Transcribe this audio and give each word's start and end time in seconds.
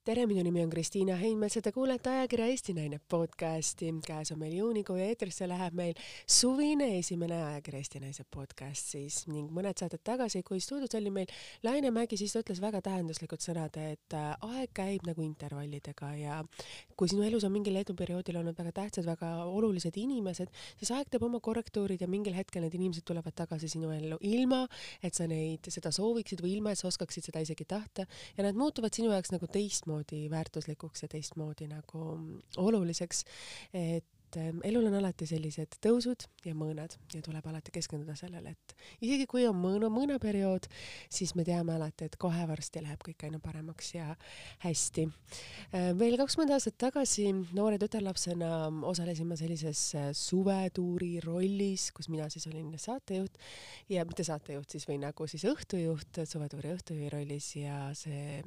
tere, 0.00 0.22
minu 0.24 0.40
nimi 0.40 0.62
on 0.64 0.70
Kristiina 0.72 1.12
Heinmets 1.20 1.58
ja 1.58 1.60
te 1.60 1.74
kuulete 1.76 2.08
ajakirja 2.08 2.46
Eesti 2.48 2.72
Naine 2.72 2.96
podcasti. 3.12 3.90
käes 4.06 4.30
on 4.32 4.38
meil 4.40 4.54
juunikuu 4.56 4.94
ja 4.96 5.04
eetrisse 5.12 5.44
läheb 5.48 5.74
meil 5.76 5.98
suvine 6.24 6.86
esimene 6.98 7.36
ajakirja 7.44 7.82
Eesti 7.82 8.00
Naise 8.00 8.24
podcast 8.24 8.94
siis 8.94 9.18
ning 9.28 9.50
mõned 9.52 9.76
saated 9.76 10.00
tagasi, 10.00 10.40
kui 10.42 10.56
stuudios 10.64 10.96
oli 10.96 11.12
meil 11.12 11.28
Laine 11.62 11.90
Mägi, 11.92 12.16
siis 12.16 12.32
ta 12.32 12.40
ütles 12.40 12.62
väga 12.64 12.80
tähenduslikud 12.86 13.44
sõnad, 13.44 13.76
et 13.76 14.16
äh, 14.16 14.30
aeg 14.40 14.72
käib 14.72 15.04
nagu 15.04 15.20
intervallidega 15.20 16.14
ja 16.16 16.38
kui 16.96 17.12
sinu 17.12 17.28
elus 17.28 17.44
on 17.44 17.52
mingil 17.52 17.76
perioodil 17.92 18.40
olnud 18.40 18.56
väga 18.56 18.72
tähtsad, 18.80 19.04
väga 19.04 19.44
olulised 19.44 20.00
inimesed, 20.00 20.48
siis 20.80 20.94
aeg 20.96 21.12
teeb 21.12 21.28
oma 21.28 21.42
korrektuurid 21.44 22.00
ja 22.00 22.08
mingil 22.08 22.38
hetkel 22.40 22.64
need 22.64 22.78
inimesed 22.80 23.04
tulevad 23.04 23.36
tagasi 23.36 23.68
sinu 23.68 23.92
ellu 23.92 24.16
ilma, 24.24 24.64
et 25.04 25.12
sa 25.12 25.28
neid, 25.28 25.68
seda 25.68 25.92
sooviksid 25.92 26.40
või 26.40 26.56
ilma, 26.56 26.72
et 26.72 26.80
sa 26.80 26.88
oskaksid 26.88 27.28
seda 27.28 27.44
isegi 27.44 27.68
tahta 27.68 28.08
ja 28.38 28.48
nad 28.48 28.56
muutuvad 28.56 28.96
sinu 28.96 29.12
jaoks 29.12 29.36
nagu 29.36 29.44
teistmoodi 29.44 29.89
teistmoodi 29.90 30.30
väärtuslikuks 30.30 31.02
ja 31.02 31.08
teistmoodi 31.08 31.66
nagu 31.66 32.18
oluliseks, 32.56 33.24
et 33.74 34.04
et 34.30 34.36
ähm, 34.38 34.58
elul 34.64 34.86
on 34.86 34.94
alati 35.00 35.26
sellised 35.26 35.74
tõusud 35.82 36.26
ja 36.46 36.54
mõõnad 36.54 36.94
ja 37.14 37.22
tuleb 37.24 37.46
alati 37.50 37.72
keskenduda 37.74 38.14
sellele, 38.18 38.52
et 38.54 38.74
isegi 39.02 39.26
kui 39.30 39.42
on 39.48 39.56
mõõna, 39.58 39.90
mõõnaperiood, 39.90 40.68
siis 41.10 41.34
me 41.34 41.44
teame 41.46 41.74
alati, 41.74 42.06
et 42.06 42.16
kohe 42.20 42.44
varsti 42.46 42.82
läheb 42.84 43.02
kõik 43.06 43.24
aina 43.26 43.40
paremaks 43.42 43.94
ja 43.96 44.14
hästi. 44.62 45.06
Äh, 45.74 45.90
veel 45.98 46.14
kakskümmend 46.20 46.54
aastat 46.54 46.78
tagasi 46.78 47.26
noore 47.56 47.80
tütarlapsena 47.82 48.68
osalesin 48.86 49.30
ma 49.30 49.38
sellises 49.40 49.82
äh, 49.98 50.10
suvetuuri 50.16 51.16
rollis, 51.24 51.88
kus 51.96 52.10
mina 52.12 52.28
siis 52.30 52.46
olin 52.50 52.70
saatejuht 52.78 53.40
ja 53.90 54.06
mitte 54.06 54.26
saatejuht 54.26 54.76
siis 54.76 54.86
või 54.86 55.00
nagu 55.02 55.26
siis 55.30 55.46
õhtujuht, 55.50 56.22
suvetuuri 56.30 56.74
õhtujuhi 56.76 57.10
rollis 57.12 57.50
ja 57.58 57.82
see, 57.98 58.40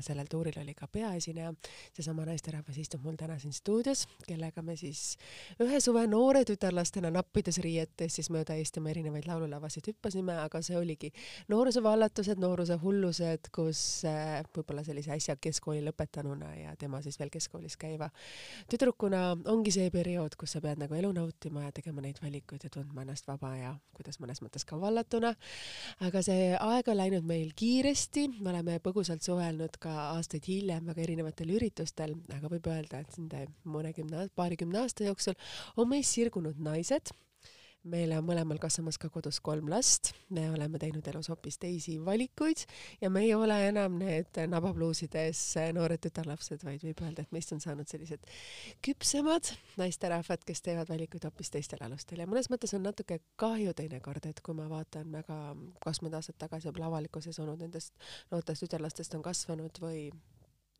sellel 0.00 0.30
tuuril 0.30 0.56
oli 0.62 0.76
ka 0.78 0.88
peaesineja, 0.88 1.52
seesama 1.92 2.24
naisterahvas 2.28 2.80
istub 2.80 3.04
mul 3.04 3.20
täna 3.20 3.36
siin 3.42 3.52
stuudios, 3.52 4.06
kellega 4.24 4.64
me 4.64 4.76
siis 4.78 5.17
ühe 5.64 5.80
suve 5.80 6.04
noore 6.10 6.44
tütarlastena 6.48 7.10
nappides 7.14 7.60
riietes 7.64 8.18
siis 8.18 8.30
mööda 8.34 8.56
Eestimaa 8.58 8.92
erinevaid 8.94 9.28
laululavasid 9.28 9.90
hüppasime, 9.92 10.36
aga 10.44 10.62
see 10.64 10.76
oligi 10.78 11.12
nooruse 11.52 11.82
vallatused, 11.84 12.40
nooruse 12.42 12.78
hullused, 12.82 13.50
kus 13.54 13.82
äh, 14.08 14.40
võib-olla 14.54 14.84
sellise 14.86 15.12
äsja 15.14 15.36
keskkooli 15.40 15.82
lõpetanuna 15.86 16.52
ja 16.58 16.76
tema 16.78 17.02
siis 17.04 17.18
veel 17.20 17.32
keskkoolis 17.34 17.76
käiva 17.80 18.10
tüdrukuna 18.70 19.22
ongi 19.52 19.72
see 19.74 19.90
periood, 19.94 20.36
kus 20.38 20.56
sa 20.56 20.62
pead 20.64 20.80
nagu 20.82 20.94
elu 20.94 21.10
nautima 21.14 21.64
ja 21.66 21.72
tegema 21.74 22.02
neid 22.04 22.20
valikuid 22.22 22.64
ja 22.66 22.72
tundma 22.72 23.04
ennast 23.04 23.28
vaba 23.28 23.54
ja 23.56 23.74
kuidas 23.96 24.20
mõnes 24.22 24.42
mõttes 24.44 24.66
ka 24.68 24.78
vallatuna. 24.80 25.34
aga 26.06 26.22
see 26.24 26.52
aeg 26.54 26.88
on 26.88 26.98
läinud 26.98 27.26
meil 27.28 27.52
kiiresti, 27.58 28.28
me 28.40 28.52
oleme 28.52 28.78
põgusalt 28.84 29.24
suhelnud 29.26 29.78
ka 29.82 29.94
aastaid 30.14 30.46
hiljem 30.48 30.86
väga 30.90 31.04
erinevatel 31.04 31.54
üritustel, 31.56 32.14
aga 32.36 32.50
võib 32.52 32.68
öelda, 32.70 33.02
et 33.02 33.18
nende 33.18 33.44
mõnekümne, 33.68 34.28
paarikümne 34.38 34.82
aasta 34.82 35.07
jooksul 35.08 35.38
on 35.76 35.88
meist 35.90 36.14
sirgunud 36.16 36.60
naised. 36.62 37.14
Meil 37.88 38.10
on 38.12 38.24
mõlemal 38.26 38.58
kasvamas 38.60 38.98
ka 39.00 39.06
kodus 39.08 39.38
kolm 39.40 39.68
last, 39.70 40.10
me 40.34 40.48
oleme 40.50 40.80
teinud 40.82 41.06
elus 41.08 41.28
hoopis 41.30 41.60
teisi 41.62 41.94
valikuid 42.04 42.64
ja 43.00 43.08
me 43.08 43.22
ei 43.22 43.30
ole 43.36 43.54
enam 43.68 43.94
need 44.00 44.40
nabapluusides 44.50 45.40
noored 45.76 46.02
tütarlapsed, 46.02 46.64
vaid 46.66 46.82
võib 46.84 47.00
öelda, 47.06 47.22
et 47.22 47.32
meist 47.32 47.54
on 47.54 47.62
saanud 47.62 47.88
sellised 47.88 48.26
küpsemad 48.84 49.52
naisterahvad, 49.80 50.42
kes 50.48 50.64
teevad 50.66 50.90
valikuid 50.90 51.28
hoopis 51.30 51.54
teistel 51.54 51.84
alustel. 51.86 52.18
Ja 52.20 52.26
mõnes 52.28 52.50
mõttes 52.52 52.74
on 52.76 52.82
natuke 52.84 53.20
kahju 53.40 53.76
teinekord, 53.78 54.26
et 54.26 54.42
kui 54.44 54.58
ma 54.58 54.66
vaatan 54.68 55.14
väga 55.14 55.38
kakskümmend 55.78 56.18
aastat 56.18 56.42
tagasi 56.42 56.68
võib-olla 56.68 56.90
avalikkuses 56.90 57.38
olnud 57.40 57.62
nendest 57.62 57.94
noortest 58.32 58.66
tütarlastest 58.66 59.14
on 59.16 59.22
kasvanud 59.24 59.80
või 59.86 60.08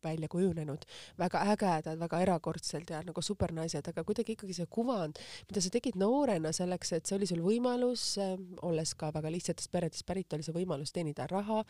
välja 0.03 0.27
kujunenud, 0.31 0.85
väga 1.19 1.41
ägedad, 1.53 1.99
väga 1.99 2.21
erakordselt 2.23 2.89
ja 2.93 3.01
nagu 3.05 3.21
supernaised, 3.23 3.87
aga 3.91 4.03
kuidagi 4.07 4.35
ikkagi 4.37 4.55
see 4.55 4.67
kuvand, 4.71 5.19
mida 5.49 5.63
sa 5.63 5.71
tegid 5.73 5.97
noorena 5.99 6.51
selleks, 6.55 6.93
et 6.95 7.09
see 7.09 7.17
oli 7.17 7.27
sul 7.29 7.41
võimalus 7.43 8.05
äh,, 8.21 8.35
olles 8.65 8.93
ka 8.99 9.11
väga 9.15 9.31
lihtsatest 9.33 9.71
peredest 9.73 10.05
pärit, 10.07 10.31
oli 10.35 10.45
see 10.45 10.55
võimalus 10.55 10.93
teenida 10.95 11.27
raha, 11.31 11.61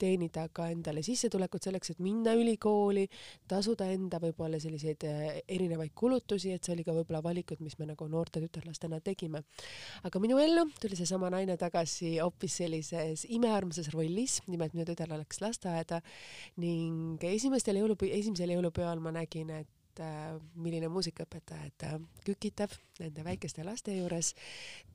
teenida 0.00 0.48
ka 0.54 0.68
endale 0.74 1.04
sissetulekut 1.06 1.68
selleks, 1.68 1.94
et 1.94 2.02
minna 2.02 2.34
ülikooli, 2.38 3.06
tasuda 3.48 3.88
enda 3.94 4.20
võib-olla 4.22 4.60
selliseid 4.62 5.06
äh, 5.08 5.24
erinevaid 5.46 5.94
kulutusi, 5.94 6.54
et 6.56 6.66
see 6.66 6.74
oli 6.76 6.86
ka 6.86 6.94
võib-olla 6.96 7.22
valikud, 7.24 7.62
mis 7.64 7.78
me 7.78 7.90
nagu 7.92 8.10
noorte 8.10 8.42
tütarlastena 8.42 9.00
tegime. 9.04 9.44
aga 10.06 10.20
minu 10.22 10.38
ellu 10.42 10.66
tuli 10.80 10.98
seesama 10.98 11.30
naine 11.32 11.56
tagasi 11.60 12.16
hoopis 12.18 12.58
sellises 12.62 13.26
imearmsas 13.32 13.90
rollis, 13.94 14.40
nimelt 14.50 14.74
minu 14.74 14.86
tütar 14.88 15.12
läks 15.12 15.40
lasteaeda 15.42 16.00
ning 16.62 17.22
esimestel 17.26 17.75
esimesel 17.76 17.82
jõulupe-, 17.84 18.12
esimesel 18.16 18.54
jõulupeol 18.54 19.00
ma 19.04 19.12
nägin, 19.12 19.50
et 19.52 19.68
äh, 20.02 20.36
milline 20.58 20.88
muusikaõpetaja 20.92 21.70
ta 21.78 21.96
kükitab 22.26 22.72
nende 23.00 23.24
väikeste 23.26 23.64
laste 23.64 23.92
juures. 23.92 24.32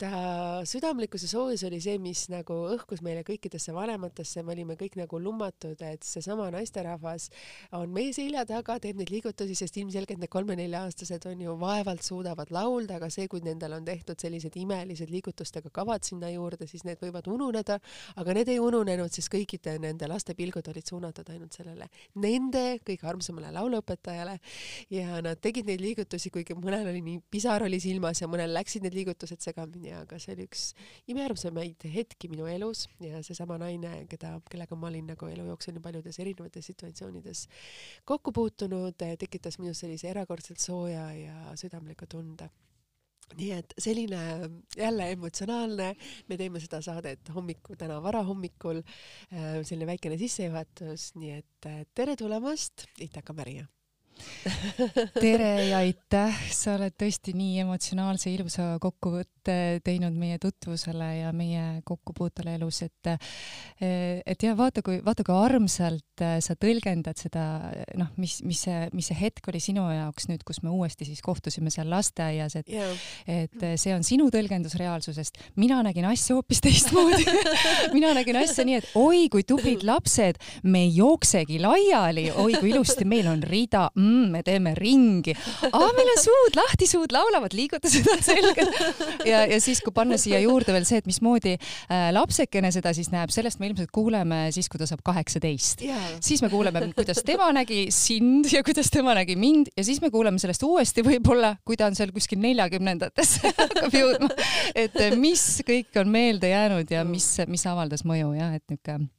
ta 0.02 0.62
südamlikkus 0.66 1.22
ja 1.26 1.30
soojus 1.30 1.64
oli 1.68 1.78
see, 1.82 2.00
mis 2.02 2.24
nagu 2.34 2.56
õhkus 2.74 3.04
meile 3.06 3.22
kõikidesse 3.28 3.74
vanematesse, 3.76 4.42
me 4.44 4.56
olime 4.56 4.76
kõik 4.80 4.98
nagu 4.98 5.20
lummatud, 5.22 5.82
et 5.86 6.04
seesama 6.04 6.50
naisterahvas 6.52 7.30
on 7.78 7.94
meie 7.94 8.14
selja 8.14 8.46
taga, 8.50 8.80
teeb 8.82 8.98
neid 8.98 9.14
liigutusi, 9.14 9.56
sest 9.56 9.78
ilmselgelt 9.78 10.24
need 10.24 10.34
kolme-nelja-aastased 10.34 11.28
on 11.30 11.46
ju 11.46 11.56
vaevalt 11.62 12.02
suudavad 12.06 12.50
laulda, 12.50 12.98
aga 12.98 13.12
see, 13.14 13.28
kui 13.30 13.44
nendel 13.46 13.78
on 13.78 13.86
tehtud 13.86 14.18
sellised 14.20 14.58
imelised 14.58 15.14
liigutustega 15.14 15.70
kavad 15.70 16.04
sinna 16.08 16.32
juurde, 16.34 16.66
siis 16.68 16.88
need 16.88 17.02
võivad 17.04 17.30
ununeda, 17.30 17.78
aga 18.18 18.38
need 18.40 18.50
ei 18.50 18.60
ununenud, 18.64 19.14
sest 19.14 19.30
kõikide 19.34 19.78
nende 19.82 20.10
laste 20.10 20.34
pilgud 20.34 20.74
olid 20.74 20.90
suunatud 20.90 21.30
ainult 21.30 21.54
sellele 21.54 21.92
nende 22.20 22.80
kõige 22.86 23.08
armsamale 23.08 23.52
lauluõpetajale 23.56 24.38
ja 24.92 25.22
nad 25.24 25.40
tegid 25.40 25.68
neid 25.70 25.82
liigutusi, 25.82 26.30
kuigi 26.34 26.56
mõnel 26.58 26.90
oli 26.92 27.02
nii 27.06 27.22
pisar 27.32 27.64
oli 27.64 27.80
silmas 27.84 28.22
ja 28.22 28.28
mõnel 28.32 28.52
läksid 28.56 28.84
need 28.86 28.96
liigutused 28.98 29.40
segamini, 29.44 29.94
aga 29.96 30.20
see 30.20 30.36
oli 30.36 30.48
üks 30.50 30.66
imearmsamaid 31.12 31.86
hetki 31.94 32.30
minu 32.32 32.50
elus 32.52 32.88
ja 33.04 33.22
seesama 33.26 33.60
naine, 33.62 33.94
keda, 34.12 34.36
kellega 34.52 34.78
ma 34.80 34.90
olin 34.92 35.08
nagu 35.14 35.32
elu 35.32 35.48
jooksul 35.48 35.78
nii 35.78 35.86
paljudes 35.86 36.20
erinevates 36.20 36.68
situatsioonides 36.74 37.46
kokku 38.08 38.36
puutunud, 38.36 39.00
tekitas 39.00 39.62
minus 39.62 39.84
sellise 39.86 40.12
erakordselt 40.12 40.60
sooja 40.60 41.08
ja 41.16 41.56
südamliku 41.60 42.10
tunde. 42.12 42.52
Nii 43.32 43.52
et 43.56 43.74
selline 43.80 44.20
jälle 44.76 45.06
emotsionaalne, 45.14 45.94
me 46.28 46.38
teeme 46.38 46.60
seda 46.60 46.82
saadet 46.84 47.32
hommikul, 47.32 47.78
täna 47.80 48.02
varahommikul, 48.04 48.82
äh, 48.84 49.62
selline 49.64 49.88
väikene 49.88 50.20
sissejuhatus, 50.20 51.14
nii 51.16 51.38
et 51.38 51.70
äh, 51.72 51.86
tere 51.96 52.18
tulemast, 52.20 52.90
Itaka 53.00 53.32
Maria 53.38 53.70
tere 55.24 55.52
ja 55.70 55.82
aitäh, 55.82 56.42
sa 56.54 56.76
oled 56.78 56.96
tõesti 57.00 57.34
nii 57.38 57.62
emotsionaalse 57.66 58.32
ilusa 58.34 58.76
kokkuvõtte 58.82 59.82
teinud 59.86 60.16
meie 60.18 60.38
tutvusele 60.42 61.08
ja 61.22 61.32
meie 61.34 61.82
kokkupuutele 61.88 62.56
elus, 62.60 62.84
et 62.86 63.12
et 63.82 64.44
jah, 64.46 64.56
vaata 64.58 64.84
kui, 64.86 65.00
vaata 65.06 65.26
kui 65.26 65.36
armsalt 65.36 66.22
sa 66.22 66.56
tõlgendad 66.60 67.18
seda, 67.18 67.46
noh, 67.98 68.12
mis, 68.22 68.40
mis 68.46 68.62
see, 68.68 68.86
mis 68.94 69.10
see 69.10 69.18
hetk 69.18 69.50
oli 69.50 69.62
sinu 69.64 69.88
jaoks 69.90 70.30
nüüd, 70.30 70.46
kus 70.46 70.62
me 70.66 70.70
uuesti 70.74 71.08
siis 71.10 71.24
kohtusime 71.26 71.74
seal 71.74 71.90
lasteaias, 71.90 72.58
et 72.62 72.70
yeah. 72.72 72.94
et 73.26 73.66
see 73.82 73.94
on 73.96 74.06
sinu 74.06 74.30
tõlgendus 74.34 74.78
reaalsusest. 74.80 75.40
mina 75.62 75.82
nägin 75.86 76.06
asja 76.10 76.38
hoopis 76.38 76.62
teistmoodi 76.62 77.26
mina 77.96 78.14
nägin 78.18 78.38
asja 78.42 78.66
nii, 78.68 78.78
et 78.82 78.92
oi 79.00 79.26
kui 79.32 79.46
tublid 79.48 79.84
lapsed, 79.88 80.40
me 80.64 80.86
ei 80.86 80.94
jooksegi 80.96 81.60
laiali, 81.62 82.30
oi 82.32 82.56
kui 82.60 82.72
ilusti, 82.74 83.06
meil 83.08 83.30
on 83.32 83.42
rida 83.46 83.88
mm,, 83.96 84.11
me 84.32 84.44
teeme 84.46 84.74
ringi. 84.78 85.36
aa, 85.70 85.90
meil 85.98 86.12
on 86.14 86.22
suud 86.22 86.58
lahti, 86.60 86.88
suud 86.90 87.14
laulavad, 87.16 87.56
liigutused 87.58 88.08
on 88.12 88.24
selged. 88.26 88.72
ja, 89.28 89.44
ja 89.50 89.60
siis, 89.64 89.82
kui 89.84 89.94
panna 89.96 90.20
siia 90.22 90.42
juurde 90.44 90.76
veel 90.76 90.88
see, 90.88 91.02
et 91.02 91.10
mismoodi 91.10 91.56
äh, 91.58 92.10
lapsekene 92.16 92.72
seda 92.74 92.94
siis 92.98 93.12
näeb, 93.14 93.34
sellest 93.34 93.62
me 93.62 93.70
ilmselt 93.72 93.92
kuuleme 93.94 94.44
siis, 94.56 94.70
kui 94.72 94.82
ta 94.82 94.90
saab 94.90 95.04
kaheksateist 95.06 95.86
yeah.. 95.86 96.12
siis 96.24 96.44
me 96.44 96.52
kuuleme, 96.52 96.84
kuidas 96.98 97.24
tema 97.28 97.52
nägi 97.56 97.86
sind 97.96 98.50
ja 98.52 98.64
kuidas 98.66 98.92
tema 98.94 99.16
nägi 99.18 99.38
mind 99.40 99.72
ja 99.78 99.86
siis 99.88 100.02
me 100.04 100.12
kuuleme 100.14 100.42
sellest 100.42 100.64
uuesti 100.68 101.06
võib-olla, 101.06 101.56
kui 101.66 101.80
ta 101.80 101.90
on 101.90 101.98
seal 101.98 102.14
kuskil 102.16 102.42
neljakümnendatesse 102.44 103.54
hakkab 103.62 103.96
jõudma. 103.96 104.34
et 104.76 105.00
mis 105.22 105.46
kõik 105.68 106.02
on 106.02 106.12
meelde 106.12 106.52
jäänud 106.52 106.92
ja 106.92 107.06
mis, 107.08 107.34
mis 107.48 107.66
avaldas 107.70 108.06
mõju 108.08 108.36
jah, 108.38 108.54
et 108.58 108.66
niisugune 108.72 109.12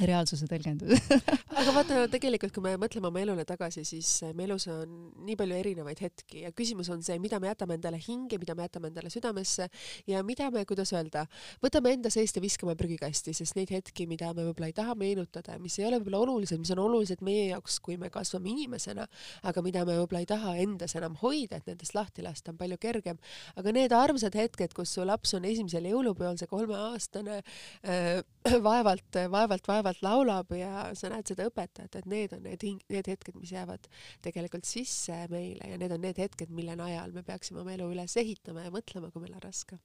reaalsuse 0.00 0.46
tõlgendus 0.48 1.02
aga 1.62 1.72
vaata, 1.74 1.96
tegelikult 2.12 2.54
kui 2.54 2.64
me 2.64 2.72
mõtleme 2.80 3.08
oma 3.10 3.20
elule 3.22 3.44
tagasi, 3.48 3.84
siis 3.86 4.08
meie 4.32 4.48
elus 4.48 4.66
on 4.72 5.12
nii 5.26 5.36
palju 5.38 5.58
erinevaid 5.58 6.00
hetki 6.02 6.46
ja 6.46 6.52
küsimus 6.56 6.88
on 6.92 7.02
see, 7.04 7.18
mida 7.22 7.38
me 7.42 7.50
jätame 7.50 7.76
endale 7.76 8.00
hinge, 8.00 8.38
mida 8.40 8.56
me 8.58 8.66
jätame 8.66 8.88
endale 8.90 9.12
südamesse 9.12 9.68
ja 10.08 10.22
mida 10.26 10.48
me, 10.54 10.64
kuidas 10.68 10.94
öelda, 10.96 11.26
võtame 11.62 11.92
enda 11.96 12.10
seest 12.12 12.38
ja 12.38 12.42
viskame 12.44 12.74
prügikasti, 12.78 13.34
sest 13.36 13.58
neid 13.58 13.72
hetki, 13.74 14.06
mida 14.10 14.32
me 14.32 14.46
võib-olla 14.48 14.70
ei 14.72 14.76
taha 14.76 14.96
meenutada, 14.98 15.58
mis 15.62 15.76
ei 15.78 15.86
ole 15.90 16.00
võib-olla 16.00 16.22
olulised, 16.24 16.60
mis 16.62 16.72
on 16.74 16.82
olulised 16.86 17.22
meie 17.24 17.50
jaoks, 17.52 17.78
kui 17.84 17.98
me 18.00 18.10
kasvame 18.12 18.50
inimesena, 18.54 19.06
aga 19.48 19.64
mida 19.64 19.84
me 19.88 19.98
võib-olla 20.00 20.24
ei 20.24 20.30
taha 20.30 20.56
endas 20.64 20.96
enam 20.98 21.18
hoida, 21.22 21.60
et 21.60 21.70
nendest 21.70 21.96
lahti 21.98 22.24
lasta 22.24 22.54
on 22.54 22.58
palju 22.60 22.80
kergem. 22.82 23.20
aga 23.56 23.76
need 23.76 23.92
armsad 23.92 24.34
hetked, 24.38 24.74
kus 24.74 24.96
su 24.96 25.04
laps 25.06 25.36
on 25.36 25.46
esimesel 25.48 25.86
jõulupeol, 25.92 26.40
see 26.40 26.50
kolmeaastane 26.50 27.42
äh,, 27.42 28.22
vaevalt, 28.68 29.20
vaevalt, 29.30 29.68
vaevalt 29.68 29.81
soravalt 29.82 30.02
laulab 30.02 30.52
ja 30.54 30.90
sa 30.94 31.10
näed 31.10 31.26
seda 31.26 31.46
õpetajat, 31.50 31.96
et 31.98 32.06
need 32.06 32.32
on 32.36 32.42
need 32.46 32.62
hing-, 32.62 32.82
need 32.92 33.08
hetked, 33.10 33.34
mis 33.40 33.52
jäävad 33.52 33.88
tegelikult 34.22 34.64
sisse 34.68 35.26
meile 35.30 35.72
ja 35.72 35.78
need 35.78 35.92
on 35.92 36.02
need 36.02 36.18
hetked, 36.18 36.50
mille 36.50 36.76
najal 36.78 37.12
me 37.12 37.22
peaksime 37.26 37.62
oma 37.62 37.74
elu 37.74 37.90
üles 37.92 38.16
ehitama 38.16 38.66
ja 38.66 38.72
mõtlema, 38.74 39.10
kui 39.10 39.24
meil 39.24 39.34
on 39.34 39.42
raske. 39.42 39.78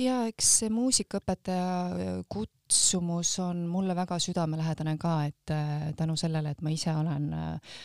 Ja 0.00 0.22
eks 0.30 0.48
see 0.62 0.70
muusikaõpetaja 0.72 2.22
kutsumus 2.30 3.34
on 3.42 3.66
mulle 3.68 3.94
väga 3.98 4.16
südamelähedane 4.22 4.96
ka, 5.02 5.16
et 5.28 5.52
äh, 5.52 5.90
tänu 5.98 6.16
sellele, 6.16 6.54
et 6.54 6.62
ma 6.62 6.72
ise 6.72 6.94
olen 6.96 7.32
äh, 7.36 7.80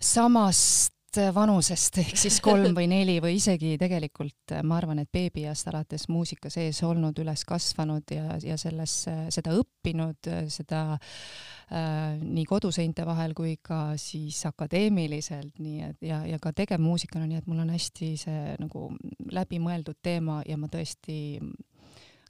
samast 0.00 0.99
vanusest 1.34 1.98
ehk 1.98 2.18
siis 2.20 2.36
kolm 2.44 2.74
või 2.76 2.86
neli 2.90 3.16
või 3.22 3.38
isegi 3.38 3.74
tegelikult 3.80 4.54
ma 4.62 4.76
arvan, 4.78 5.00
et 5.02 5.10
beebiast 5.12 5.68
alates 5.70 6.06
muusika 6.08 6.50
sees 6.52 6.82
olnud, 6.86 7.18
üles 7.18 7.42
kasvanud 7.48 8.14
ja, 8.14 8.36
ja 8.44 8.58
selles, 8.60 8.94
seda 9.34 9.54
õppinud, 9.58 10.30
seda 10.52 10.82
äh, 10.94 12.20
nii 12.20 12.44
koduseinte 12.46 13.06
vahel 13.08 13.34
kui 13.34 13.56
ka 13.62 13.96
siis 14.00 14.38
akadeemiliselt, 14.46 15.58
nii 15.58 15.82
et 15.88 16.06
ja, 16.06 16.22
ja 16.30 16.38
ka 16.42 16.54
tegevmuusikuna, 16.62 17.26
nii 17.26 17.42
et 17.42 17.50
mul 17.50 17.64
on 17.64 17.74
hästi 17.74 18.12
see 18.20 18.54
nagu 18.62 18.86
läbimõeldud 19.34 19.98
teema 20.02 20.40
ja 20.46 20.58
ma 20.60 20.70
tõesti 20.70 21.40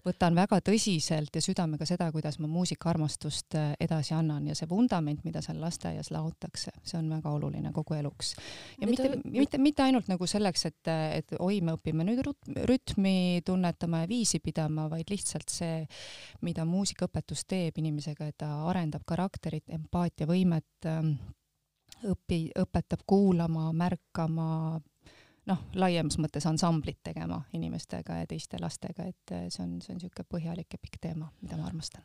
võtan 0.07 0.37
väga 0.39 0.61
tõsiselt 0.65 1.35
ja 1.35 1.43
südamega 1.45 1.87
seda, 1.89 2.11
kuidas 2.15 2.39
ma 2.41 2.49
muusikaarmastust 2.51 3.57
äh, 3.59 3.73
edasi 3.81 4.15
annan 4.17 4.47
ja 4.51 4.57
see 4.59 4.69
vundament, 4.71 5.25
mida 5.25 5.43
seal 5.45 5.61
lasteaias 5.63 6.11
laotakse, 6.15 6.73
see 6.83 6.99
on 6.99 7.11
väga 7.13 7.33
oluline 7.37 7.73
kogu 7.77 7.97
eluks. 7.99 8.35
ja 8.81 8.89
mida, 8.89 9.09
mitte, 9.09 9.33
mitte, 9.37 9.63
mitte 9.63 9.87
ainult 9.87 10.11
nagu 10.11 10.29
selleks, 10.31 10.67
et, 10.71 10.93
et 11.21 11.37
oi, 11.39 11.61
me 11.65 11.77
õpime 11.79 12.07
nüüd 12.07 12.23
rütmi 12.71 13.43
tunnetama 13.47 14.05
ja 14.05 14.11
viisi 14.11 14.41
pidama, 14.45 14.89
vaid 14.93 15.11
lihtsalt 15.11 15.53
see, 15.53 15.85
mida 16.47 16.65
muusikaõpetus 16.69 17.45
teeb 17.49 17.79
inimesega, 17.81 18.31
et 18.31 18.41
ta 18.41 18.51
arendab 18.71 19.05
karakterit, 19.09 19.67
empaatiavõimet, 19.75 20.89
ähm, 20.89 21.15
õpi, 22.07 22.47
õpetab 22.59 23.05
kuulama, 23.09 23.71
märkama, 23.77 24.81
noh, 25.49 25.67
laiemas 25.75 26.19
mõttes 26.21 26.47
ansamblit 26.51 27.01
tegema 27.05 27.43
inimestega 27.57 28.23
ja 28.23 28.31
teiste 28.31 28.61
lastega, 28.61 29.09
et 29.09 29.37
eh, 29.37 29.51
see 29.51 29.65
on, 29.65 29.79
see 29.85 29.95
on 29.95 30.01
niisugune 30.01 30.31
põhjalik 30.31 30.77
ja 30.77 30.83
pikk 30.83 31.01
teema, 31.09 31.31
mida 31.43 31.61
ma 31.61 31.69
armastan 31.71 32.05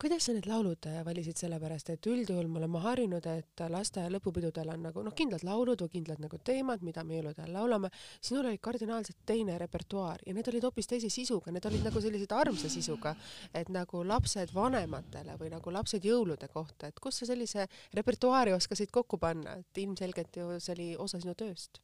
kuidas 0.00 0.24
sa 0.26 0.32
need 0.34 0.46
laulud 0.50 0.86
eh, 0.90 0.98
valisid, 1.06 1.38
sellepärast 1.38 1.88
et 1.94 2.06
üldjuhul 2.10 2.48
me 2.50 2.58
oleme 2.58 2.80
harjunud, 2.82 3.26
et 3.30 3.62
lasteaia 3.70 4.10
lõpupidudel 4.12 4.72
on 4.74 4.82
nagu 4.88 5.04
noh, 5.06 5.14
kindlad 5.16 5.44
laulud 5.46 5.84
või 5.84 5.92
kindlad 5.92 6.22
nagu 6.24 6.40
teemad, 6.44 6.82
mida 6.86 7.04
me 7.06 7.18
jõulude 7.18 7.40
ajal 7.40 7.54
laulame. 7.54 7.90
sinul 8.20 8.48
oli 8.50 8.58
kardinaalselt 8.58 9.20
teine 9.26 9.58
repertuaar 9.58 10.24
ja 10.26 10.34
need 10.34 10.50
olid 10.50 10.66
hoopis 10.66 10.90
teise 10.90 11.10
sisuga, 11.12 11.52
need 11.54 11.66
olid 11.70 11.86
nagu 11.86 12.02
sellised 12.02 12.34
armsa 12.34 12.68
sisuga, 12.72 13.14
et 13.54 13.70
nagu 13.72 14.02
lapsed 14.04 14.54
vanematele 14.54 15.38
või 15.40 15.52
nagu 15.54 15.72
lapsed 15.72 16.04
jõulude 16.04 16.48
kohta, 16.52 16.90
et 16.90 17.00
kust 17.00 17.22
sa 17.22 17.30
sellise 17.30 17.68
repertuaari 17.94 18.52
oskasid 18.56 18.90
kokku 18.92 19.18
panna, 19.22 19.60
et 19.62 19.84
ilmselgelt 19.84 20.36
ju 20.36 20.58
see 20.58 20.74
oli 20.74 20.90
osa 21.06 21.22
sinu 21.22 21.38
tööst 21.38 21.80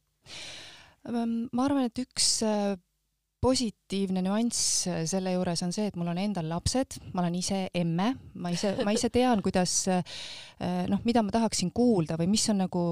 ma 1.09 1.65
arvan, 1.65 1.87
et 1.87 2.01
üks 2.03 2.27
äh, 2.45 2.75
positiivne 3.41 4.21
nüanss 4.25 4.87
äh, 4.89 5.01
selle 5.09 5.33
juures 5.33 5.63
on 5.65 5.73
see, 5.73 5.87
et 5.89 5.97
mul 5.97 6.11
on 6.11 6.19
endal 6.21 6.49
lapsed, 6.51 6.99
ma 7.13 7.23
olen 7.23 7.39
ise 7.39 7.63
emme, 7.77 8.11
ma 8.35 8.51
ise, 8.53 8.75
ma 8.85 8.93
ise 8.93 9.09
tean, 9.13 9.41
kuidas 9.45 9.75
äh, 9.89 10.03
noh, 10.91 11.01
mida 11.07 11.23
ma 11.25 11.33
tahaksin 11.33 11.73
kuulda 11.73 12.19
või 12.21 12.29
mis 12.35 12.45
on 12.53 12.61
nagu, 12.65 12.83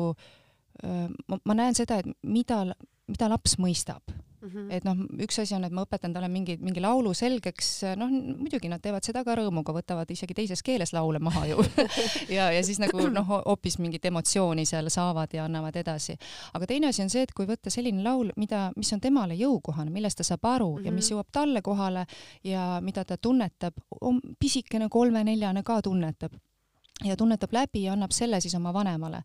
ma, 0.80 1.54
näen 1.58 1.76
seda, 1.76 2.00
et 2.00 2.08
mida, 2.24 2.64
mida 3.12 3.28
laps 3.30 3.58
mõistab 3.60 4.14
Mm 4.42 4.50
-hmm. 4.50 4.72
et 4.72 4.84
noh, 4.84 4.96
üks 5.20 5.40
asi 5.42 5.56
on, 5.56 5.64
et 5.68 5.74
ma 5.76 5.84
õpetan 5.84 6.14
talle 6.14 6.28
mingi, 6.32 6.58
mingi 6.62 6.80
laulu 6.80 7.14
selgeks, 7.14 7.82
noh 8.00 8.10
muidugi 8.10 8.70
nad 8.72 8.82
teevad 8.82 9.04
seda 9.04 9.24
ka 9.28 9.36
rõõmuga, 9.36 9.74
võtavad 9.76 10.12
isegi 10.12 10.34
teises 10.34 10.64
keeles 10.64 10.94
laule 10.94 11.20
maha 11.20 11.46
ju 11.48 11.58
ja, 12.38 12.52
ja 12.52 12.64
siis 12.64 12.80
nagu 12.80 13.10
noh, 13.10 13.28
hoopis 13.28 13.80
mingit 13.80 14.06
emotsiooni 14.06 14.66
seal 14.66 14.90
saavad 14.90 15.34
ja 15.34 15.46
annavad 15.46 15.76
edasi. 15.76 16.16
aga 16.54 16.68
teine 16.68 16.88
asi 16.88 17.04
on 17.04 17.10
see, 17.10 17.22
et 17.22 17.34
kui 17.34 17.46
võtta 17.46 17.70
selline 17.70 18.04
laul, 18.04 18.32
mida, 18.38 18.72
mis 18.76 18.94
on 18.94 19.02
temale 19.02 19.36
jõukohane, 19.36 19.92
millest 19.92 20.18
ta 20.18 20.24
saab 20.24 20.46
aru 20.46 20.72
mm 20.72 20.78
-hmm. 20.78 20.86
ja 20.86 20.92
mis 20.92 21.06
mhm. 21.06 21.14
jõuab 21.14 21.28
talle 21.32 21.62
kohale 21.62 22.06
ja 22.44 22.80
mida 22.82 23.06
ta 23.06 23.18
tunnetab, 23.18 23.74
pisikene 24.40 24.90
kolme-neljane 24.90 25.64
ka 25.64 25.82
tunnetab 25.82 26.32
ja 27.06 27.16
tunnetab 27.18 27.54
läbi 27.56 27.84
ja 27.86 27.94
annab 27.96 28.12
selle 28.16 28.42
siis 28.44 28.56
oma 28.58 28.74
vanemale. 28.76 29.22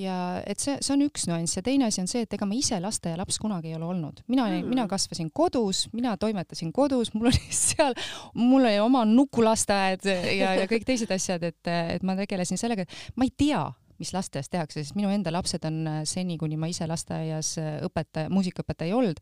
ja 0.00 0.42
et 0.46 0.60
see, 0.60 0.78
see 0.80 0.94
on 0.94 1.04
üks 1.04 1.26
nüanss 1.28 1.58
ja 1.58 1.62
teine 1.64 1.88
asi 1.88 2.00
on 2.00 2.08
see, 2.10 2.24
et 2.24 2.36
ega 2.38 2.48
ma 2.48 2.56
ise 2.56 2.78
lasteaialaps 2.80 3.40
kunagi 3.42 3.72
ei 3.72 3.76
ole 3.76 3.88
olnud. 3.88 4.22
mina 4.28 4.46
mm., 4.48 4.68
mina 4.68 4.86
kasvasin 4.88 5.30
kodus, 5.34 5.86
mina 5.92 6.16
toimetasin 6.16 6.72
kodus, 6.72 7.12
mul 7.14 7.30
oli 7.32 7.42
seal, 7.66 7.96
mul 8.34 8.64
oli 8.64 8.78
oma 8.80 9.04
nukulasteaed 9.08 10.08
ja, 10.08 10.54
ja 10.62 10.70
kõik 10.70 10.88
teised 10.88 11.12
asjad, 11.12 11.44
et, 11.44 11.74
et 11.98 12.06
ma 12.06 12.16
tegelesin 12.16 12.60
sellega, 12.60 12.86
et 12.86 13.20
ma 13.20 13.28
ei 13.28 13.34
tea, 13.36 13.66
mis 13.98 14.12
lasteaias 14.14 14.48
tehakse, 14.50 14.82
sest 14.82 14.96
minu 14.98 15.10
enda 15.10 15.32
lapsed 15.34 15.64
on 15.66 15.80
seni, 16.08 16.38
kuni 16.38 16.56
ma 16.60 16.68
ise 16.70 16.86
lasteaias 16.88 17.56
õpetaja, 17.86 18.30
muusikaõpetaja 18.32 18.92
ei 18.92 18.94
olnud, 18.94 19.20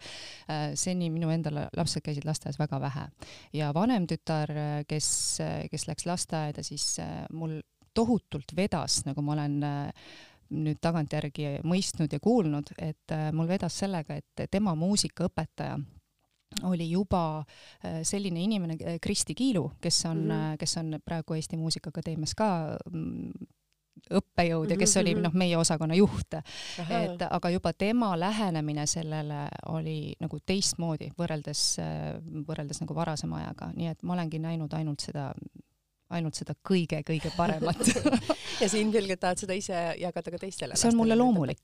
seni 0.76 1.08
minu 1.12 1.30
enda 1.32 1.52
lapsed 1.76 2.04
käisid 2.04 2.26
lasteaias 2.28 2.60
väga 2.60 2.80
vähe. 2.82 3.06
ja 3.56 3.72
vanem 3.74 4.06
tütar, 4.10 4.52
kes, 4.88 5.08
kes 5.72 5.88
läks 5.88 6.06
lasteaeda, 6.06 6.64
siis 6.66 6.98
mul 7.32 7.58
tohutult 7.96 8.54
vedas, 8.56 9.00
nagu 9.08 9.24
ma 9.24 9.36
olen 9.36 9.58
äh, 9.66 10.06
nüüd 10.56 10.78
tagantjärgi 10.82 11.60
mõistnud 11.66 12.12
ja 12.12 12.22
kuulnud, 12.22 12.72
et 12.78 13.14
äh, 13.14 13.28
mul 13.34 13.48
vedas 13.50 13.78
sellega, 13.82 14.18
et 14.20 14.46
tema 14.50 14.76
muusikaõpetaja 14.78 15.78
oli 16.68 16.90
juba 16.92 17.22
äh, 17.40 18.00
selline 18.06 18.44
inimene, 18.44 18.78
Kristi 19.02 19.34
Kiilu, 19.34 19.70
kes 19.80 20.04
on 20.06 20.24
mm, 20.24 20.30
-hmm. 20.30 20.56
kes 20.62 20.76
on 20.76 20.98
praegu 21.04 21.34
Eesti 21.34 21.56
Muusikaakadeemias 21.56 22.34
ka 22.34 22.78
mm, 22.90 23.46
õppejõud 24.12 24.70
ja 24.70 24.76
kes 24.78 24.96
oli 25.00 25.14
mhm, 25.14 25.22
noh, 25.24 25.34
meie 25.34 25.56
osakonna 25.56 25.94
juht. 25.96 26.34
et 27.00 27.22
aga 27.30 27.50
juba 27.50 27.72
tema 27.72 28.12
lähenemine 28.18 28.86
sellele 28.86 29.48
oli 29.72 30.14
nagu 30.20 30.38
teistmoodi 30.46 31.10
võrreldes, 31.18 31.62
võrreldes 32.46 32.80
nagu 32.80 32.94
varasema 32.94 33.40
ajaga, 33.40 33.70
nii 33.74 33.88
et 33.88 34.02
ma 34.02 34.14
olengi 34.14 34.38
näinud 34.38 34.72
ainult 34.72 35.00
seda 35.00 35.32
ainult 36.14 36.38
seda 36.38 36.54
kõige-kõige 36.68 37.32
paremat 37.36 37.80
ja 38.62 38.68
sa 38.68 38.78
ilmselgelt 38.78 39.20
tahad 39.22 39.42
seda 39.42 39.56
ise 39.58 39.80
jagada 39.98 40.32
ka 40.34 40.40
teistele. 40.42 40.78
see 40.78 40.92
on 40.92 41.00
mulle 41.00 41.18
loomulik, 41.18 41.60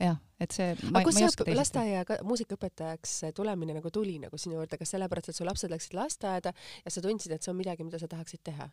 jah, 0.00 0.18
et 0.40 0.56
see. 0.56 0.72
aga 0.72 1.04
kust 1.08 1.20
see 1.20 1.56
lasteaia 1.58 2.04
muusikaõpetajaks 2.24 3.18
tulemine 3.36 3.76
nagu 3.76 3.92
tuli 3.92 4.18
nagu 4.22 4.40
sinu 4.40 4.60
juurde, 4.60 4.80
kas 4.80 4.94
sellepärast, 4.96 5.32
et 5.32 5.38
su 5.38 5.48
lapsed 5.48 5.72
läksid 5.72 5.96
lasteaeda 5.98 6.54
ja 6.84 6.94
sa 6.94 7.04
tundsid, 7.04 7.36
et 7.36 7.44
see 7.44 7.52
on 7.52 7.60
midagi, 7.60 7.84
mida 7.84 8.00
sa 8.00 8.08
tahaksid 8.10 8.44
teha? 8.48 8.70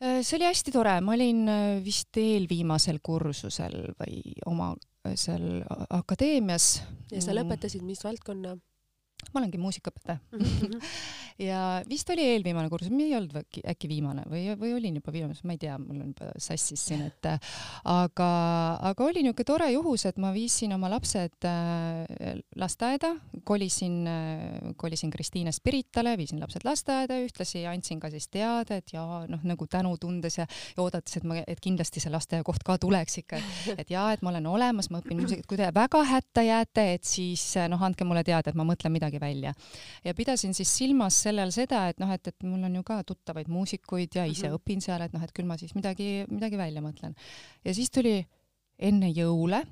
Äh, 0.00 0.22
see 0.24 0.38
oli 0.38 0.48
hästi 0.48 0.72
tore, 0.72 0.94
ma 1.04 1.12
olin 1.12 1.44
äh, 1.48 1.80
vist 1.84 2.16
eelviimasel 2.16 3.02
kursusel 3.04 3.90
või 4.00 4.36
oma 4.48 4.72
äh, 5.04 5.12
seal 5.12 5.60
akadeemias. 5.92 6.72
ja 7.12 7.20
sa 7.20 7.36
lõpetasid 7.36 7.84
mis 7.84 8.00
valdkonna? 8.04 8.56
Ma 9.32 9.40
olengi 9.42 9.60
muusikaõpetaja. 9.60 10.18
-hmm. 10.32 10.80
ja 11.50 11.82
vist 11.88 12.10
oli 12.10 12.24
eelviimane 12.34 12.68
kursus, 12.72 12.92
ei 12.92 13.14
olnud 13.16 13.36
äkki, 13.40 13.62
äkki 13.72 13.88
viimane 13.88 14.24
või, 14.28 14.44
või 14.60 14.74
olin 14.76 14.98
juba 15.00 15.12
viimane, 15.14 15.36
ma 15.44 15.56
ei 15.56 15.60
tea, 15.62 15.76
mul 15.80 16.02
on 16.04 16.12
juba 16.12 16.30
sassis 16.38 16.82
siin, 16.90 17.06
et 17.08 17.28
aga, 17.30 18.30
aga 18.90 19.06
oli 19.06 19.24
niisugune 19.24 19.48
tore 19.48 19.70
juhus, 19.72 20.04
et 20.08 20.18
ma 20.20 20.32
viisin 20.34 20.74
oma 20.76 20.90
lapsed 20.92 21.48
äh, 21.48 22.40
lasteaeda, 22.60 23.14
kolisin 23.44 23.96
äh,, 24.10 24.74
kolisin 24.76 25.10
Kristiine 25.10 25.52
Spiritale, 25.52 26.16
viisin 26.20 26.40
lapsed 26.42 26.66
lasteaeda 26.66 27.18
ühtlasi 27.24 27.64
andsin 27.70 28.00
ka 28.00 28.10
siis 28.12 28.28
teadet 28.28 28.92
ja 28.94 29.04
noh, 29.28 29.44
nagu 29.46 29.66
tänu 29.70 29.96
tundes 30.00 30.38
ja, 30.38 30.46
ja 30.76 30.84
oodates, 30.84 31.16
et 31.16 31.24
ma, 31.24 31.40
et 31.46 31.60
kindlasti 31.62 32.02
see 32.02 32.12
lasteaiakoht 32.12 32.64
ka 32.66 32.76
tuleks 32.80 33.20
ikka, 33.22 33.40
et 33.76 33.90
jaa, 33.90 34.10
et 34.12 34.22
ma 34.22 34.34
olen 34.34 34.46
olemas, 34.50 34.90
ma 34.90 35.00
õpin 35.00 35.20
muusikat, 35.22 35.48
kui 35.48 35.58
te 35.60 35.70
väga 35.74 36.04
hätta 36.12 36.44
jääte, 36.44 36.86
et 36.94 37.08
siis 37.08 37.42
noh, 37.70 37.80
andke 37.82 38.04
mulle 38.04 38.22
teada, 38.26 38.52
et 38.52 38.58
ma 38.58 38.66
mõtlen 38.68 38.92
midagi 38.92 39.09
välja. 39.20 39.54
ja 40.04 40.14
pidasin 40.14 40.54
siis 40.54 40.76
silmas 40.76 41.22
sellel 41.22 41.50
seda, 41.52 41.88
et 41.88 41.98
noh, 41.98 42.12
et, 42.12 42.26
et 42.28 42.46
mul 42.46 42.64
on 42.68 42.74
ju 42.74 42.82
ka 42.86 43.02
tuttavaid 43.04 43.48
muusikuid 43.48 44.14
ja 44.14 44.24
ise 44.24 44.48
mm 44.48 44.54
-hmm. 44.54 44.60
õpin 44.60 44.80
seal, 44.80 45.02
et 45.02 45.12
noh, 45.12 45.22
et 45.22 45.32
küll 45.32 45.46
ma 45.46 45.56
siis 45.56 45.74
midagi, 45.74 46.26
midagi 46.30 46.56
välja 46.56 46.80
mõtlen. 46.80 47.14
ja 47.64 47.74
siis 47.74 47.90
tuli 47.90 48.26
enne 48.78 49.10
jõule 49.10 49.64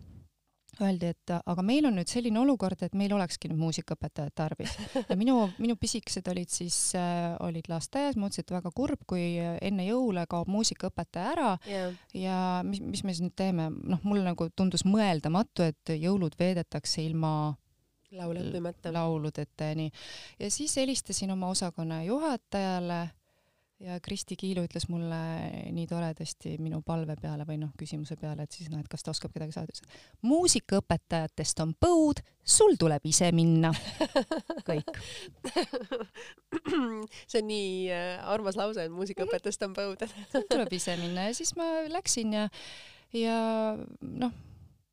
öeldi, 0.82 1.10
et 1.10 1.32
aga 1.36 1.62
meil 1.64 1.86
on 1.88 1.96
nüüd 1.98 2.10
selline 2.10 2.38
olukord, 2.40 2.80
et 2.84 2.94
meil 2.98 3.12
olekski 3.16 3.50
nüüd 3.50 3.60
muusikaõpetajat 3.62 4.34
tarvis. 4.36 4.74
ja 5.10 5.16
minu, 5.18 5.36
minu 5.58 5.76
pisikesed 5.80 6.28
olid 6.30 6.52
siis 6.52 6.76
äh,, 6.98 7.34
olid 7.44 7.68
lasteaias, 7.70 8.18
ma 8.18 8.26
mõtlesin, 8.26 8.46
et 8.46 8.54
väga 8.54 8.72
kurb, 8.76 9.04
kui 9.08 9.24
enne 9.38 9.86
jõule 9.88 10.24
kaob 10.30 10.50
muusikaõpetaja 10.52 11.32
ära 11.34 11.54
yeah. 11.68 11.96
ja 12.14 12.40
mis, 12.66 12.82
mis 12.84 13.04
me 13.04 13.14
siis 13.14 13.24
nüüd 13.26 13.36
teeme, 13.38 13.70
noh, 13.70 14.02
mulle 14.06 14.26
nagu 14.26 14.50
tundus 14.56 14.86
mõeldamatu, 14.88 15.66
et 15.72 15.96
jõulud 15.96 16.36
veedetakse 16.38 17.02
ilma 17.04 17.32
laule 18.16 18.40
õppimata. 18.40 18.92
lauludeta 18.92 19.70
ja 19.70 19.78
nii. 19.78 19.92
ja 20.40 20.50
siis 20.50 20.76
helistasin 20.76 21.30
oma 21.30 21.50
osakonna 21.52 22.02
juhatajale 22.02 23.08
ja 23.80 24.00
Kristi 24.02 24.36
Kiilu 24.36 24.64
ütles 24.66 24.88
mulle 24.90 25.18
nii 25.72 25.86
toredasti 25.86 26.56
minu 26.62 26.80
palve 26.86 27.14
peale 27.20 27.46
või 27.46 27.60
noh, 27.60 27.70
küsimuse 27.78 28.16
peale, 28.18 28.42
et 28.42 28.56
siis 28.56 28.70
noh, 28.72 28.80
et 28.82 28.88
kas 28.90 29.06
ta 29.06 29.12
oskab 29.12 29.32
kedagi 29.34 29.54
saada, 29.54 29.70
ütles 29.70 29.86
muusikaõpetajatest 30.26 31.62
on 31.62 31.74
põud, 31.78 32.22
sul 32.42 32.74
tuleb 32.80 33.06
ise 33.06 33.30
minna. 33.36 33.70
kõik. 34.68 34.90
see 37.30 37.38
on 37.38 37.48
nii 37.52 37.70
äh, 37.94 38.26
armas 38.34 38.58
lause, 38.58 38.88
et 38.88 38.94
muusikaõpetajatest 38.94 39.68
on 39.68 39.78
põud 39.78 40.04
sul 40.32 40.50
tuleb 40.50 40.74
ise 40.74 40.98
minna 40.98 41.28
ja 41.28 41.38
siis 41.38 41.54
ma 41.58 41.70
läksin 41.92 42.34
ja, 42.34 42.48
ja 43.14 43.38
noh 44.02 44.34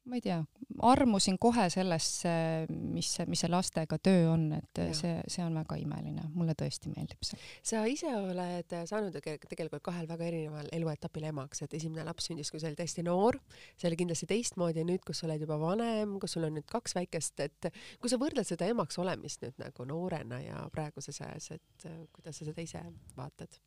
ma 0.06 0.20
ei 0.20 0.22
tea, 0.22 0.38
armusin 0.86 1.38
kohe 1.42 1.66
sellesse, 1.74 2.32
mis 2.70 3.10
mis 3.30 3.42
see 3.42 3.50
lastega 3.50 3.98
töö 4.04 4.28
on, 4.34 4.44
et 4.58 4.82
ja. 4.82 4.94
see, 4.98 5.14
see 5.32 5.44
on 5.46 5.56
väga 5.58 5.78
imeline, 5.82 6.28
mulle 6.36 6.54
tõesti 6.58 6.92
meeldib 6.94 7.26
see. 7.26 7.40
sa 7.66 7.82
ise 7.90 8.12
oled 8.14 8.76
saanud 8.90 9.16
tegelikult 9.16 9.84
kahel 9.86 10.10
väga 10.10 10.28
erineval 10.28 10.70
eluetapil 10.76 11.26
emaks, 11.32 11.64
et 11.66 11.74
esimene 11.80 12.06
laps 12.08 12.30
sündis, 12.30 12.52
kui 12.54 12.62
sa 12.62 12.70
olid 12.70 12.84
hästi 12.86 13.06
noor, 13.08 13.40
see 13.74 13.90
oli 13.90 14.00
kindlasti 14.04 14.30
teistmoodi 14.30 14.84
ja 14.84 14.88
nüüd, 14.88 15.02
kus 15.08 15.24
sa 15.24 15.30
oled 15.30 15.46
juba 15.46 15.58
vanem, 15.62 16.18
kus 16.22 16.38
sul 16.38 16.46
on 16.50 16.58
nüüd 16.60 16.70
kaks 16.70 16.98
väikest, 17.00 17.46
et 17.48 17.72
kui 18.02 18.12
sa 18.12 18.22
võrdled 18.22 18.48
seda 18.48 18.70
emaks 18.70 19.00
olemist 19.02 19.46
nüüd 19.46 19.58
nagu 19.62 19.90
noorena 19.90 20.42
ja 20.44 20.66
praeguses 20.74 21.22
ajas, 21.26 21.56
et 21.58 21.90
kuidas 22.14 22.38
sa 22.38 22.50
seda 22.52 22.66
ise 22.66 22.84
vaatad? 23.18 23.58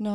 no 0.00 0.14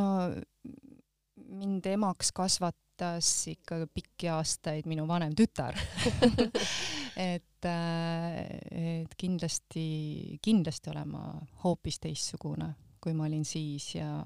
mind 1.36 1.86
emaks 1.86 2.32
kasvat-, 2.36 2.85
kasvatas 2.96 3.48
ikka 3.48 3.88
pikki 3.94 4.30
aastaid 4.30 4.86
minu 4.88 5.08
vanem 5.08 5.36
tütar. 5.36 5.76
Et, 7.16 7.64
äh, 7.64 8.60
et 8.76 9.14
kindlasti, 9.16 10.38
kindlasti 10.44 10.90
olen 10.92 11.08
ma 11.08 11.22
hoopis 11.64 12.02
teistsugune, 12.04 12.74
kui 13.00 13.14
ma 13.16 13.24
olin 13.24 13.46
siis 13.48 13.96
ja, 13.96 14.20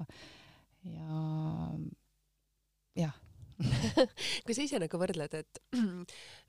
ja 0.82 1.20
jah 2.98 3.14
kui 4.46 4.54
sa 4.56 4.64
ise 4.64 4.78
nagu 4.80 5.00
võrdled, 5.00 5.34
et 5.36 5.60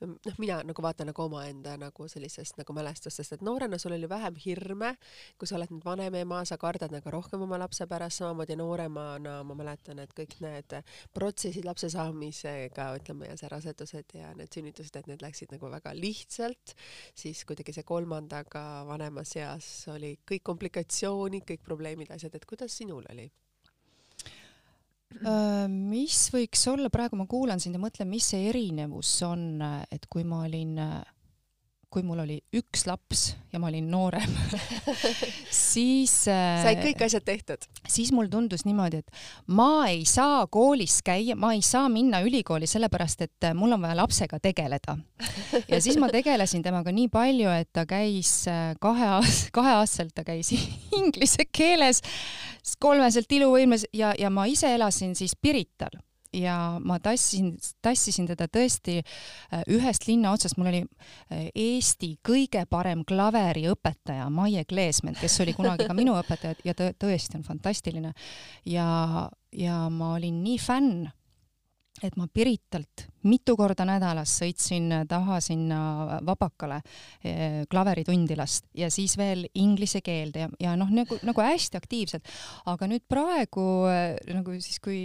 noh, 0.01 0.37
mina 0.41 0.59
nagu 0.67 0.83
vaatan 0.83 1.09
nagu 1.11 1.23
omaenda 1.25 1.75
nagu 1.79 2.07
sellisest 2.11 2.59
nagu 2.59 2.75
mälestustest, 2.75 3.35
et 3.35 3.43
noorena 3.45 3.79
sul 3.81 3.95
oli 3.95 4.09
vähem 4.09 4.37
hirme, 4.43 4.93
kui 5.39 5.49
sa 5.49 5.57
oled 5.57 5.73
nüüd 5.73 5.85
vanem 5.85 6.15
ema, 6.21 6.41
sa 6.47 6.57
kardad 6.61 6.93
nagu 6.93 7.13
rohkem 7.13 7.43
oma 7.45 7.59
lapse 7.61 7.87
pärast, 7.89 8.21
samamoodi 8.21 8.57
nooremana 8.59 9.39
ma 9.47 9.57
mäletan, 9.57 9.99
et 10.03 10.15
kõik 10.17 10.37
need 10.43 10.77
protsessid 11.15 11.67
lapse 11.67 11.91
saamisega, 11.91 12.91
ütleme, 13.01 13.29
ja 13.31 13.37
see 13.39 13.51
rasedused 13.51 14.17
ja 14.17 14.31
need 14.37 14.53
sünnitused, 14.53 14.95
et 14.95 15.11
need 15.11 15.25
läksid 15.25 15.53
nagu 15.55 15.71
väga 15.73 15.95
lihtsalt, 15.97 16.75
siis 17.17 17.43
kuidagi 17.47 17.75
see 17.75 17.87
kolmandaga 17.87 18.85
vanemas 18.87 19.35
eas 19.39 19.69
oli 19.91 20.15
kõik 20.27 20.45
komplikatsioonid, 20.51 21.47
kõik 21.47 21.65
probleemid, 21.65 22.13
asjad, 22.15 22.35
et 22.37 22.47
kuidas 22.47 22.79
sinul 22.81 23.05
oli? 23.11 23.29
Mis 25.69 26.19
võiks 26.33 26.67
olla, 26.71 26.89
praegu 26.93 27.19
ma 27.19 27.27
kuulan 27.29 27.59
sind 27.61 27.77
ja 27.77 27.81
mõtlen, 27.81 28.09
mis 28.09 28.31
see 28.33 28.47
erinevus 28.49 29.11
on, 29.27 29.61
et 29.91 30.07
kui 30.09 30.23
ma 30.27 30.43
olin 30.47 30.79
kui 31.91 32.03
mul 32.07 32.21
oli 32.23 32.37
üks 32.55 32.85
laps 32.87 33.21
ja 33.51 33.59
ma 33.59 33.67
olin 33.67 33.89
noorem 33.91 34.31
siis 35.71 36.13
äh, 36.31 36.61
said 36.63 36.79
kõik 36.83 37.03
asjad 37.05 37.25
tehtud? 37.27 37.65
siis 37.83 38.13
mul 38.15 38.29
tundus 38.31 38.63
niimoodi, 38.67 39.01
et 39.01 39.23
ma 39.51 39.87
ei 39.89 40.05
saa 40.09 40.45
koolis 40.51 41.01
käia, 41.05 41.35
ma 41.35 41.51
ei 41.57 41.63
saa 41.65 41.89
minna 41.91 42.21
ülikooli 42.23 42.69
sellepärast, 42.69 43.25
et 43.27 43.49
äh, 43.49 43.55
mul 43.57 43.75
on 43.75 43.83
vaja 43.83 43.97
lapsega 43.99 44.39
tegeleda. 44.43 44.95
ja 45.67 45.81
siis 45.81 45.99
ma 46.01 46.09
tegelesin 46.13 46.63
temaga 46.63 46.93
nii 46.95 47.09
palju, 47.11 47.51
et 47.51 47.71
ta 47.75 47.85
käis 47.89 48.31
äh, 48.51 48.71
kahe 48.81 49.09
aast-, 49.17 49.51
kaheaastaselt 49.55 50.15
ta 50.15 50.25
käis 50.27 50.53
inglise 51.01 51.47
keeles, 51.51 51.99
kolmeselt 52.79 53.31
iluvõimes 53.31 53.89
ja, 53.93 54.15
ja 54.19 54.31
ma 54.31 54.47
ise 54.47 54.71
elasin 54.75 55.17
siis 55.17 55.35
Pirital 55.35 55.99
ja 56.33 56.79
ma 56.79 56.99
tassisin, 57.03 57.53
tassisin 57.83 58.27
teda 58.29 58.47
tõesti 58.51 58.99
äh, 59.01 59.63
ühest 59.71 60.07
linna 60.07 60.31
otsast, 60.35 60.57
mul 60.59 60.71
oli 60.71 60.81
äh, 60.83 61.49
Eesti 61.55 62.13
kõige 62.27 62.63
parem 62.69 63.03
klaveriõpetaja 63.07 64.29
Maie 64.33 64.65
Kleesment, 64.65 65.19
kes 65.21 65.39
oli 65.43 65.55
kunagi 65.57 65.87
ka 65.89 65.95
minu 65.97 66.15
õpetaja 66.19 66.55
ja 66.67 66.75
tõesti 66.75 67.39
on 67.39 67.47
fantastiline. 67.47 68.13
ja, 68.65 69.29
ja 69.51 69.81
ma 69.89 70.13
olin 70.15 70.43
nii 70.43 70.59
fänn 70.61 71.09
et 71.99 72.15
ma 72.17 72.25
Piritalt 72.31 73.05
mitu 73.27 73.53
korda 73.59 73.85
nädalas 73.85 74.31
sõitsin 74.39 74.87
taha 75.09 75.37
sinna 75.43 75.79
Vabakale 76.25 76.79
eh, 77.23 77.61
klaveritundi 77.69 78.37
last 78.39 78.65
ja 78.77 78.89
siis 78.93 79.17
veel 79.19 79.43
inglise 79.59 80.01
keelde 80.05 80.45
ja, 80.45 80.49
ja 80.63 80.77
noh, 80.79 80.89
nagu, 80.95 81.19
nagu 81.27 81.43
hästi 81.45 81.77
aktiivselt. 81.77 82.31
aga 82.71 82.89
nüüd 82.89 83.05
praegu 83.11 83.67
eh, 83.91 84.15
nagu 84.33 84.55
siis, 84.57 84.79
kui 84.81 85.03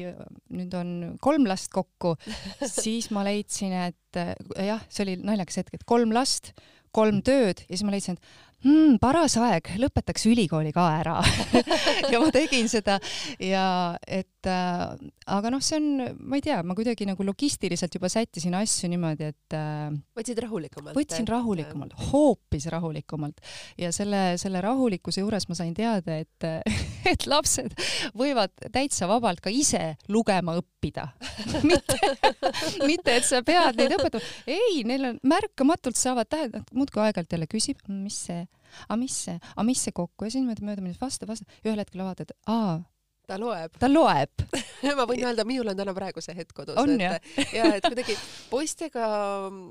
nüüd 0.54 0.78
on 0.78 0.94
kolm 1.20 1.48
last 1.50 1.72
kokku, 1.74 2.14
siis 2.80 3.10
ma 3.12 3.26
leidsin, 3.26 3.76
et 3.90 4.22
eh, 4.22 4.34
jah, 4.70 4.82
see 4.88 5.08
oli 5.08 5.20
naljakas 5.26 5.62
hetk, 5.62 5.76
et 5.76 5.86
kolm 5.88 6.14
last, 6.16 6.54
kolm 6.96 7.20
tööd 7.26 7.66
ja 7.66 7.74
siis 7.74 7.84
ma 7.84 7.92
leidsin, 7.92 8.16
et 8.16 8.66
mm, 8.66 8.96
paras 9.02 9.36
aeg, 9.42 9.74
lõpetaks 9.80 10.26
ülikooli 10.30 10.72
ka 10.74 10.86
ära 11.02 11.18
ja 12.12 12.22
ma 12.22 12.30
tegin 12.34 12.70
seda 12.72 12.98
ja 13.42 13.66
et 14.06 14.30
äh, 14.50 14.96
aga 15.36 15.52
noh, 15.52 15.62
see 15.64 15.78
on, 15.80 16.18
ma 16.28 16.38
ei 16.38 16.44
tea, 16.44 16.58
ma 16.66 16.76
kuidagi 16.78 17.08
nagu 17.08 17.26
logistiliselt 17.26 17.94
juba 17.96 18.10
sättisin 18.12 18.56
asju 18.58 18.90
niimoodi, 18.92 19.30
et 19.34 19.56
äh, 19.56 19.90
võtsid 20.18 20.42
rahulikumalt? 20.44 20.96
võtsin 20.98 21.28
rahulikumalt, 21.30 21.96
hoopis 22.10 22.68
rahulikumalt. 22.72 23.42
Ja 23.80 23.92
selle, 23.94 24.36
selle 24.40 24.62
rahulikkuse 24.64 25.24
juures 25.24 25.48
ma 25.50 25.58
sain 25.58 25.74
teada, 25.76 26.20
et 26.22 26.46
et 27.12 27.26
lapsed 27.30 27.74
võivad 28.16 28.52
täitsa 28.74 29.08
vabalt 29.10 29.42
ka 29.44 29.52
ise 29.52 29.96
lugema 30.12 30.56
õppida. 30.60 31.08
Mitte, 31.66 31.98
mitte 32.86 33.16
et 33.18 33.26
sa 33.26 33.40
pead 33.46 33.78
neid 33.78 33.94
õpetama. 33.96 34.22
ei, 34.50 34.82
neil 34.86 35.10
on 35.10 35.18
märkamatult 35.26 35.98
saavad 35.98 36.28
tähed, 36.30 36.56
muudkui 36.76 37.02
aeg-ajalt 37.02 37.34
jälle 37.36 37.48
küsib, 37.50 37.80
mis 37.90 38.18
see? 38.28 38.44
Aga 38.86 38.98
mis 39.00 39.14
see, 39.26 39.36
aga 39.54 39.64
mis 39.66 39.82
see 39.86 39.94
kokku? 39.96 40.26
Ja 40.26 40.32
siis 40.32 40.42
niimoodi 40.42 40.66
mööda 40.66 40.84
minnes 40.84 41.00
vasta, 41.00 41.28
vasta 41.28 41.46
ühel 41.64 41.80
hetkel 41.80 42.02
vaatad, 42.04 42.34
aa, 42.50 42.78
ta 43.26 43.38
loeb. 43.40 43.76
ta 43.80 43.90
loeb 43.90 44.46
ma 44.98 45.06
võin 45.08 45.24
öelda, 45.26 45.44
minul 45.48 45.70
on 45.72 45.78
täna 45.78 45.94
praegu 45.96 46.22
see 46.24 46.36
hetk 46.36 46.54
kodus. 46.56 46.76
on 46.80 46.94
jah? 47.00 47.16
ja 47.54 47.68
et 47.76 47.86
kuidagi 47.86 48.16
poistega, 48.50 49.06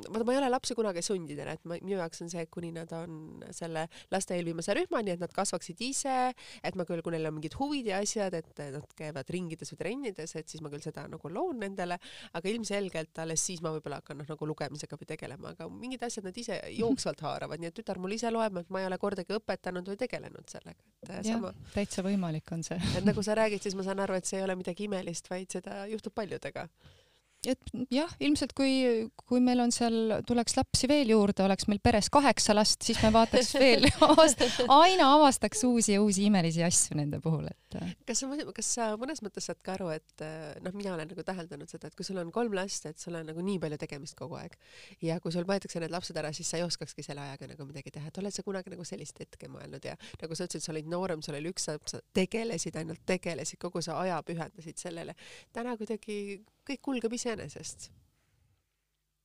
vaata 0.10 0.28
ma 0.28 0.36
ei 0.36 0.40
ole 0.42 0.50
lapsi 0.52 0.76
kunagi 0.78 1.04
sundinud, 1.06 1.48
et 1.54 1.64
ma, 1.68 1.78
minu 1.82 2.00
jaoks 2.00 2.24
on 2.26 2.32
see, 2.32 2.46
kuni 2.52 2.72
nad 2.76 2.92
on 2.98 3.44
selle 3.56 3.86
laste 4.14 4.36
eelviimase 4.38 4.76
rühmani, 4.78 5.16
et 5.16 5.24
nad 5.24 5.34
kasvaksid 5.36 5.82
ise, 5.86 6.18
et 6.66 6.80
ma 6.80 6.86
küll, 6.88 7.04
kui 7.06 7.16
neil 7.16 7.30
on 7.30 7.38
mingid 7.38 7.56
huvid 7.60 7.92
ja 7.92 8.02
asjad, 8.04 8.36
et 8.38 8.64
nad 8.76 8.96
käivad 8.98 9.30
ringides 9.34 9.72
või 9.74 9.82
trennides, 9.82 10.36
et 10.40 10.52
siis 10.52 10.64
ma 10.66 10.72
küll 10.74 10.84
seda 10.84 11.06
nagu 11.12 11.32
loon 11.32 11.62
nendele, 11.64 12.00
aga 12.36 12.52
ilmselgelt 12.52 13.24
alles 13.24 13.46
siis 13.46 13.64
ma 13.64 13.72
võib-olla 13.76 14.02
hakkan 14.02 14.20
noh, 14.22 14.30
nagu 14.30 14.50
lugemisega 14.50 15.00
või 15.00 15.10
tegelema, 15.14 15.54
aga 15.56 15.70
mingid 15.72 16.04
asjad 16.08 16.28
nad 16.28 16.38
ise 16.40 16.60
jooksvalt 16.76 17.24
haaravad, 17.26 17.62
nii 17.62 17.72
et 17.72 17.78
tütar 17.78 18.02
mul 18.02 18.16
ise 18.18 18.32
loeb, 18.34 18.62
et 18.62 18.74
ma 18.74 18.84
ei 18.84 18.90
ole 18.90 19.00
kordagi 19.02 19.38
õpetanud 19.38 19.94
või 19.94 20.00
tegelenud 20.02 20.52
sellega, 20.52 20.82
et 21.06 21.14
ja, 21.16 21.24
sama. 21.36 21.54
täitsa 21.76 22.04
võimalik 22.06 22.52
on 22.56 22.66
see. 22.66 22.80
et 22.98 23.08
nagu 23.08 23.24
sa 23.26 23.38
räägid, 23.38 23.45
räägid, 23.46 23.64
siis 23.64 23.78
ma 23.78 23.86
saan 23.86 24.02
aru, 24.04 24.18
et 24.18 24.28
see 24.28 24.40
ei 24.42 24.46
ole 24.46 24.58
midagi 24.60 24.90
imelist, 24.90 25.30
vaid 25.32 25.54
seda 25.60 25.86
juhtub 25.92 26.16
paljudega 26.18 26.68
et 27.54 27.74
jah, 27.94 28.12
ilmselt 28.24 28.54
kui, 28.58 29.06
kui 29.26 29.42
meil 29.44 29.62
on 29.64 29.74
seal, 29.76 30.18
tuleks 30.28 30.58
lapsi 30.58 30.90
veel 30.90 31.12
juurde, 31.14 31.46
oleks 31.46 31.68
meil 31.72 31.82
peres 31.84 32.10
kaheksa 32.14 32.56
last, 32.56 32.82
siis 32.86 33.02
me 33.04 33.12
vaataks 33.16 33.54
veel 33.60 33.88
aina 34.82 35.12
avastaks 35.16 35.64
uusi 35.68 35.96
ja 35.96 36.02
uusi 36.04 36.26
imelisi 36.30 36.64
asju 36.66 36.98
nende 37.00 37.20
puhul, 37.24 37.48
et. 37.50 37.80
kas 38.08 38.24
sa, 38.24 38.30
kas 38.56 38.72
sa 38.78 38.90
mõnes 39.00 39.22
mõttes 39.26 39.50
saad 39.50 39.62
ka 39.66 39.76
aru, 39.76 39.92
et 39.96 40.26
noh, 40.66 40.76
mina 40.76 40.96
olen 40.96 41.12
nagu 41.12 41.26
täheldanud 41.28 41.72
seda, 41.72 41.92
et 41.92 41.98
kui 41.98 42.08
sul 42.08 42.20
on 42.22 42.32
kolm 42.36 42.56
last, 42.58 42.88
et 42.90 43.02
sul 43.02 43.18
on 43.18 43.28
nagu 43.30 43.46
nii 43.46 43.62
palju 43.64 43.80
tegemist 43.82 44.18
kogu 44.20 44.40
aeg 44.40 44.58
ja 45.06 45.20
kui 45.24 45.34
sul 45.36 45.48
võetakse 45.48 45.82
need 45.84 45.94
lapsed 45.94 46.18
ära, 46.20 46.34
siis 46.36 46.50
sa 46.52 46.60
ei 46.60 46.66
oskakski 46.66 47.06
selle 47.06 47.24
ajaga 47.26 47.52
nagu 47.54 47.68
midagi 47.68 47.94
teha, 47.96 48.10
et 48.12 48.22
oled 48.22 48.36
sa 48.36 48.46
kunagi 48.46 48.74
nagu 48.74 48.88
sellist 48.88 49.20
hetke 49.22 49.50
mõelnud 49.52 49.86
ja 49.86 49.96
nagu 50.22 50.38
sa 50.38 50.48
ütlesid, 50.48 50.66
sa 50.66 50.74
olid 50.74 50.90
noorem, 50.92 51.24
sul 51.26 51.38
oli 51.38 51.52
üks 51.52 51.70
laps, 51.70 51.96
sa 51.96 52.02
tegelesid 52.16 52.78
ainult, 52.80 53.04
tegelesid, 53.08 53.60
kogu 53.62 53.84
see 53.86 53.96
aja 53.96 54.22
pühendasid 54.26 54.82
sellele. 54.82 55.16
täna 55.54 55.76
kuidagi 55.80 56.18
kõik 56.66 56.82
kulgeb 56.86 57.14
iseenesest 57.18 57.90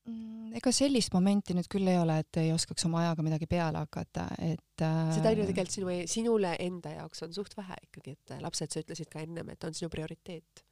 mm, 0.08 0.54
ega 0.58 0.72
sellist 0.74 1.12
momenti 1.14 1.54
nüüd 1.56 1.68
küll 1.70 1.88
ei 1.90 1.98
ole, 2.00 2.20
et 2.22 2.40
ei 2.42 2.50
oskaks 2.54 2.86
oma 2.88 3.04
ajaga 3.04 3.24
midagi 3.26 3.48
peale 3.50 3.82
hakata, 3.84 4.26
et 4.42 4.84
äh... 4.84 5.12
seda 5.16 5.32
on 5.32 5.42
ju 5.42 5.46
tegelikult 5.50 5.76
sinu, 5.76 5.94
sinule 6.10 6.56
enda 6.62 6.96
jaoks 6.96 7.24
on 7.26 7.36
suht 7.36 7.56
vähe 7.58 7.78
ikkagi, 7.86 8.16
et 8.16 8.34
lapsed, 8.42 8.72
sa 8.72 8.82
ütlesid 8.82 9.10
ka 9.12 9.22
ennem, 9.24 9.54
et 9.54 9.68
on 9.68 9.76
sinu 9.76 9.90
prioriteet. 9.92 10.64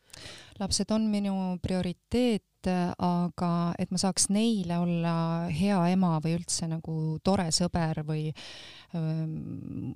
lapsed 0.59 0.95
on 0.95 1.09
minu 1.13 1.35
prioriteet, 1.63 2.45
aga 2.69 3.51
et 3.79 3.93
ma 3.95 4.01
saaks 4.03 4.29
neile 4.35 4.81
olla 4.83 5.15
hea 5.55 5.79
ema 5.93 6.17
või 6.25 6.35
üldse 6.41 6.67
nagu 6.69 6.95
tore 7.25 7.47
sõber 7.55 8.03
või 8.09 8.27
ähm, 8.99 9.95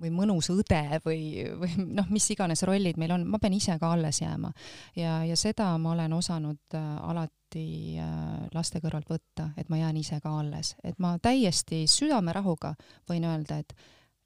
või 0.00 0.10
mõnus 0.14 0.50
õde 0.52 1.00
või, 1.04 1.44
või 1.60 1.72
noh, 1.98 2.08
mis 2.12 2.28
iganes 2.32 2.64
rollid 2.68 2.98
meil 3.00 3.14
on, 3.14 3.26
ma 3.30 3.40
pean 3.42 3.56
ise 3.56 3.76
ka 3.80 3.92
alles 3.94 4.20
jääma. 4.22 4.52
ja, 4.96 5.20
ja 5.26 5.36
seda 5.38 5.72
ma 5.78 5.94
olen 5.94 6.12
osanud 6.16 6.76
äh, 6.76 6.90
alati 7.10 7.98
äh, 8.00 8.46
laste 8.54 8.82
kõrvalt 8.82 9.10
võtta, 9.10 9.50
et 9.60 9.68
ma 9.68 9.80
jään 9.80 10.00
ise 10.00 10.20
ka 10.22 10.32
alles, 10.42 10.74
et 10.84 10.98
ma 10.98 11.16
täiesti 11.22 11.84
südamerahuga 11.90 12.74
võin 13.10 13.26
öelda, 13.28 13.60
et 13.60 13.74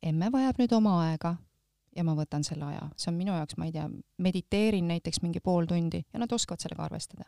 emme 0.03 0.31
vajab 0.33 0.61
nüüd 0.61 0.77
oma 0.77 0.99
aega 1.09 1.37
ja 1.95 2.05
ma 2.05 2.17
võtan 2.19 2.45
selle 2.47 2.67
aja, 2.73 2.89
see 2.97 3.13
on 3.13 3.19
minu 3.19 3.35
jaoks, 3.37 3.57
ma 3.59 3.69
ei 3.69 3.75
tea, 3.75 3.87
mediteerin 4.19 4.89
näiteks 4.91 5.23
mingi 5.23 5.41
pool 5.41 5.69
tundi 5.71 6.03
ja 6.03 6.21
nad 6.23 6.33
oskavad 6.33 6.63
sellega 6.63 6.87
arvestada. 6.89 7.25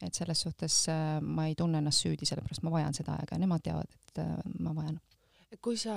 et 0.00 0.14
selles 0.16 0.40
suhtes 0.40 0.86
äh, 0.88 1.20
ma 1.20 1.46
ei 1.46 1.54
tunne 1.54 1.78
ennast 1.78 2.06
süüdi, 2.06 2.26
sellepärast 2.28 2.62
ma 2.64 2.70
vajan 2.78 2.94
seda 2.96 3.18
aega 3.20 3.36
ja 3.36 3.40
nemad 3.40 3.64
teavad, 3.64 3.90
et 3.90 4.22
ma 4.58 4.74
vajan 4.74 4.98
kui 5.58 5.74
sa 5.78 5.94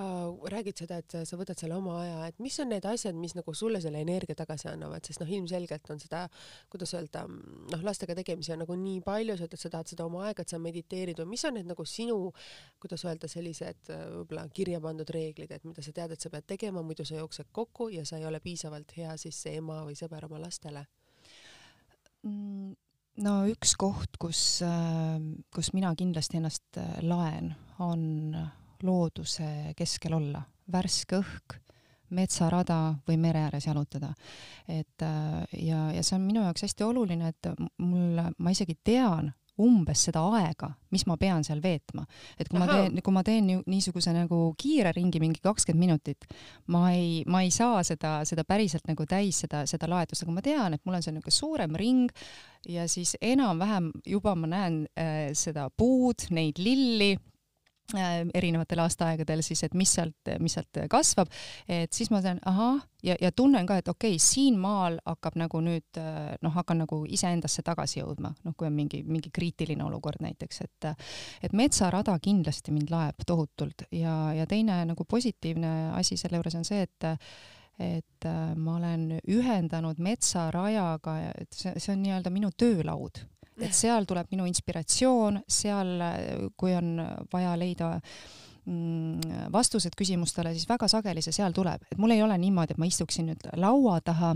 räägid 0.49 0.79
seda, 0.81 0.97
et 1.03 1.13
sa 1.29 1.37
võtad 1.37 1.59
selle 1.59 1.75
oma 1.77 1.99
aja, 2.01 2.29
et 2.31 2.39
mis 2.41 2.55
on 2.63 2.71
need 2.73 2.85
asjad, 2.89 3.13
mis 3.17 3.35
nagu 3.37 3.53
sulle 3.53 3.77
selle 3.83 3.99
energia 4.01 4.33
tagasi 4.37 4.71
annavad, 4.71 5.05
sest 5.05 5.21
noh, 5.21 5.29
ilmselgelt 5.29 5.91
on 5.93 5.99
seda, 6.01 6.23
kuidas 6.73 6.95
öelda, 6.97 7.27
noh, 7.29 7.83
lastega 7.85 8.15
tegemisi 8.17 8.55
on 8.55 8.63
nagu 8.63 8.77
nii 8.79 9.03
palju, 9.05 9.35
sa 9.37 9.45
ütled, 9.45 9.61
sa 9.61 9.71
tahad 9.75 9.91
seda 9.91 10.07
oma 10.09 10.23
aega, 10.25 10.41
et 10.41 10.53
sa 10.53 10.57
mediteerid 10.61 11.21
või 11.21 11.35
mis 11.35 11.45
on 11.45 11.53
need 11.59 11.69
nagu 11.69 11.85
sinu, 11.85 12.17
kuidas 12.81 13.05
öelda, 13.05 13.29
sellised 13.29 13.91
võib-olla 13.91 14.47
kirja 14.57 14.81
pandud 14.81 15.13
reeglid, 15.13 15.53
et 15.53 15.69
mida 15.69 15.85
sa 15.85 15.93
tead, 15.93 16.15
et 16.15 16.25
sa 16.25 16.33
pead 16.33 16.49
tegema, 16.55 16.81
muidu 16.81 17.05
sa 17.05 17.19
jooksed 17.19 17.53
kokku 17.53 17.91
ja 17.93 18.07
sa 18.09 18.17
ei 18.17 18.25
ole 18.25 18.41
piisavalt 18.41 18.97
hea 18.97 19.13
siis 19.21 19.37
see 19.45 19.59
ema 19.61 19.83
või 19.85 19.93
sõber 19.99 20.25
oma 20.25 20.41
lastele 20.41 20.81
mm.? 22.25 22.73
no 23.21 23.37
üks 23.53 23.77
koht, 23.77 24.17
kus, 24.17 24.63
kus 25.53 25.71
mina 25.77 25.93
kindlasti 25.93 26.41
ennast 26.41 26.81
laen, 27.05 27.53
on 27.77 28.01
looduse 28.83 29.73
keskel 29.77 30.15
olla, 30.17 30.41
värske 30.71 31.19
õhk, 31.19 31.59
metsarada 32.13 32.95
või 33.07 33.17
mere 33.17 33.47
ääres 33.47 33.67
jalutada. 33.67 34.13
et 34.67 35.01
äh, 35.01 35.45
ja, 35.65 35.91
ja 35.91 36.03
see 36.03 36.17
on 36.17 36.27
minu 36.27 36.43
jaoks 36.43 36.67
hästi 36.67 36.85
oluline, 36.85 37.33
et 37.33 37.49
mul, 37.81 38.19
ma 38.37 38.53
isegi 38.53 38.77
tean 38.83 39.33
umbes 39.61 40.07
seda 40.07 40.21
aega, 40.33 40.71
mis 40.93 41.03
ma 41.05 41.17
pean 41.21 41.43
seal 41.45 41.61
veetma. 41.61 42.05
et 42.39 42.49
kui 42.49 42.57
Aha. 42.57 42.65
ma 42.65 42.73
teen, 42.73 43.01
kui 43.05 43.13
ma 43.13 43.23
teen 43.23 43.49
niisuguse 43.69 44.13
nagu 44.15 44.39
kiire 44.57 44.91
ringi, 44.95 45.21
mingi 45.21 45.41
kakskümmend 45.43 45.85
minutit, 45.85 46.25
ma 46.73 46.87
ei, 46.93 47.21
ma 47.29 47.43
ei 47.45 47.51
saa 47.53 47.83
seda, 47.85 48.19
seda 48.25 48.45
päriselt 48.49 48.87
nagu 48.89 49.05
täis, 49.09 49.43
seda, 49.45 49.63
seda 49.69 49.89
laetust, 49.89 50.25
aga 50.25 50.33
ma 50.33 50.45
tean, 50.45 50.73
et 50.73 50.81
mul 50.85 50.97
on 50.97 51.05
see 51.05 51.13
niisugune 51.13 51.37
suurem 51.37 51.77
ring 51.77 52.25
ja 52.69 52.87
siis 52.89 53.15
enam-vähem 53.21 53.91
juba 54.09 54.33
ma 54.35 54.49
näen 54.49 54.81
äh, 54.97 55.29
seda 55.37 55.69
puud, 55.69 56.29
neid 56.33 56.61
lilli 56.61 57.13
erinevatel 58.33 58.79
aastaaegadel 58.83 59.43
siis, 59.45 59.63
et 59.65 59.73
mis 59.77 59.91
sealt, 59.93 60.31
mis 60.41 60.55
sealt 60.55 60.79
kasvab, 60.89 61.29
et 61.69 61.93
siis 61.93 62.09
ma 62.13 62.21
tean, 62.23 62.39
ahah, 62.49 62.81
ja, 63.03 63.15
ja 63.21 63.31
tunnen 63.35 63.67
ka, 63.69 63.77
et 63.81 63.89
okei 63.91 64.15
okay,, 64.15 64.23
siin 64.23 64.57
maal 64.59 64.97
hakkab 65.05 65.37
nagu 65.39 65.61
nüüd 65.63 65.99
äh, 66.01 66.33
noh, 66.41 66.53
hakkan 66.55 66.83
nagu 66.83 67.03
iseendasse 67.05 67.63
tagasi 67.65 67.99
jõudma, 67.99 68.33
noh, 68.43 68.55
kui 68.57 68.69
on 68.69 68.75
mingi, 68.77 69.03
mingi 69.05 69.33
kriitiline 69.33 69.83
olukord 69.85 70.23
näiteks, 70.23 70.61
et 70.65 70.89
et 71.43 71.53
metsarada 71.53 72.15
kindlasti 72.19 72.73
mind 72.73 72.91
laeb 72.91 73.25
tohutult. 73.27 73.85
Ja, 73.91 74.33
ja 74.35 74.47
teine 74.49 74.83
nagu 74.87 75.05
positiivne 75.05 75.93
asi 75.97 76.17
selle 76.19 76.39
juures 76.39 76.57
on 76.59 76.65
see, 76.67 76.87
et 76.87 77.11
et 77.81 78.25
äh, 78.29 78.53
ma 78.55 78.77
olen 78.77 79.19
ühendanud 79.33 79.97
metsarajaga, 79.97 81.15
et 81.41 81.55
see, 81.57 81.73
see 81.81 81.95
on 81.95 82.03
nii-öelda 82.05 82.29
minu 82.33 82.51
töölaud 82.53 83.23
et 83.61 83.75
seal 83.75 84.07
tuleb 84.09 84.31
minu 84.33 84.47
inspiratsioon, 84.49 85.43
seal, 85.47 85.91
kui 86.57 86.73
on 86.77 86.95
vaja 87.33 87.53
leida 87.59 87.91
mm, 88.65 89.51
vastused 89.53 89.95
küsimustele, 89.99 90.53
siis 90.55 90.69
väga 90.69 90.89
sageli 90.91 91.21
see 91.25 91.35
seal 91.35 91.53
tuleb, 91.55 91.85
et 91.91 92.01
mul 92.01 92.15
ei 92.15 92.23
ole 92.25 92.37
niimoodi, 92.41 92.73
et 92.75 92.81
ma 92.81 92.89
istuksin 92.89 93.29
nüüd 93.31 93.47
laua 93.59 93.99
taha 94.01 94.33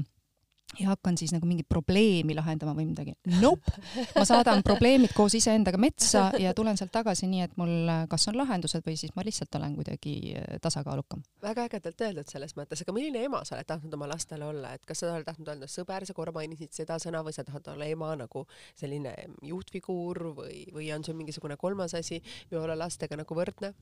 ja 0.80 0.90
hakkan 0.92 1.18
siis 1.18 1.32
nagu 1.32 1.48
mingit 1.48 1.68
probleemi 1.70 2.36
lahendama 2.36 2.74
või 2.76 2.88
midagi. 2.90 3.14
Nope, 3.40 3.72
ma 4.16 4.26
saadan 4.28 4.62
probleemid 4.66 5.14
koos 5.16 5.38
iseendaga 5.40 5.80
metsa 5.82 6.28
ja 6.42 6.54
tulen 6.58 6.78
sealt 6.78 6.92
tagasi 6.94 7.30
nii, 7.32 7.46
et 7.48 7.56
mul 7.60 7.92
kas 8.12 8.28
on 8.32 8.38
lahendused 8.38 8.84
või 8.86 8.98
siis 9.00 9.16
ma 9.16 9.26
lihtsalt 9.26 9.56
olen 9.60 9.78
kuidagi 9.78 10.16
äh, 10.36 10.60
tasakaalukam. 10.62 11.24
väga 11.44 11.68
ägedalt 11.70 12.04
öeldud 12.10 12.32
selles 12.32 12.56
mõttes, 12.60 12.84
aga 12.84 12.96
milline 12.96 13.24
ema 13.30 13.44
sa 13.48 13.56
oled 13.56 13.70
tahtnud 13.70 13.98
oma 13.98 14.12
lastele 14.12 14.46
olla, 14.46 14.74
et 14.76 14.86
kas 14.86 15.02
sa 15.04 15.14
oled 15.16 15.28
tahtnud 15.28 15.54
olla 15.56 15.72
sõber, 15.72 16.06
sa 16.06 16.18
korra 16.18 16.36
mainisid 16.36 16.76
seda 16.76 17.00
sõna 17.02 17.24
või 17.26 17.36
sa 17.36 17.48
tahad 17.48 17.72
olla 17.74 17.88
ema 17.88 18.14
nagu 18.20 18.46
selline 18.76 19.16
juhtfiguur 19.48 20.24
või, 20.42 20.66
või 20.76 20.92
on 20.96 21.08
sul 21.08 21.18
mingisugune 21.18 21.58
kolmas 21.58 21.96
asi 21.98 22.20
või 22.52 22.66
olla 22.66 22.78
lastega 22.84 23.18
nagu 23.18 23.40
võrdne? 23.40 23.74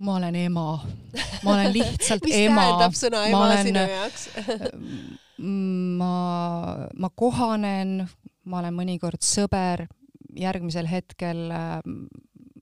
ma 0.00 0.16
olen 0.16 0.36
ema, 0.42 0.68
ma 1.44 1.54
olen 1.54 1.72
lihtsalt 1.72 2.24
ema. 2.44 2.60
mis 2.60 2.60
tähendab 2.60 2.94
sõna 2.98 3.26
ema 3.30 3.42
olen, 3.46 3.66
sinu 3.68 3.88
jaoks 3.94 4.28
ma, 5.40 6.14
ma 6.94 7.10
kohanen, 7.16 8.00
ma 8.44 8.60
olen 8.60 8.76
mõnikord 8.76 9.22
sõber, 9.24 9.86
järgmisel 10.36 10.86
hetkel 10.90 11.48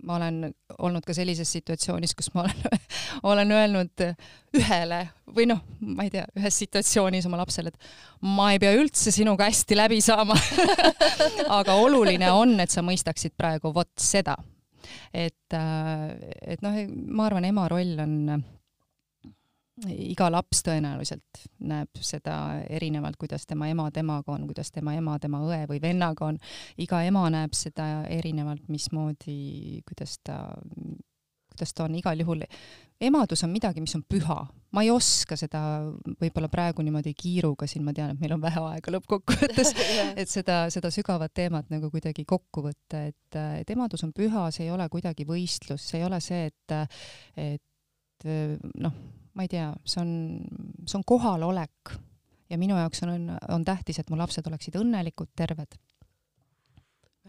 ma 0.08 0.16
olen 0.16 0.48
olnud 0.78 1.04
ka 1.04 1.14
sellises 1.16 1.50
situatsioonis, 1.52 2.14
kus 2.16 2.30
ma 2.34 2.44
olen, 2.44 2.78
olen 3.30 3.52
öelnud 3.52 4.04
ühele 4.56 5.02
või 5.36 5.48
noh, 5.50 5.60
ma 5.84 6.06
ei 6.06 6.12
tea, 6.14 6.24
ühes 6.38 6.60
situatsioonis 6.62 7.26
oma 7.28 7.40
lapsele, 7.42 7.72
et 7.72 8.28
ma 8.38 8.52
ei 8.54 8.62
pea 8.62 8.72
üldse 8.78 9.12
sinuga 9.14 9.48
hästi 9.50 9.76
läbi 9.78 10.00
saama 10.04 10.36
aga 11.60 11.76
oluline 11.82 12.30
on, 12.32 12.56
et 12.64 12.72
sa 12.72 12.84
mõistaksid 12.86 13.36
praegu 13.38 13.72
vot 13.74 13.92
seda. 14.00 14.38
Et, 15.12 15.52
äh, 15.52 16.04
et 16.54 16.62
noh, 16.64 16.76
ma 17.12 17.26
arvan, 17.28 17.44
ema 17.44 17.66
roll 17.68 17.98
on 18.00 18.14
iga 19.86 20.28
laps 20.32 20.62
tõenäoliselt 20.66 21.42
näeb 21.68 22.00
seda 22.02 22.38
erinevalt, 22.68 23.18
kuidas 23.20 23.46
tema 23.46 23.68
ema 23.70 23.88
temaga 23.94 24.34
on, 24.34 24.46
kuidas 24.50 24.72
tema 24.74 24.94
ema 24.98 25.18
tema 25.22 25.42
õe 25.46 25.64
või 25.70 25.82
vennaga 25.82 26.26
on. 26.32 26.38
iga 26.78 27.02
ema 27.06 27.28
näeb 27.30 27.54
seda 27.54 28.04
erinevalt, 28.10 28.68
mismoodi, 28.68 29.82
kuidas 29.88 30.18
ta, 30.24 30.40
kuidas 31.52 31.74
ta 31.74 31.86
on, 31.86 31.98
igal 32.00 32.24
juhul 32.24 32.44
emadus 33.00 33.44
on 33.46 33.52
midagi, 33.54 33.82
mis 33.82 33.94
on 33.96 34.02
püha. 34.08 34.38
ma 34.72 34.82
ei 34.84 34.90
oska 34.92 35.36
seda 35.38 35.60
võib-olla 36.20 36.50
praegu 36.52 36.82
niimoodi 36.84 37.14
kiiruga 37.16 37.66
siin, 37.70 37.84
ma 37.86 37.94
tean, 37.96 38.12
et 38.12 38.20
meil 38.20 38.34
on 38.34 38.42
vähe 38.42 38.60
aega 38.72 38.92
lõppkokkuvõttes, 38.92 39.72
et 40.20 40.28
seda, 40.28 40.66
seda 40.72 40.90
sügavat 40.92 41.32
teemat 41.34 41.70
nagu 41.72 41.88
kuidagi 41.94 42.26
kokku 42.28 42.66
võtta, 42.66 43.06
et, 43.08 43.38
et 43.62 43.70
emadus 43.72 44.04
on 44.04 44.12
püha, 44.16 44.48
see 44.52 44.66
ei 44.66 44.74
ole 44.74 44.88
kuidagi 44.92 45.24
võistlus, 45.28 45.86
see 45.88 46.02
ei 46.02 46.08
ole 46.08 46.20
see, 46.24 46.50
et, 46.50 46.98
et 47.38 48.28
noh, 48.82 49.00
ma 49.38 49.46
ei 49.46 49.50
tea, 49.52 49.70
see 49.86 50.02
on, 50.02 50.12
see 50.84 50.98
on 50.98 51.06
kohalolek. 51.06 51.94
Ja 52.48 52.56
minu 52.58 52.78
jaoks 52.80 53.04
on, 53.04 53.28
on 53.52 53.64
tähtis, 53.64 54.00
et 54.00 54.10
mu 54.10 54.16
lapsed 54.18 54.46
oleksid 54.48 54.78
õnnelikud, 54.80 55.30
terved 55.36 55.76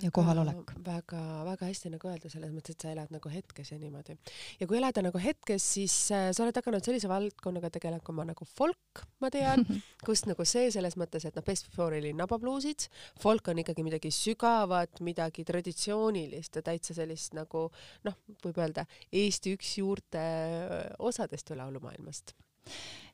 ja 0.02 0.12
kohalolek. 0.14 0.74
väga-väga 0.86 1.68
hästi 1.68 1.92
nagu 1.94 2.10
öelda, 2.10 2.30
selles 2.32 2.52
mõttes, 2.54 2.76
et 2.76 2.86
sa 2.86 2.92
elad 2.94 3.12
nagu 3.14 3.32
hetkes 3.32 3.72
ja 3.74 3.78
niimoodi. 3.82 4.16
ja 4.60 4.68
kui 4.68 4.80
elada 4.80 5.04
nagu 5.06 5.22
hetkes, 5.22 5.66
siis 5.76 5.96
äh, 6.16 6.30
sa 6.36 6.44
oled 6.46 6.56
hakanud 6.56 6.86
sellise 6.86 7.10
valdkonnaga 7.12 7.72
tegelema 7.76 8.26
nagu 8.32 8.48
folk, 8.48 9.04
ma 9.24 9.32
tean, 9.34 9.66
kus 10.08 10.26
nagu 10.30 10.46
see 10.48 10.72
selles 10.74 10.98
mõttes, 11.00 11.26
et 11.28 11.38
noh, 11.38 11.46
Best 11.46 11.70
Before 11.70 12.00
oli 12.00 12.14
nababluusid, 12.18 12.90
folk 13.22 13.52
on 13.52 13.64
ikkagi 13.64 13.86
midagi 13.86 14.12
sügavat, 14.14 15.02
midagi 15.06 15.46
traditsioonilist 15.48 16.60
ja 16.60 16.66
täitsa 16.66 16.98
sellist 16.98 17.38
nagu 17.38 17.68
noh, 18.08 18.20
võib 18.44 18.62
öelda 18.62 18.86
Eesti 19.12 19.56
üks 19.58 19.78
juurte 19.82 20.22
äh, 20.22 20.86
osadest 21.00 21.52
või 21.52 21.64
laulumaailmast 21.64 22.36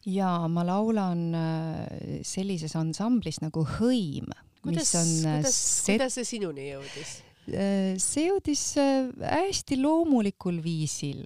jaa, 0.06 0.48
ma 0.52 0.66
laulan 0.68 1.22
äh, 1.38 2.20
sellises 2.28 2.76
ansamblis 2.78 3.40
nagu 3.44 3.64
Hõim 3.78 4.30
kuidas, 4.66 4.92
kuidas 4.98 5.56
set..., 5.56 5.96
kuidas 5.96 6.20
see 6.20 6.30
sinuni 6.36 6.70
jõudis? 6.72 7.16
Äh, 7.46 7.96
see 8.02 8.28
jõudis 8.30 8.64
äh, 8.82 9.10
hästi 9.22 9.80
loomulikul 9.82 10.62
viisil. 10.66 11.26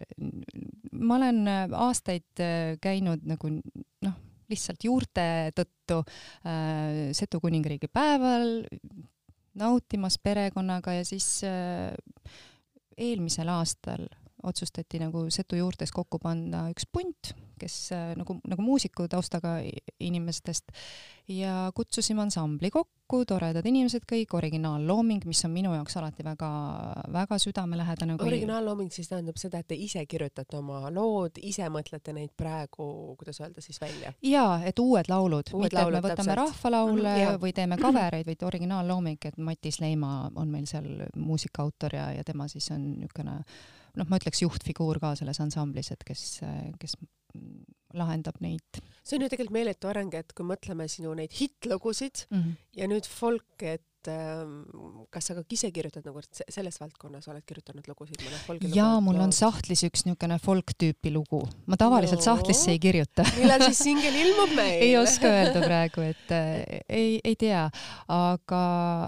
ma 0.91 1.15
olen 1.19 1.45
äh, 1.47 1.78
aastaid 1.88 2.43
käinud 2.84 3.23
nagu 3.28 3.54
noh, 3.56 4.17
lihtsalt 4.49 4.84
juurte 4.84 5.25
tõttu 5.58 6.02
äh, 6.02 7.10
Setu 7.15 7.39
kuningriigi 7.43 7.89
päeval 7.91 8.63
nautimas 9.60 10.17
perekonnaga 10.21 10.93
ja 10.99 11.06
siis 11.08 11.41
äh, 11.47 11.93
eelmisel 12.99 13.49
aastal 13.54 14.08
otsustati 14.43 14.99
nagu 15.02 15.25
Setu 15.34 15.58
juurtes 15.60 15.91
kokku 15.91 16.19
panna 16.21 16.67
üks 16.71 16.88
punt, 16.91 17.34
kes 17.60 17.75
äh, 17.95 18.13
nagu, 18.19 18.39
nagu 18.47 18.63
muusiku 18.63 19.08
taustaga 19.12 19.58
inimestest 19.99 20.71
ja 21.30 21.71
kutsusime 21.75 22.21
ansambli 22.21 22.71
kokku, 22.73 23.19
toredad 23.28 23.65
inimesed 23.65 24.06
kõik, 24.10 24.34
originaallooming, 24.38 25.25
mis 25.30 25.41
on 25.45 25.52
minu 25.54 25.73
jaoks 25.75 25.97
alati 25.99 26.23
väga-väga 26.25 27.38
südamelähedane 27.41 28.15
kui.... 28.17 28.28
originaallooming 28.32 28.91
siis 28.93 29.10
tähendab 29.12 29.38
seda, 29.41 29.62
et 29.62 29.69
te 29.69 29.78
ise 29.78 30.06
kirjutate 30.10 30.58
oma 30.58 30.89
lood, 30.93 31.38
ise 31.45 31.67
mõtlete 31.73 32.15
neid 32.15 32.34
praegu, 32.38 33.15
kuidas 33.19 33.41
öelda 33.43 33.62
siis 33.65 33.82
välja? 33.82 34.13
jaa, 34.25 34.60
et 34.65 34.80
uued 34.80 35.12
laulud, 35.12 35.52
mitte 35.62 35.82
et 35.82 35.91
me 35.91 36.02
võtame 36.02 36.15
täpselt. 36.15 36.39
rahvalaule 36.41 37.10
mm 37.15 37.25
-hmm, 37.25 37.41
või 37.43 37.54
teeme 37.54 37.78
covereid, 37.82 38.25
vaid 38.30 38.47
originaallooming, 38.52 39.25
et 39.25 39.38
Matis 39.38 39.82
Leima 39.84 40.32
on 40.36 40.49
meil 40.49 40.65
seal 40.69 40.89
muusikaautor 41.15 41.95
ja, 41.95 42.12
ja 42.13 42.23
tema 42.23 42.47
siis 42.47 42.71
on 42.71 42.89
niisugune 42.99 43.43
noh, 43.95 44.10
ma 44.10 44.19
ütleks 44.21 44.43
juhtfiguur 44.45 44.99
ka 44.99 45.15
selles 45.19 45.39
ansamblis, 45.39 45.91
et 45.95 46.04
kes, 46.08 46.41
kes 46.80 46.97
lahendab 47.97 48.38
neid 48.43 48.82
see 49.10 49.17
on 49.17 49.25
ju 49.25 49.34
tegelikult 49.34 49.58
meeletu 49.58 49.89
areng, 49.89 50.15
et 50.17 50.34
kui 50.38 50.47
mõtleme 50.47 50.88
sinu 50.91 51.13
neid 51.17 51.34
hittlugusid 51.39 52.25
mm 52.30 52.41
-hmm. 52.41 52.58
ja 52.78 52.88
nüüd 52.89 53.08
folk, 53.10 53.63
et 53.63 54.08
ähm, 54.08 54.62
kas 55.10 55.30
sa 55.30 55.36
ka 55.36 55.43
ise 55.49 55.71
kirjutad 55.71 56.06
nagu 56.06 56.21
selles 56.39 56.80
valdkonnas 56.80 57.28
oled 57.28 57.43
kirjutanud 57.45 57.88
lugusid 57.88 58.21
mõne 58.21 58.41
folgi 58.45 58.71
jaa, 58.75 58.99
mul 59.02 59.19
on 59.19 59.34
sahtlis 59.34 59.84
üks 59.88 60.06
niisugune 60.06 60.38
folk-tüüpi 60.45 61.13
lugu. 61.13 61.41
ma 61.65 61.78
tavaliselt 61.78 62.21
no. 62.21 62.28
sahtlisse 62.30 62.71
ei 62.71 62.80
kirjuta 62.80 63.25
millal 63.38 63.65
siis 63.69 63.82
singel 63.88 64.15
ilmub 64.15 64.54
meil 64.56 64.84
ei 64.86 64.97
oska 64.97 65.28
öelda 65.28 65.65
praegu, 65.65 66.02
et 66.02 66.32
äh, 66.32 66.84
ei, 66.89 67.19
ei 67.23 67.36
tea, 67.36 67.69
aga 68.08 68.62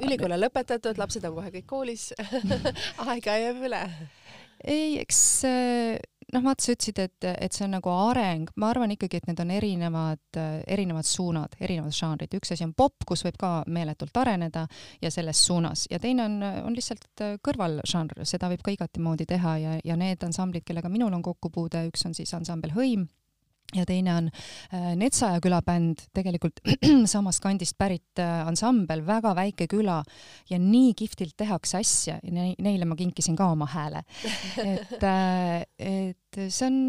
ülikool 0.07 0.31
on 0.31 0.43
lõpetatud, 0.47 0.97
lapsed 0.97 1.29
on 1.29 1.37
kohe 1.37 1.53
kõik 1.59 1.69
koolis 1.69 2.09
aega 3.11 3.37
jääb 3.37 3.61
üle 3.69 3.85
ei, 4.63 4.97
eks 5.01 5.19
äh, 5.47 5.99
noh, 6.33 6.43
vaata, 6.45 6.63
sa 6.63 6.75
ütlesid, 6.75 6.99
et, 7.03 7.27
et 7.29 7.55
see 7.55 7.65
on 7.65 7.75
nagu 7.75 7.91
areng, 7.91 8.51
ma 8.61 8.71
arvan 8.71 8.93
ikkagi, 8.95 9.19
et 9.19 9.29
need 9.29 9.41
on 9.43 9.53
erinevad, 9.53 10.39
erinevad 10.67 11.07
suunad, 11.07 11.55
erinevad 11.59 11.95
žanrid, 11.95 12.33
üks 12.39 12.53
asi 12.55 12.65
on 12.67 12.73
popp, 12.77 13.05
kus 13.07 13.25
võib 13.27 13.39
ka 13.41 13.51
meeletult 13.71 14.17
areneda 14.21 14.65
ja 15.03 15.11
selles 15.13 15.41
suunas. 15.45 15.87
Ja 15.91 15.99
teine 16.03 16.27
on, 16.29 16.37
on 16.67 16.77
lihtsalt 16.77 17.25
kõrvalžanr, 17.45 18.23
seda 18.27 18.51
võib 18.51 18.63
ka 18.65 18.75
igati 18.75 19.03
moodi 19.03 19.27
teha 19.29 19.57
ja, 19.61 19.79
ja 19.83 19.99
need 19.99 20.23
ansamblid, 20.27 20.65
kellega 20.67 20.91
minul 20.91 21.13
on 21.17 21.25
kokkupuude, 21.25 21.87
üks 21.91 22.07
on 22.07 22.17
siis 22.17 22.33
ansambel 22.37 22.75
Hõim 22.75 23.09
ja 23.75 23.85
teine 23.87 24.15
on 24.15 24.29
äh, 24.73 24.91
Netsaja 24.99 25.39
küla 25.43 25.61
bänd, 25.65 26.05
tegelikult 26.15 26.61
samast 27.13 27.43
kandist 27.43 27.77
pärit 27.79 28.21
äh, 28.21 28.43
ansambel, 28.47 29.05
väga 29.07 29.33
väike 29.37 29.67
küla 29.71 30.01
ja 30.49 30.59
nii 30.61 30.93
kihvtilt 30.97 31.37
tehakse 31.39 31.81
asja 31.81 32.19
ja 32.21 32.35
ne 32.35 32.51
neile 32.59 32.87
ma 32.89 32.97
kinkisin 32.99 33.37
ka 33.39 33.51
oma 33.53 33.69
hääle. 33.71 34.03
et 34.63 35.03
äh,, 35.03 35.61
et 35.77 36.39
see 36.47 36.67
on, 36.67 36.79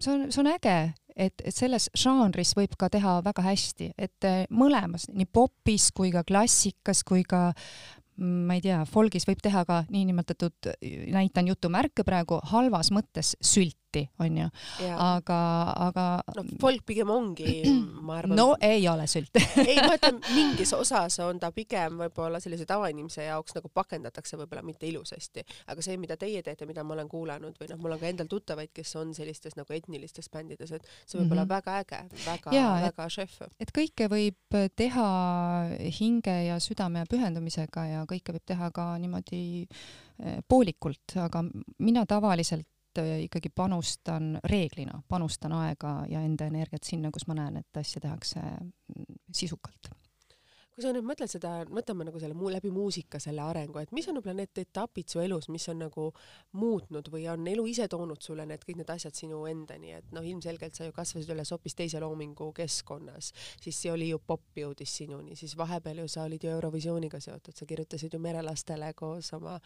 see 0.00 0.12
on, 0.12 0.30
see 0.30 0.42
on 0.42 0.52
äge, 0.52 0.76
et, 1.16 1.42
et 1.42 1.54
selles 1.54 1.88
žanris 1.96 2.54
võib 2.56 2.76
ka 2.78 2.90
teha 2.92 3.18
väga 3.26 3.44
hästi, 3.48 3.92
et 3.98 4.30
mõlemas, 4.54 5.08
nii 5.12 5.28
popis 5.32 5.90
kui 5.96 6.12
ka 6.14 6.22
klassikas 6.26 7.02
kui 7.06 7.24
ka 7.26 7.50
ma 8.16 8.56
ei 8.56 8.62
tea, 8.64 8.80
folgis 8.88 9.26
võib 9.28 9.40
teha 9.44 9.62
ka 9.68 9.82
niinimetatud, 9.92 10.70
näitan 11.12 11.48
jutumärke 11.50 12.04
praegu, 12.06 12.40
halvas 12.52 12.90
mõttes 12.94 13.34
sülti, 13.44 13.85
onju. 14.22 14.48
aga, 14.96 15.40
aga. 15.88 16.06
no 16.36 16.44
folk 16.60 16.84
pigem 16.88 17.10
ongi, 17.10 17.62
ma 18.06 18.18
arvan. 18.20 18.36
no 18.38 18.48
ei 18.60 18.86
ole 18.88 19.06
sült 19.10 19.38
ei, 19.64 19.76
ma 19.80 19.96
ütlen, 19.96 20.20
mingis 20.34 20.72
osas 20.76 21.18
on 21.24 21.40
ta 21.42 21.50
pigem 21.54 22.00
võib-olla 22.04 22.40
sellise 22.42 22.66
tavainimese 22.68 23.26
jaoks 23.28 23.56
nagu 23.56 23.70
pakendatakse 23.72 24.38
võib-olla 24.40 24.64
mitte 24.66 24.88
ilusasti, 24.88 25.44
aga 25.72 25.84
see, 25.84 25.98
mida 26.00 26.18
teie 26.20 26.42
teete, 26.46 26.68
mida 26.68 26.84
ma 26.86 26.96
olen 26.96 27.10
kuulanud 27.10 27.58
või 27.60 27.70
noh, 27.72 27.80
mul 27.82 27.96
on 27.96 28.02
ka 28.02 28.10
endal 28.10 28.30
tuttavaid, 28.30 28.72
kes 28.76 28.94
on 29.00 29.14
sellistes 29.16 29.56
nagu 29.58 29.76
etnilistes 29.76 30.30
bändides, 30.32 30.72
et 30.76 30.86
see 31.04 31.18
võib 31.18 31.26
mm 31.26 31.30
-hmm. 31.30 31.38
olla 31.38 31.48
väga 31.48 31.78
äge, 31.82 32.02
väga, 32.26 32.56
väga 32.86 33.08
šef. 33.12 33.38
et 33.60 33.72
kõike 33.74 34.10
võib 34.12 34.60
teha 34.76 35.08
hinge 36.00 36.36
ja 36.48 36.60
südame 36.60 37.02
ja 37.02 37.10
pühendumisega 37.10 37.86
ja 37.90 38.04
kõike 38.08 38.36
võib 38.36 38.46
teha 38.46 38.70
ka 38.74 38.86
niimoodi 39.02 39.42
eh, 39.66 40.40
poolikult, 40.48 41.16
aga 41.22 41.44
mina 41.78 42.06
tavaliselt 42.06 42.66
eh, 43.02 43.24
ikkagi 43.26 43.50
panustan, 43.54 44.36
reeglina 44.44 45.02
panustan 45.08 45.52
aega 45.52 45.98
ja 46.10 46.22
enda 46.24 46.48
energiat 46.50 46.84
sinna, 46.84 47.10
kus 47.14 47.26
ma 47.26 47.38
näen, 47.38 47.60
et 47.62 47.82
asja 47.82 48.00
tehakse 48.00 48.40
mm, 48.40 49.22
sisukalt 49.32 49.92
kui 50.76 50.84
sa 50.84 50.90
nüüd 50.92 51.06
mõtled 51.08 51.30
seda, 51.32 51.50
mõtleme 51.72 52.04
nagu 52.04 52.20
selle 52.20 52.36
muu 52.36 52.50
läbi 52.52 52.68
muusika 52.68 53.16
selle 53.22 53.40
arengu, 53.40 53.78
et 53.80 53.92
mis 53.96 54.04
on 54.10 54.18
võib-olla 54.18 54.42
need 54.42 54.58
etapid 54.60 55.08
su 55.08 55.22
elus, 55.22 55.46
mis 55.48 55.64
on 55.72 55.78
nagu 55.86 56.10
muutnud 56.60 57.06
või 57.14 57.22
on 57.32 57.46
elu 57.48 57.62
ise 57.70 57.86
toonud 57.88 58.20
sulle 58.20 58.44
need 58.44 58.60
kõik 58.60 58.82
need 58.82 58.92
asjad 58.92 59.16
sinu 59.16 59.38
endani, 59.48 59.94
et 59.96 60.12
noh, 60.12 60.20
ilmselgelt 60.20 60.76
sa 60.76 60.84
ju 60.84 60.92
kasvasid 60.92 61.32
üles 61.32 61.52
hoopis 61.54 61.78
teise 61.78 62.02
loomingu 62.04 62.50
keskkonnas, 62.58 63.30
siis 63.64 63.78
see 63.80 63.92
oli 63.94 64.10
ju 64.10 64.18
popp 64.20 64.60
jõudis 64.60 64.98
sinuni, 65.00 65.38
siis 65.40 65.54
vahepeal 65.56 66.02
ju 66.02 66.10
sa 66.12 66.26
olid 66.28 66.44
ju 66.44 66.52
Eurovisiooniga 66.52 67.22
seotud, 67.24 67.56
sa 67.56 67.70
kirjutasid 67.72 68.12
ju 68.12 68.20
Merelastele 68.20 68.92
koos 69.00 69.32
oma 69.32 69.56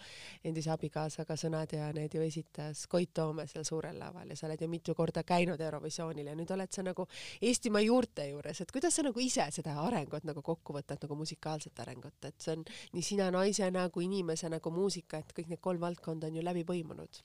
endise 0.47 0.71
abikaasaga 0.71 1.35
sõnad 1.35 1.75
ja 1.75 1.91
need 1.97 2.15
ju 2.15 2.23
esitas 2.23 2.85
Koit 2.87 3.11
Toome 3.19 3.49
seal 3.51 3.67
suurel 3.67 3.99
laval 3.99 4.31
ja 4.31 4.39
sa 4.39 4.47
oled 4.47 4.63
ju 4.63 4.71
mitu 4.71 4.95
korda 4.95 5.27
käinud 5.27 5.59
Eurovisioonil 5.59 6.31
ja 6.31 6.39
nüüd 6.39 6.55
oled 6.55 6.71
sa 6.71 6.87
nagu 6.87 7.11
Eestimaa 7.43 7.83
juurte 7.83 8.31
juures, 8.31 8.63
et 8.63 8.71
kuidas 8.71 8.95
sa 8.95 9.03
nagu 9.03 9.27
ise 9.27 9.51
seda 9.51 9.75
arengut 9.83 10.31
nagu 10.31 10.47
kokku 10.47 10.79
võtad? 10.79 11.00
Nagu 11.05 11.17
musikaalset 11.19 11.81
arengut, 11.83 12.19
et 12.25 12.37
see 12.41 12.57
on 12.57 12.65
nii 12.97 13.05
sina 13.05 13.31
naisena 13.35 13.89
kui 13.95 14.07
inimesena 14.09 14.61
kui 14.61 14.75
muusika, 14.75 15.21
et 15.21 15.33
kõik 15.37 15.51
need 15.53 15.63
kolm 15.63 15.81
valdkonda 15.83 16.31
on 16.31 16.39
ju 16.39 16.45
läbi 16.45 16.67
põimunud 16.69 17.23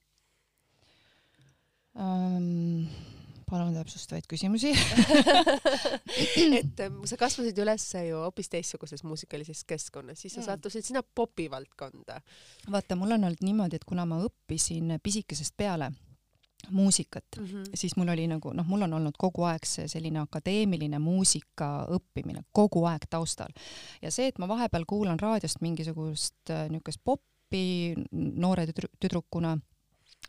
um,. 1.95 2.87
palun 3.45 3.75
täpsustavaid 3.75 4.25
küsimusi 4.27 4.71
et 6.59 6.81
ähm, 6.81 7.03
sa 7.05 7.17
kasvasid 7.19 7.59
üles 7.61 7.85
ju 8.07 8.23
hoopis 8.23 8.49
teistsuguses 8.49 9.05
muusikalises 9.05 9.61
keskkonnas, 9.69 10.23
siis 10.23 10.33
sa 10.33 10.41
mm. 10.41 10.47
sattusid 10.49 10.87
sinna 10.87 11.03
popi 11.05 11.45
valdkonda. 11.51 12.19
vaata, 12.71 12.97
mul 12.97 13.15
on 13.15 13.29
olnud 13.29 13.45
niimoodi, 13.45 13.77
et 13.77 13.85
kuna 13.85 14.07
ma 14.09 14.19
õppisin 14.25 14.97
pisikesest 15.03 15.55
peale 15.57 15.91
muusikat 16.69 17.37
mm, 17.37 17.45
-hmm. 17.45 17.69
siis 17.73 17.95
mul 17.95 18.09
oli 18.13 18.27
nagu 18.27 18.53
noh, 18.53 18.67
mul 18.67 18.81
on 18.87 18.93
olnud 18.93 19.17
kogu 19.17 19.43
aeg 19.43 19.65
see 19.65 19.87
selline 19.91 20.19
akadeemiline 20.19 20.99
muusika 20.99 21.87
õppimine 21.97 22.45
kogu 22.51 22.85
aeg 22.85 23.07
taustal. 23.09 23.53
ja 24.01 24.11
see, 24.11 24.27
et 24.27 24.39
ma 24.39 24.47
vahepeal 24.47 24.85
kuulan 24.87 25.19
raadiost 25.19 25.61
mingisugust 25.61 26.49
äh, 26.49 26.69
niisugust 26.69 27.01
poppi 27.03 27.93
noore 28.11 28.65
tüdrukuna, 28.99 29.55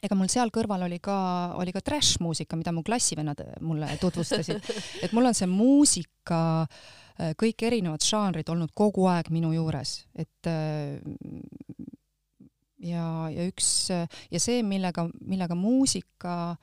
ega 0.03 0.17
mul 0.19 0.29
seal 0.33 0.53
kõrval 0.55 0.87
oli 0.87 0.99
ka, 1.03 1.17
oli 1.61 1.73
ka 1.75 1.83
trash-muusika, 1.85 2.59
mida 2.59 2.73
mu 2.73 2.85
klassivennad 2.87 3.43
mulle 3.65 3.97
tutvustasid. 4.01 4.71
et 5.05 5.13
mul 5.17 5.31
on 5.31 5.37
see 5.37 5.49
muusika 5.51 6.41
äh, 6.63 7.33
kõik 7.41 7.67
erinevad 7.69 8.05
žanrid 8.05 8.49
olnud 8.53 8.75
kogu 8.77 9.07
aeg 9.11 9.31
minu 9.35 9.53
juures, 9.57 9.99
et 10.15 10.51
äh, 10.51 11.01
ja, 12.87 13.07
ja 13.33 13.51
üks 13.51 13.91
ja 13.91 14.41
see, 14.41 14.63
millega, 14.67 15.09
millega 15.21 15.59
muusika 15.59 16.57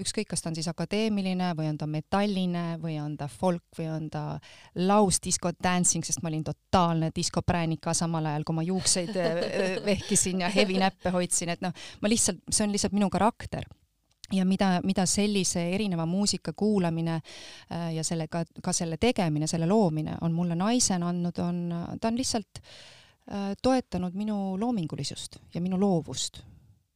ükskõik, 0.00 0.30
kas 0.30 0.42
ta 0.42 0.50
on 0.50 0.56
siis 0.56 0.68
akadeemiline 0.70 1.52
või 1.58 1.68
on 1.70 1.78
ta 1.80 1.88
metalline 1.90 2.64
või 2.82 2.96
on 3.02 3.16
ta 3.20 3.28
folk 3.30 3.78
või 3.78 3.88
on 3.92 4.08
ta 4.12 4.22
lausdisko 4.80 5.52
dancing, 5.62 6.06
sest 6.06 6.22
ma 6.22 6.30
olin 6.30 6.44
totaalne 6.46 7.10
diskopräänika 7.16 7.94
samal 7.96 8.30
ajal, 8.30 8.46
kui 8.46 8.56
ma 8.56 8.64
juukseid 8.66 9.16
äh, 9.16 9.42
äh, 9.42 9.74
vehkisin 9.84 10.44
ja 10.44 10.50
heavy 10.52 10.78
näppe 10.80 11.12
hoidsin, 11.14 11.52
et 11.54 11.64
noh, 11.64 11.74
ma 12.00 12.12
lihtsalt, 12.12 12.42
see 12.48 12.66
on 12.66 12.74
lihtsalt 12.74 12.96
minu 12.96 13.10
karakter. 13.12 13.68
Ja 14.30 14.44
mida, 14.46 14.76
mida 14.86 15.02
sellise 15.10 15.64
erineva 15.74 16.04
muusika 16.06 16.52
kuulamine 16.54 17.16
äh, 17.18 17.88
ja 17.96 18.04
sellega, 18.06 18.44
ka 18.62 18.72
selle 18.72 18.96
tegemine, 19.00 19.48
selle 19.50 19.66
loomine 19.66 20.20
on 20.22 20.32
mulle 20.32 20.54
naisena 20.54 21.10
andnud, 21.10 21.42
on, 21.42 21.60
ta 22.00 22.12
on 22.12 22.20
lihtsalt 22.20 22.62
äh, 22.62 22.99
toetanud 23.62 24.16
minu 24.18 24.36
loomingulisust 24.58 25.36
ja 25.54 25.60
minu 25.62 25.78
loovust 25.80 26.40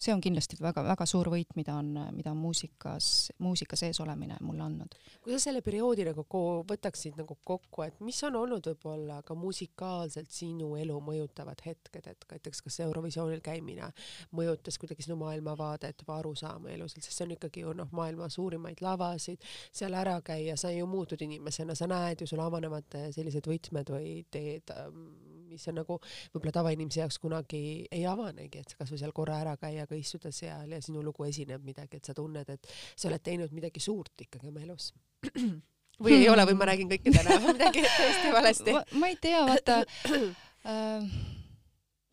see 0.05 0.13
on 0.15 0.21
kindlasti 0.23 0.59
väga-väga 0.63 1.07
suur 1.09 1.29
võit, 1.33 1.55
mida 1.59 1.77
on, 1.81 1.91
mida 2.15 2.33
on 2.35 2.41
muusikas, 2.41 3.31
muusika 3.43 3.77
sees 3.79 4.01
olemine 4.03 4.37
mulle 4.45 4.65
andnud. 4.67 4.97
kui 5.25 5.33
sa 5.33 5.41
selle 5.47 5.63
perioodi 5.65 6.05
nagu 6.09 6.25
võtaksid 6.69 7.19
nagu 7.21 7.37
kokku, 7.45 7.85
et 7.87 8.01
mis 8.05 8.19
on 8.27 8.37
olnud 8.43 8.67
võib-olla 8.69 9.21
ka 9.27 9.37
musikaalselt 9.39 10.33
sinu 10.35 10.75
elu 10.81 10.99
mõjutavad 11.09 11.63
hetked, 11.65 12.09
et 12.11 12.27
näiteks 12.31 12.65
kas 12.67 12.81
Eurovisioonil 12.85 13.43
käimine 13.45 13.91
mõjutas 14.37 14.79
kuidagi 14.81 15.07
sinu 15.07 15.17
maailmavaadet 15.23 16.05
või 16.07 16.19
arusaama 16.19 16.75
elus, 16.75 16.97
sest 16.99 17.13
see 17.13 17.29
on 17.29 17.37
ikkagi 17.39 17.65
ju 17.65 17.77
noh, 17.77 17.93
maailma 17.95 18.29
suurimaid 18.33 18.83
lavasid, 18.85 19.45
seal 19.73 19.97
ära 19.97 20.19
käia, 20.25 20.59
sa 20.61 20.73
ju 20.75 20.89
muutud 20.91 21.23
inimesena, 21.25 21.77
sa 21.79 21.89
näed 21.91 22.21
ju, 22.21 22.29
sul 22.29 22.43
avanevad 22.45 23.01
sellised 23.15 23.49
võtmed 23.49 23.95
või 23.95 24.19
teed 24.33 24.75
ähm, 24.77 25.34
mis 25.55 25.69
on 25.71 25.79
nagu 25.81 25.99
võib-olla 26.35 26.55
tavainimese 26.59 27.03
jaoks 27.03 27.21
kunagi 27.23 27.63
ei 27.93 28.07
avanegi, 28.11 28.65
et 28.65 28.75
kasvõi 28.79 29.01
seal 29.01 29.15
korra 29.17 29.41
ära 29.43 29.55
käia, 29.61 29.87
aga 29.89 29.99
istuda 29.99 30.33
seal 30.35 30.75
ja 30.75 30.81
sinu 30.85 31.03
lugu 31.05 31.27
esineb 31.29 31.65
midagi, 31.67 32.01
et 32.01 32.11
sa 32.11 32.17
tunned, 32.17 32.51
et 32.51 32.75
sa 32.95 33.09
oled 33.11 33.25
teinud 33.25 33.55
midagi 33.55 33.83
suurt 33.83 34.27
ikkagi 34.27 34.51
oma 34.51 34.65
elus 34.65 34.91
või 36.05 36.19
ei 36.19 36.29
ole 36.33 36.45
või 36.51 36.59
ma 36.59 36.69
räägin 36.73 36.91
kõikidele 36.91 37.39
midagi 37.47 37.87
täiesti 37.99 38.35
valesti? 38.35 38.77
ma 38.99 39.13
ei 39.13 39.19
tea, 39.23 39.45
vaata 39.49 39.81
äh, 40.71 41.09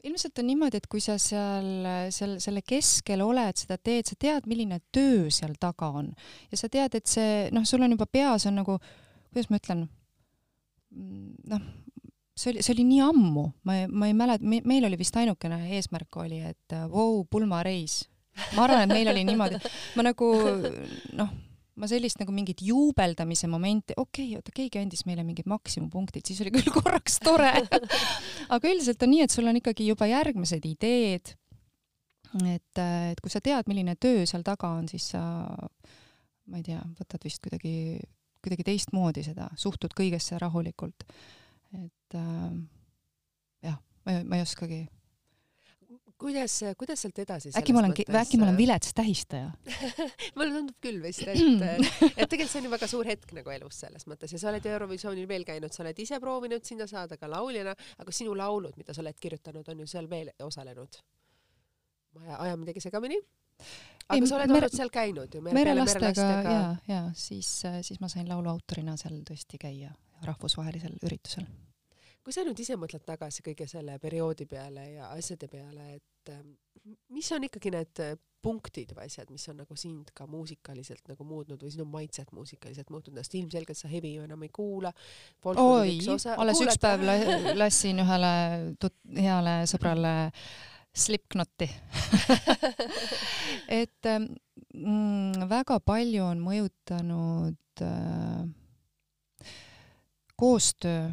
ilmselt 0.03 0.39
on 0.41 0.47
niimoodi, 0.49 0.81
et 0.81 0.87
kui 0.91 1.01
sa 1.03 1.17
seal, 1.21 1.69
seal 2.13 2.37
selle 2.43 2.63
keskel 2.67 3.21
oled, 3.23 3.57
seda 3.61 3.77
teed, 3.77 4.09
sa 4.09 4.17
tead, 4.19 4.47
milline 4.49 4.81
töö 4.93 5.29
seal 5.33 5.55
taga 5.61 5.91
on 6.01 6.11
ja 6.51 6.59
sa 6.59 6.69
tead, 6.71 6.97
et 6.97 7.09
see 7.09 7.49
noh, 7.55 7.65
sul 7.67 7.85
on 7.85 7.95
juba 7.95 8.07
peas 8.09 8.47
on 8.49 8.57
nagu, 8.61 8.77
kuidas 9.31 9.51
ma 9.51 9.61
ütlen, 9.61 9.85
mm, 10.95 11.33
noh, 11.53 11.67
see 12.41 12.53
oli, 12.53 12.65
see 12.65 12.73
oli 12.75 12.87
nii 12.89 13.03
ammu, 13.05 13.45
ma, 13.67 13.77
ma 13.87 14.09
ei 14.09 14.17
mäleta 14.17 14.47
me,, 14.47 14.61
meil 14.67 14.87
oli 14.89 14.99
vist 14.99 15.15
ainukene 15.21 15.61
eesmärk 15.77 16.21
oli, 16.23 16.41
et 16.51 16.75
vau 16.89 17.19
wow,, 17.19 17.21
pulmareis. 17.29 18.01
ma 18.55 18.65
arvan, 18.65 18.85
et 18.85 18.93
meil 18.95 19.11
oli 19.11 19.23
niimoodi, 19.27 19.59
ma 19.97 20.05
nagu 20.07 20.29
noh, 21.19 21.33
ma 21.81 21.89
sellist 21.89 22.19
nagu 22.21 22.33
mingit 22.35 22.63
juubeldamise 22.65 23.49
momenti, 23.51 23.95
okei 23.97 24.31
okay,, 24.31 24.39
oota, 24.39 24.53
keegi 24.55 24.81
andis 24.81 25.05
meile 25.09 25.25
mingid 25.27 25.49
maksimumpunktid, 25.51 26.25
siis 26.27 26.41
oli 26.43 26.53
küll 26.55 26.73
korraks 26.73 27.19
tore 27.23 27.51
aga 28.55 28.71
üldiselt 28.71 29.03
on 29.05 29.13
nii, 29.13 29.25
et 29.25 29.33
sul 29.33 29.47
on 29.49 29.59
ikkagi 29.59 29.87
juba 29.89 30.07
järgmised 30.11 30.65
ideed. 30.67 31.35
et, 32.47 32.81
et 32.81 33.19
kui 33.21 33.31
sa 33.33 33.41
tead, 33.43 33.67
milline 33.67 33.95
töö 33.99 34.25
seal 34.29 34.43
taga 34.47 34.71
on, 34.79 34.87
siis 34.91 35.11
sa 35.13 35.21
ma 36.51 36.59
ei 36.59 36.65
tea, 36.65 36.81
võtad 36.99 37.23
vist 37.25 37.41
kuidagi, 37.43 37.99
kuidagi 38.43 38.65
teistmoodi 38.67 39.23
seda, 39.25 39.49
suhtud 39.59 39.95
kõigesse 39.97 40.39
rahulikult. 40.41 41.05
Et 42.11 42.17
äh, 42.19 43.69
jah, 43.69 43.77
ma, 44.05 44.17
ma 44.23 44.39
ei 44.39 44.45
oskagi 44.45 44.81
kuidas, 46.21 46.55
kuidas 46.77 47.01
sealt 47.01 47.19
edasi? 47.23 47.51
äkki 47.57 47.73
ma 47.75 47.81
olen, 47.83 47.93
äkki 48.21 48.39
ma 48.39 48.47
olen 48.47 48.57
vilets 48.59 48.93
tähistaja 48.97 49.51
mulle 50.37 50.51
tundub 50.53 50.77
küll 50.83 51.01
vist, 51.03 51.23
et, 51.25 51.39
et 51.39 52.29
tegelikult 52.29 52.51
see 52.51 52.61
on 52.61 52.67
ju 52.67 52.73
väga 52.73 52.89
suur 52.91 53.09
hetk 53.09 53.33
nagu 53.37 53.53
elus 53.53 53.81
selles 53.85 54.05
mõttes 54.09 54.35
ja 54.35 54.41
sa 54.41 54.51
oled 54.51 54.67
Eurovisioonil 54.73 55.29
veel 55.29 55.45
käinud, 55.47 55.73
sa 55.73 55.83
oled 55.85 56.03
ise 56.03 56.19
proovinud 56.23 56.67
sinna 56.67 56.87
saada 56.89 57.17
ka 57.21 57.29
lauljana, 57.31 57.75
aga 58.01 58.15
sinu 58.15 58.35
laulud, 58.37 58.77
mida 58.81 58.95
sa 58.95 59.03
oled 59.05 59.17
kirjutanud, 59.21 59.67
on 59.73 59.83
ju 59.83 59.89
seal 59.89 60.09
veel 60.11 60.33
osalenud. 60.45 61.01
ma 62.19 62.37
ajan 62.45 62.61
midagi 62.61 62.83
segamini? 62.83 63.17
aga 64.07 64.19
ei, 64.19 64.27
sa 64.27 64.37
oled 64.37 64.51
mere, 64.51 64.67
olnud 64.67 64.77
seal 64.77 64.93
käinud 64.93 65.35
ju 65.35 65.41
mere,? 65.41 65.57
merelastega 65.57 66.29
ja, 66.45 66.61
ja 66.89 67.01
siis, 67.15 67.49
siis 67.87 68.01
ma 68.03 68.09
sain 68.11 68.29
lauluautorina 68.29 68.97
seal 68.99 69.21
tõesti 69.27 69.61
käia 69.61 69.93
rahvusvahelisel 70.25 70.99
üritusel 71.01 71.47
kui 72.21 72.33
sa 72.35 72.43
nüüd 72.45 72.59
ise 72.61 72.77
mõtled 72.79 73.03
tagasi 73.05 73.43
kõige 73.45 73.67
selle 73.69 73.97
perioodi 74.01 74.45
peale 74.49 74.87
ja 74.95 75.11
asjade 75.15 75.49
peale, 75.51 75.95
et 75.97 76.33
ähm, 76.33 76.53
mis 77.13 77.31
on 77.33 77.47
ikkagi 77.47 77.73
need 77.73 78.01
äh, 78.03 78.17
punktid 78.41 78.93
või 78.97 79.05
asjad, 79.05 79.29
mis 79.33 79.45
on 79.51 79.59
nagu 79.61 79.77
sind 79.77 80.09
ka 80.17 80.25
muusikaliselt 80.29 81.05
nagu 81.09 81.25
muutnud 81.27 81.61
või 81.61 81.71
sinu 81.73 81.85
maitset 81.89 82.31
muusikaliselt 82.33 82.89
muutnud, 82.93 83.17
sest 83.21 83.37
ilmselgelt 83.37 83.77
sa 83.77 83.89
hevi 83.91 84.15
ju 84.15 84.25
enam 84.25 84.45
ei 84.45 84.51
kuula. 84.53 84.91
oi, 85.45 85.99
alles 86.35 86.61
üks 86.65 86.79
päev 86.81 87.05
lasin 87.57 88.01
ühele 88.03 88.33
tut-, 88.81 89.01
heale 89.17 89.61
sõbrale 89.69 90.13
Slipknoti. 90.91 91.69
Et 93.81 94.07
ähm, 94.11 94.25
mm, 94.75 95.45
väga 95.47 95.77
palju 95.87 96.25
on 96.25 96.41
mõjutanud 96.43 97.83
äh, 97.85 99.53
koostöö 100.35 101.05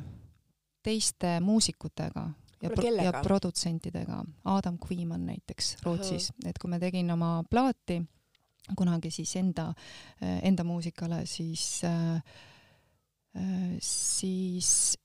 teiste 0.89 1.39
muusikutega 1.45 2.27
ja, 2.63 2.71
pro 2.71 2.93
ja 3.05 3.13
produtsentidega, 3.23 4.23
Adam 4.45 4.79
Quiman 4.83 5.27
näiteks 5.29 5.77
Rootsis, 5.85 6.31
et 6.47 6.59
kui 6.59 6.71
ma 6.73 6.81
tegin 6.83 7.11
oma 7.15 7.43
plaati 7.51 8.01
kunagi 8.77 9.11
siis 9.13 9.35
enda, 9.41 9.71
enda 10.21 10.65
muusikale, 10.65 11.23
siis 11.27 11.81
äh,, 11.89 12.23
siis 13.81 14.99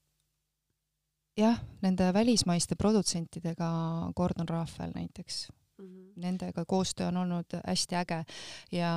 jah, 1.38 1.60
nende 1.82 2.10
välismaiste 2.13 2.76
produtsentidega, 2.76 3.69
Gordon 4.15 4.50
Raffel 4.50 4.91
näiteks. 4.96 5.48
Mm, 5.78 5.86
-hmm. 5.86 6.12
nendega 6.15 6.65
koostöö 6.65 7.08
on 7.08 7.17
olnud 7.17 7.46
hästi 7.67 7.96
äge. 7.96 8.24
Ja 8.72 8.91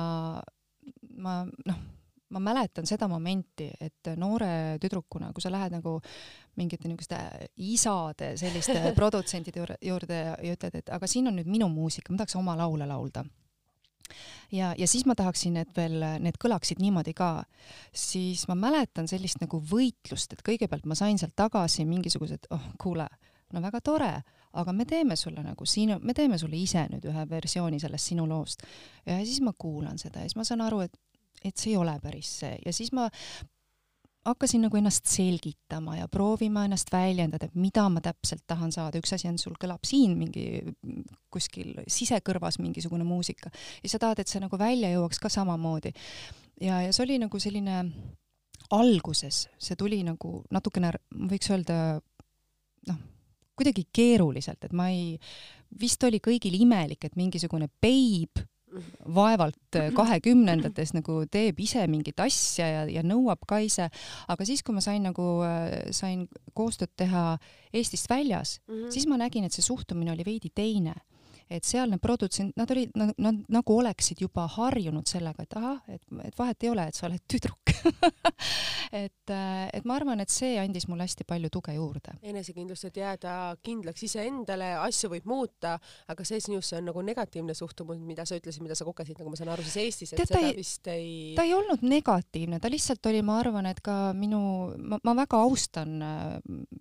ma 1.17 1.45
noh 1.65 1.77
ma 2.29 2.39
mäletan 2.43 2.87
seda 2.87 3.07
momenti, 3.07 3.69
et 3.79 4.11
noore 4.19 4.77
tüdrukuna, 4.81 5.31
kui 5.33 5.43
sa 5.43 5.51
lähed 5.51 5.75
nagu 5.77 5.97
mingite 6.59 6.89
niisuguste 6.89 7.19
isade 7.63 8.33
selliste 8.39 8.91
produtsentide 8.99 9.63
juurde, 9.81 10.21
ja 10.43 10.55
ütled, 10.55 10.79
et 10.81 10.93
aga 10.93 11.07
siin 11.07 11.31
on 11.31 11.37
nüüd 11.39 11.49
minu 11.51 11.69
muusika, 11.71 12.11
ma 12.11 12.23
tahaks 12.23 12.37
oma 12.39 12.57
laule 12.59 12.87
laulda. 12.89 13.25
ja, 14.51 14.73
ja 14.77 14.87
siis 14.87 15.05
ma 15.05 15.15
tahaksin, 15.15 15.57
et 15.57 15.71
veel 15.75 16.03
need 16.23 16.39
kõlaksid 16.39 16.81
niimoodi 16.83 17.13
ka, 17.15 17.43
siis 17.91 18.47
ma 18.47 18.55
mäletan 18.55 19.07
sellist 19.07 19.41
nagu 19.43 19.61
võitlust, 19.71 20.33
et 20.33 20.43
kõigepealt 20.43 20.85
ma 20.85 20.95
sain 20.95 21.19
sealt 21.19 21.35
tagasi 21.35 21.85
mingisugused, 21.85 22.51
oh 22.51 22.71
kuule, 22.79 23.07
no 23.53 23.63
väga 23.63 23.81
tore, 23.81 24.13
aga 24.57 24.73
me 24.73 24.85
teeme 24.85 25.15
sulle 25.15 25.43
nagu 25.43 25.65
sinu, 25.65 25.99
me 26.03 26.13
teeme 26.15 26.37
sulle 26.39 26.59
ise 26.59 26.87
nüüd 26.91 27.05
ühe 27.07 27.25
versiooni 27.29 27.79
sellest 27.79 28.11
sinu 28.11 28.27
loost. 28.27 28.63
ja 29.05 29.19
siis 29.23 29.41
ma 29.41 29.53
kuulan 29.57 29.99
seda 29.99 30.23
ja 30.23 30.27
siis 30.27 30.39
ma 30.39 30.47
saan 30.47 30.63
aru, 30.65 30.81
et 30.87 30.97
et 31.51 31.59
see 31.59 31.73
ei 31.73 31.79
ole 31.81 31.95
päris 32.03 32.31
see 32.41 32.57
ja 32.65 32.73
siis 32.75 32.93
ma 32.95 33.07
hakkasin 34.27 34.65
nagu 34.65 34.77
ennast 34.77 35.07
selgitama 35.07 35.97
ja 35.97 36.07
proovima 36.11 36.65
ennast 36.67 36.91
väljendada, 36.91 37.47
et 37.47 37.55
mida 37.55 37.85
ma 37.89 38.01
täpselt 38.03 38.43
tahan 38.47 38.73
saada, 38.75 38.99
üks 38.99 39.13
asi 39.15 39.29
on, 39.29 39.37
sul 39.39 39.55
kõlab 39.59 39.87
siin 39.87 40.17
mingi 40.19 40.75
kuskil 41.33 41.77
sisekõrvas 41.87 42.59
mingisugune 42.59 43.07
muusika 43.07 43.51
ja 43.83 43.91
sa 43.91 44.01
tahad, 44.03 44.21
et 44.21 44.31
see 44.31 44.43
nagu 44.43 44.59
välja 44.59 44.91
jõuaks 44.93 45.21
ka 45.23 45.31
samamoodi. 45.31 45.93
ja, 46.61 46.81
ja 46.85 46.93
see 46.93 47.05
oli 47.05 47.19
nagu 47.23 47.39
selline 47.39 47.83
alguses, 48.75 49.45
see 49.57 49.79
tuli 49.79 50.01
nagu 50.03 50.41
natukene, 50.51 50.91
võiks 51.29 51.53
öelda 51.53 51.77
noh, 52.89 52.99
kuidagi 53.57 53.87
keeruliselt, 53.93 54.67
et 54.67 54.75
ma 54.75 54.89
ei, 54.91 55.15
vist 55.79 56.03
oli 56.03 56.19
kõigil 56.23 56.59
imelik, 56.59 57.07
et 57.07 57.15
mingisugune 57.15 57.69
beib 57.81 58.43
vaevalt 59.15 59.77
äh, 59.79 59.89
kahekümnendates 59.95 60.91
nagu 60.95 61.21
teeb 61.31 61.59
ise 61.63 61.85
mingit 61.87 62.19
asja 62.19 62.67
ja, 62.67 62.81
ja 62.91 63.03
nõuab 63.05 63.45
ka 63.47 63.61
ise, 63.63 63.87
aga 64.27 64.47
siis, 64.47 64.63
kui 64.65 64.75
ma 64.75 64.83
sain 64.83 65.05
nagu, 65.07 65.27
äh, 65.47 65.89
sain 65.95 66.27
koostööd 66.57 66.91
teha 66.99 67.37
Eestist 67.73 68.09
väljas 68.09 68.59
mm, 68.67 68.73
-hmm. 68.73 68.91
siis 68.91 69.07
ma 69.07 69.17
nägin, 69.17 69.45
et 69.47 69.53
see 69.53 69.63
suhtumine 69.63 70.11
oli 70.11 70.25
veidi 70.25 70.51
teine 70.55 70.95
et 71.49 71.65
sealne 71.67 71.97
produtsent, 72.01 72.53
nad 72.59 72.71
olid, 72.71 72.91
nad, 72.99 73.13
nad 73.21 73.43
nagu 73.53 73.77
oleksid 73.79 74.21
juba 74.21 74.47
harjunud 74.57 75.07
sellega, 75.07 75.43
et 75.43 75.57
ahah, 75.59 75.79
et, 75.87 76.03
et 76.27 76.37
vahet 76.37 76.65
ei 76.65 76.71
ole, 76.73 76.87
et 76.87 76.97
sa 76.97 77.07
oled 77.07 77.23
tüdruk 77.29 77.73
et, 78.91 79.31
et 79.31 79.87
ma 79.87 79.97
arvan, 79.97 80.21
et 80.23 80.31
see 80.31 80.57
andis 80.59 80.87
mulle 80.89 81.05
hästi 81.07 81.25
palju 81.27 81.51
tuge 81.53 81.75
juurde. 81.75 82.17
enesekindlust, 82.27 82.89
et 82.89 82.99
jääda 83.01 83.33
kindlaks 83.63 84.03
iseendale, 84.07 84.73
asju 84.83 85.11
võib 85.13 85.27
muuta, 85.29 85.77
aga 86.11 86.25
see 86.27 86.41
sinust 86.43 86.75
on 86.77 86.87
nagu 86.89 87.03
negatiivne 87.05 87.55
suhtumine, 87.57 88.03
mida 88.07 88.25
sa 88.27 88.39
ütlesid, 88.39 88.63
mida 88.65 88.75
sa 88.77 88.87
kogesid, 88.87 89.17
nagu 89.19 89.31
ma 89.31 89.39
saan 89.39 89.53
aru, 89.53 89.65
siis 89.67 89.79
Eestis, 89.85 90.13
et 90.13 90.21
Tead, 90.21 90.33
seda 90.33 90.43
ei, 90.43 90.55
vist 90.57 90.91
ei. 90.91 91.11
ta 91.37 91.45
ei 91.47 91.53
olnud 91.55 91.83
negatiivne, 91.87 92.59
ta 92.63 92.71
lihtsalt 92.71 93.11
oli, 93.11 93.23
ma 93.25 93.39
arvan, 93.41 93.69
et 93.71 93.81
ka 93.85 93.97
minu, 94.17 94.41
ma, 94.77 94.99
ma 95.07 95.15
väga 95.21 95.41
austan 95.47 95.97
äh, 96.03 96.25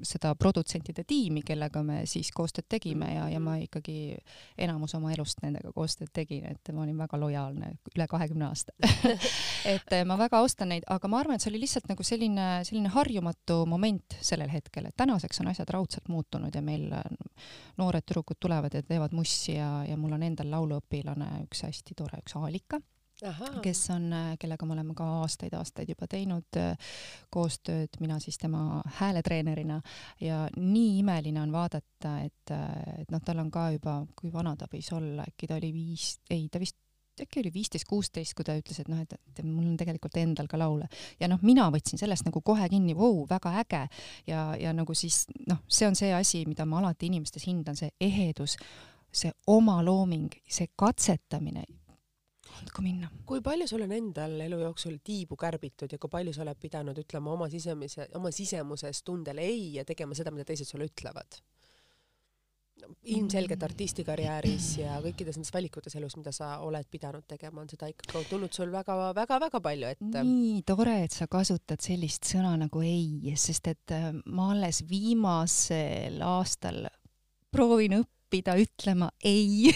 seda 0.06 0.34
produtsentide 0.38 1.06
tiimi, 1.06 1.44
kellega 1.46 1.82
me 1.86 2.02
siis 2.10 2.32
koostööd 2.34 2.68
tegime 2.70 3.12
ja, 3.14 3.28
ja 3.32 3.42
ma 3.42 3.56
ikkagi 3.62 4.16
enamus 4.58 4.94
oma 4.98 5.12
elust 5.14 5.42
nendega 5.42 5.72
koostööd 5.74 6.10
tegin, 6.14 6.46
et 6.50 6.72
ma 6.74 6.84
olin 6.84 6.98
väga 6.98 7.20
lojaalne 7.20 7.72
üle 7.94 8.06
kahekümne 8.10 8.48
aasta. 8.48 8.72
Et 9.66 9.92
eh, 9.92 10.04
ma 10.06 10.14
väga 10.18 10.38
austan 10.38 10.70
neid, 10.70 10.84
aga 10.92 11.08
ma 11.10 11.18
arvan, 11.20 11.36
et 11.36 11.42
see 11.42 11.50
oli 11.50 11.64
lihtsalt 11.64 11.88
nagu 11.90 12.04
selline, 12.06 12.46
selline 12.68 12.90
harjumatu 12.94 13.64
moment 13.66 14.14
sellel 14.22 14.52
hetkel, 14.52 14.86
et 14.86 14.96
tänaseks 14.96 15.42
on 15.42 15.50
asjad 15.50 15.72
raudselt 15.74 16.06
muutunud 16.12 16.54
ja 16.54 16.62
meil 16.62 16.86
noored 17.80 18.06
tüdrukud 18.06 18.38
tulevad 18.40 18.76
ja 18.78 18.84
teevad 18.86 19.16
mussi 19.16 19.56
ja, 19.56 19.80
ja 19.88 19.96
mul 19.98 20.14
on 20.14 20.22
endal 20.22 20.52
lauluõpilane 20.54 21.32
üks 21.48 21.64
hästi 21.66 21.98
tore, 21.98 22.22
üks 22.22 22.38
Aalika 22.38 22.78
Aha. 23.24 23.46
kes 23.64 23.78
on, 23.94 24.10
kellega 24.38 24.66
me 24.68 24.74
oleme 24.74 24.94
ka 24.96 25.04
aastaid-aastaid 25.22 25.88
juba 25.88 26.04
teinud 26.10 26.58
äh, 26.60 26.74
koostööd, 27.32 27.96
mina 28.00 28.18
siis 28.20 28.36
tema 28.36 28.82
hääletreenerina 28.98 29.78
ja 30.20 30.42
nii 30.56 30.98
imeline 30.98 31.40
on 31.40 31.54
vaadata, 31.54 32.18
et, 32.26 32.52
äh, 32.52 32.66
et 33.00 33.14
noh, 33.14 33.22
tal 33.24 33.40
on 33.40 33.48
ka 33.50 33.70
juba, 33.72 34.02
kui 34.20 34.32
vana 34.32 34.52
ta 34.60 34.68
võis 34.68 34.90
olla, 34.92 35.24
äkki 35.24 35.48
ta 35.48 35.56
oli 35.56 35.72
viis, 35.72 36.18
ei, 36.28 36.50
ta 36.52 36.60
vist 36.60 36.76
äkki 37.16 37.40
oli 37.40 37.52
viisteist, 37.54 37.88
kuusteist, 37.88 38.34
kui 38.36 38.44
ta 38.44 38.52
ütles, 38.58 38.82
et 38.82 38.90
noh, 38.92 39.00
et, 39.00 39.14
et 39.32 39.40
mul 39.46 39.64
on 39.70 39.78
tegelikult 39.80 40.18
endal 40.20 40.50
ka 40.52 40.60
laule. 40.60 40.84
ja 41.20 41.30
noh, 41.32 41.40
mina 41.40 41.70
võtsin 41.72 41.96
sellest 41.96 42.28
nagu 42.28 42.42
kohe 42.44 42.68
kinni, 42.68 42.92
vau, 42.98 43.24
väga 43.30 43.54
äge. 43.62 43.82
ja, 44.28 44.50
ja 44.60 44.76
nagu 44.76 44.94
siis 44.94 45.24
noh, 45.48 45.64
see 45.68 45.88
on 45.88 45.96
see 45.96 46.12
asi, 46.12 46.44
mida 46.44 46.68
ma 46.68 46.82
alati 46.82 47.08
inimestes 47.08 47.48
hindan, 47.48 47.80
see 47.80 47.88
ehedus, 48.00 48.58
see 49.08 49.32
oma 49.48 49.80
looming, 49.80 50.28
see 50.44 50.68
katsetamine 50.76 51.64
andku 52.60 52.84
minna. 52.84 53.10
kui 53.26 53.42
palju 53.44 53.68
sul 53.70 53.84
on 53.86 53.92
endal 53.96 54.38
elu 54.46 54.60
jooksul 54.64 54.98
tiibu 55.04 55.38
kärbitud 55.40 55.92
ja 55.92 55.98
kui 56.02 56.12
palju 56.12 56.34
sa 56.36 56.44
oled 56.46 56.60
pidanud 56.60 56.98
ütlema 57.02 57.34
oma 57.34 57.50
sisemise, 57.52 58.08
oma 58.18 58.32
sisemuses 58.34 59.02
tundele 59.06 59.44
ei 59.44 59.74
ja 59.78 59.84
tegema 59.84 60.14
seda, 60.14 60.32
mida 60.34 60.48
teised 60.48 60.68
sulle 60.68 60.88
ütlevad? 60.90 61.40
ilmselgelt 63.08 63.62
artistikarjääris 63.66 64.66
ja 64.78 64.98
kõikides 65.02 65.38
nendes 65.38 65.52
valikutes 65.54 65.96
elus, 65.98 66.16
mida 66.18 66.32
sa 66.34 66.56
oled 66.62 66.86
pidanud 66.90 67.24
tegema, 67.28 67.62
on 67.62 67.70
seda 67.70 67.88
ikka 67.90 68.20
tulnud 68.30 68.52
sul 68.54 68.70
väga-väga-väga 68.70 69.60
palju 69.64 69.88
ette. 69.94 70.24
nii 70.26 70.60
tore, 70.68 70.98
et 71.06 71.14
sa 71.14 71.26
kasutad 71.30 71.82
sellist 71.82 72.28
sõna 72.28 72.52
nagu 72.60 72.82
ei, 72.84 73.32
sest 73.40 73.72
et 73.72 73.96
äh, 73.96 74.10
ma 74.26 74.50
alles 74.52 74.82
viimasel 74.88 76.20
aastal 76.26 76.84
proovin 77.50 78.00
õppida 78.02 78.15
õppida 78.26 78.56
ütlema 78.58 79.10
ei. 79.24 79.70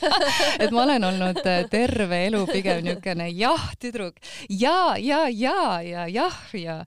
Et 0.62 0.70
ma 0.70 0.84
olen 0.84 1.04
olnud 1.04 1.42
äh, 1.42 1.64
terve 1.70 2.22
elu 2.28 2.44
pigem 2.46 2.84
niisugune 2.86 3.28
jah, 3.34 3.66
tüdruk, 3.82 4.20
ja, 4.48 4.94
ja, 4.98 5.26
ja, 5.28 5.82
ja 5.82 6.06
jah, 6.06 6.38
ja. 6.54 6.78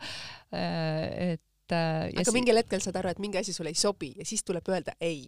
Äh, 0.55 1.35
et 1.35 1.75
äh, 1.75 2.07
aga 2.15 2.33
mingil 2.33 2.57
hetkel 2.57 2.81
saad 2.81 2.97
aru, 3.01 3.11
et 3.11 3.19
mingi 3.19 3.37
asi 3.41 3.53
sulle 3.53 3.73
ei 3.73 3.77
sobi 3.77 4.13
ja 4.17 4.25
siis 4.25 4.45
tuleb 4.47 4.65
öelda 4.71 4.95
ei. 5.01 5.27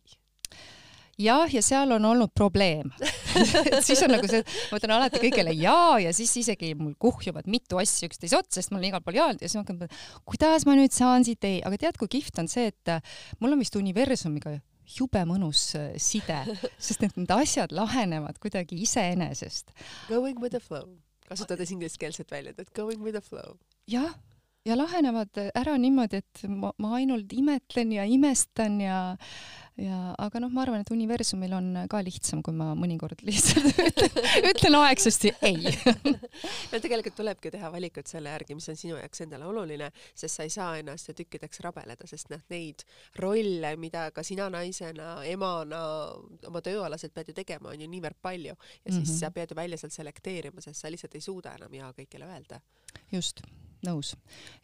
Jah, 1.21 1.51
ja 1.54 1.62
seal 1.62 1.91
on 1.93 2.06
olnud 2.08 2.32
probleem. 2.34 2.88
Siis 3.86 3.99
on 4.01 4.10
nagu 4.15 4.25
see, 4.32 4.41
ma 4.71 4.80
ütlen 4.80 4.93
alati 4.95 5.19
kõigele 5.21 5.51
jaa 5.54 5.99
ja 6.01 6.13
siis 6.15 6.32
isegi 6.39 6.71
mul 6.80 6.95
kuhjuvad 6.99 7.45
mitu 7.51 7.77
asja 7.77 8.10
üksteise 8.10 8.39
otsa, 8.39 8.58
sest 8.58 8.71
ma 8.71 8.80
olen 8.80 8.89
igal 8.89 9.04
pool 9.06 9.19
jaa 9.19 9.27
ja 9.36 9.43
siis 9.43 9.60
ma 9.60 9.63
hakkan, 9.67 10.01
kuidas 10.25 10.65
ma 10.65 10.75
nüüd 10.80 10.95
saan 10.95 11.27
siit 11.27 11.45
ei, 11.45 11.60
aga 11.67 11.77
tead, 11.84 11.99
kui 12.01 12.10
kihvt 12.17 12.41
on 12.41 12.49
see, 12.49 12.71
et 12.71 12.95
mul 13.43 13.54
on 13.54 13.62
vist 13.62 13.77
universumiga 13.77 14.56
jube 14.97 15.23
mõnus 15.30 15.71
äh, 15.80 15.93
side, 16.01 16.41
sest 16.88 17.08
et 17.08 17.15
need 17.19 17.32
asjad 17.36 17.71
lahenevad 17.75 18.41
kuidagi 18.43 18.82
iseenesest. 18.86 19.71
Going 20.10 20.41
with 20.41 20.56
the 20.58 20.63
flow 20.63 20.89
kasutades 21.32 21.71
ingliskeelset 21.71 22.32
väljendit, 22.32 22.73
going 22.75 23.04
with 23.04 23.15
the 23.15 23.23
flow. 23.23 23.56
jah, 23.88 24.12
ja 24.65 24.77
lahenevad 24.77 25.38
ära 25.56 25.77
niimoodi, 25.80 26.21
et 26.21 26.43
ma, 26.49 26.73
ma 26.82 26.95
ainult 26.99 27.32
imetlen 27.34 27.93
ja 27.95 28.06
imestan 28.06 28.80
ja 28.84 28.99
ja 29.80 29.98
aga 30.20 30.42
noh, 30.44 30.52
ma 30.52 30.66
arvan, 30.66 30.84
et 30.84 30.92
universumil 30.92 31.54
on 31.56 31.70
ka 31.92 32.02
lihtsam, 32.04 32.42
kui 32.44 32.56
ma 32.56 32.72
mõnikord 32.78 33.22
lihtsalt 33.28 33.80
ütlen, 33.80 34.18
ütlen 34.52 34.78
aegsasti 34.82 35.32
ei 35.48 35.72
no 36.72 36.82
tegelikult 36.84 37.16
tulebki 37.18 37.54
teha 37.54 37.72
valikut 37.74 38.12
selle 38.12 38.34
järgi, 38.34 38.58
mis 38.58 38.68
on 38.72 38.80
sinu 38.80 38.98
jaoks 39.00 39.24
endale 39.26 39.48
oluline, 39.48 39.92
sest 40.12 40.40
sa 40.40 40.48
ei 40.48 40.54
saa 40.54 40.76
ennast 40.82 41.14
tükkideks 41.16 41.64
rabeleda, 41.66 42.08
sest 42.10 42.32
noh, 42.34 42.44
neid 42.52 42.84
rolle, 43.22 43.74
mida 43.82 44.10
ka 44.16 44.26
sina 44.28 44.50
naisena, 44.52 45.22
emana 45.30 45.82
oma 46.50 46.64
tööalaselt 46.66 47.16
pead 47.16 47.32
ju 47.32 47.38
tegema, 47.38 47.72
on 47.72 47.82
ju 47.82 47.90
niivõrd 47.92 48.20
palju 48.22 48.54
ja 48.54 48.92
siis 48.92 48.98
mm 48.98 49.08
-hmm. 49.08 49.20
sa 49.20 49.32
pead 49.32 49.52
ju 49.52 49.56
välja 49.56 49.78
sealt 49.78 49.96
selekteerima, 49.96 50.62
sest 50.62 50.82
sa 50.82 50.92
lihtsalt 50.92 51.16
ei 51.16 51.22
suuda 51.22 51.56
enam 51.56 51.74
jaa 51.74 51.92
kõigile 51.96 52.28
öelda. 52.28 52.62
just, 53.12 53.42
nõus. 53.88 54.16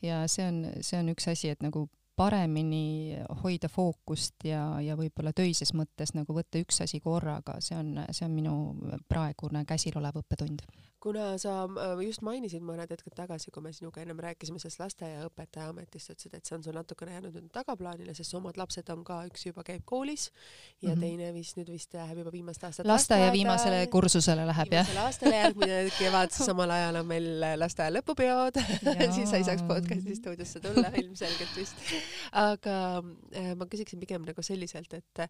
ja 0.02 0.28
see 0.28 0.48
on, 0.48 0.66
see 0.82 1.00
on 1.00 1.10
üks 1.10 1.32
asi, 1.32 1.50
et 1.50 1.62
nagu 1.62 1.88
paremini 2.18 3.18
hoida 3.44 3.70
fookust 3.70 4.48
ja, 4.50 4.64
ja 4.82 4.98
võib-olla 4.98 5.34
töises 5.38 5.74
mõttes 5.78 6.16
nagu 6.18 6.34
võtta 6.34 6.62
üks 6.64 6.82
asi 6.82 7.00
korraga, 7.04 7.60
see 7.62 7.78
on, 7.78 7.94
see 8.10 8.26
on 8.26 8.34
minu 8.34 8.56
praegune 9.10 9.64
käsil 9.70 9.98
olev 10.02 10.18
õppetund 10.24 10.66
kuna 11.00 11.38
sa 11.42 11.54
äh, 11.68 12.00
just 12.06 12.24
mainisid 12.26 12.64
mõned 12.66 12.90
hetked 12.90 13.14
tagasi, 13.18 13.52
kui 13.54 13.64
me 13.64 13.72
sinuga 13.76 14.02
ennem 14.02 14.18
rääkisime 14.24 14.60
sellest 14.62 14.82
lasteaiaõpetaja 14.82 15.70
ametist, 15.72 16.12
ütlesid, 16.14 16.34
et 16.38 16.50
see 16.50 16.58
on 16.58 16.66
sul 16.66 16.78
natukene 16.78 17.14
jäänud 17.14 17.38
nüüd 17.38 17.52
tagaplaanile, 17.54 18.16
sest 18.18 18.34
su 18.34 18.40
omad 18.40 18.58
lapsed 18.58 18.90
on 18.94 19.04
ka, 19.08 19.20
üks 19.30 19.46
juba 19.48 19.66
käib 19.68 19.86
koolis 19.86 20.28
ja 20.82 20.90
mm 20.90 20.96
-hmm. 20.96 21.06
teine 21.06 21.34
vist 21.36 21.60
nüüd 21.60 21.72
vist 21.72 21.94
läheb 21.94 22.24
juba 22.24 22.34
viimast 22.34 22.64
aastat 22.64 22.90
lasteaia 22.90 23.32
viimasele 23.32 23.86
kursusele 23.94 24.48
läheb 24.50 24.74
jah? 24.74 24.94
aastale 25.06 25.36
järgmine 25.36 25.80
kevad, 26.00 26.34
samal 26.34 26.76
ajal 26.80 27.02
on 27.04 27.08
meil 27.14 27.30
lasteaia 27.62 27.94
lõpupeod 28.00 28.62
siis 29.16 29.30
sa 29.30 29.38
ei 29.38 29.48
saaks 29.48 29.64
podcast'i 29.70 30.16
stuudiosse 30.18 30.60
tulla 30.60 30.92
ilmselgelt 31.04 31.56
vist. 31.56 31.88
aga 32.32 32.78
äh, 33.36 33.54
ma 33.56 33.66
küsiksin 33.66 34.00
pigem 34.00 34.26
nagu 34.26 34.42
selliselt, 34.42 34.94
et 34.94 35.28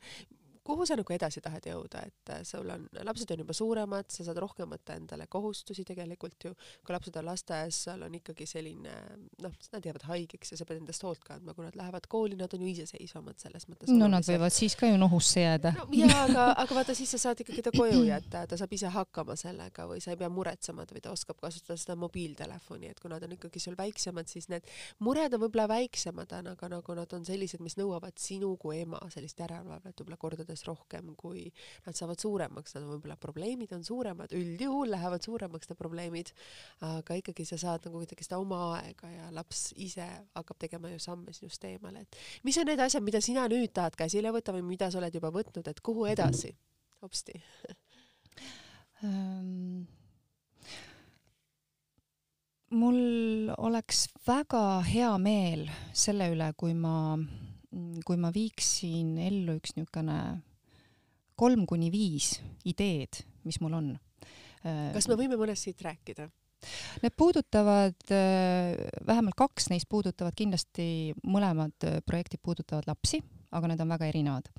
kuhu 0.67 0.85
sa 0.87 0.97
nagu 0.99 1.13
edasi 1.15 1.41
tahad 1.43 1.65
jõuda, 1.69 2.01
et 2.07 2.31
äh, 2.33 2.41
sul 2.47 2.67
on, 2.73 2.85
lapsed 3.07 3.31
on 3.31 3.43
juba 3.43 3.55
suuremad, 3.55 4.09
sa 4.11 4.25
saad 4.27 4.39
rohkem 4.43 4.69
võtta 4.73 4.97
endale 4.99 5.27
kohustusi 5.31 5.85
tegelikult 5.87 6.47
ju, 6.49 6.53
kui 6.83 6.95
lapsed 6.95 7.15
on 7.21 7.27
lasteaias, 7.29 7.79
seal 7.87 8.03
on 8.07 8.17
ikkagi 8.19 8.47
selline 8.49 8.95
noh, 9.43 9.55
nad 9.73 9.87
jäävad 9.87 10.07
haigeks 10.09 10.53
ja 10.53 10.59
sa 10.59 10.67
pead 10.67 10.81
endast 10.81 11.05
hoolt 11.07 11.23
kandma, 11.27 11.55
kui 11.55 11.65
nad 11.67 11.77
lähevad 11.79 12.09
kooli, 12.11 12.37
nad 12.39 12.53
on 12.53 12.65
ju 12.65 12.71
iseseisvamad 12.73 13.39
selles 13.41 13.67
mõttes. 13.69 13.91
no 13.95 14.09
nad 14.11 14.27
võivad 14.27 14.55
siis 14.55 14.75
ka 14.79 14.89
ju 14.91 14.99
nohusse 14.99 15.45
jääda 15.45 15.73
no,. 15.77 15.87
jaa, 15.95 16.23
aga, 16.25 16.49
aga 16.65 16.79
vaata, 16.79 16.97
siis 16.97 17.15
sa 17.15 17.21
saad 17.27 17.43
ikkagi 17.45 17.63
ta 17.65 17.73
koju 17.75 18.03
jätta, 18.09 18.43
ta 18.49 18.59
saab 18.59 18.75
ise 18.75 18.91
hakkama 18.91 19.37
sellega 19.39 19.87
või 19.89 20.03
sa 20.03 20.13
ei 20.13 20.19
pea 20.19 20.31
muretsema 20.33 20.87
või 20.91 21.03
ta 21.03 21.15
oskab 21.15 21.39
kasutada 21.41 21.79
seda 21.79 21.95
mobiiltelefoni, 21.99 22.91
et 22.91 22.99
kui 22.99 23.11
nad 23.13 23.23
on 23.23 23.37
ikkagi 23.37 23.63
sul 23.63 23.77
väiksemad, 23.79 24.27
siis 24.31 24.49
need 24.51 24.67
mured 25.03 25.33
on 25.37 25.45
võib-olla 25.45 25.69
väiksemad, 25.71 26.35
aga 26.41 26.71
nagu 26.75 26.97
nad 26.97 27.15
on 27.15 27.25
sellised, 27.27 27.63
mis 27.63 27.77
nõuavad 27.79 28.19
sinu 28.19 28.53
kui 28.59 28.81
ema 28.83 28.99
sellist 29.13 29.39
järelevalvet 29.39 30.01
võib-olla 30.01 30.19
kordades 30.21 30.56
umbes 30.57 30.65
rohkem, 30.65 31.13
kui 31.15 31.47
nad 31.85 31.95
saavad 31.95 32.19
suuremaks, 32.21 32.75
nad 32.75 32.85
võib-olla 32.87 33.17
probleemid 33.19 33.73
on 33.75 33.83
suuremad, 33.85 34.33
üldjuhul 34.33 34.91
lähevad 34.91 35.25
suuremaks 35.25 35.69
need 35.69 35.79
probleemid, 35.79 36.31
aga 36.85 37.17
ikkagi 37.19 37.45
sa 37.45 37.57
saad 37.57 37.85
nagu 37.85 38.01
kuidagi 38.01 38.25
seda 38.25 38.39
oma 38.41 38.79
aega 38.79 39.09
ja 39.11 39.29
laps 39.35 39.73
ise 39.75 40.07
hakkab 40.35 40.57
tegema 40.59 40.91
ju 40.91 40.99
samme 40.99 41.33
sinust 41.33 41.63
eemale, 41.67 42.05
et 42.05 42.17
mis 42.43 42.57
on 42.57 42.67
need 42.67 42.79
asjad, 42.79 43.03
mida 43.03 43.21
sina 43.21 43.47
nüüd 43.47 43.73
tahad 43.73 43.97
käsile 43.97 44.31
võtta 44.33 44.55
või 44.55 44.65
mida 44.65 44.89
sa 44.91 45.01
oled 45.01 45.13
juba 45.13 45.31
võtnud, 45.33 45.67
et 45.67 45.83
kuhu 45.83 46.07
edasi 46.09 46.55
hopsti 47.01 47.37
um...? 49.03 49.85
mul 52.67 53.47
oleks 53.63 54.07
väga 54.27 54.81
hea 54.83 55.13
meel 55.23 55.69
selle 55.95 56.27
üle, 56.33 56.49
kui 56.59 56.73
ma, 56.75 57.15
kui 58.03 58.19
ma 58.19 58.33
viiksin 58.35 59.15
ellu 59.23 59.55
üks 59.61 59.77
niisugune 59.77 60.17
kolm 61.37 61.65
kuni 61.69 61.91
viis 61.93 62.35
ideed, 62.67 63.21
mis 63.47 63.61
mul 63.63 63.77
on. 63.77 63.93
kas 64.93 65.07
me 65.07 65.17
võime 65.19 65.39
mõnest 65.39 65.67
siit 65.67 65.81
rääkida? 65.85 66.27
Need 67.03 67.13
puudutavad, 67.13 67.99
vähemalt 68.09 69.37
kaks 69.37 69.69
neist 69.69 69.85
puudutavad 69.89 70.33
kindlasti, 70.35 71.13
mõlemad 71.29 71.85
projektid 72.09 72.41
puudutavad 72.41 72.89
lapsi 72.89 73.21
aga 73.55 73.69
need 73.71 73.81
on 73.81 73.91
väga 73.93 74.07
erinevad. 74.09 74.49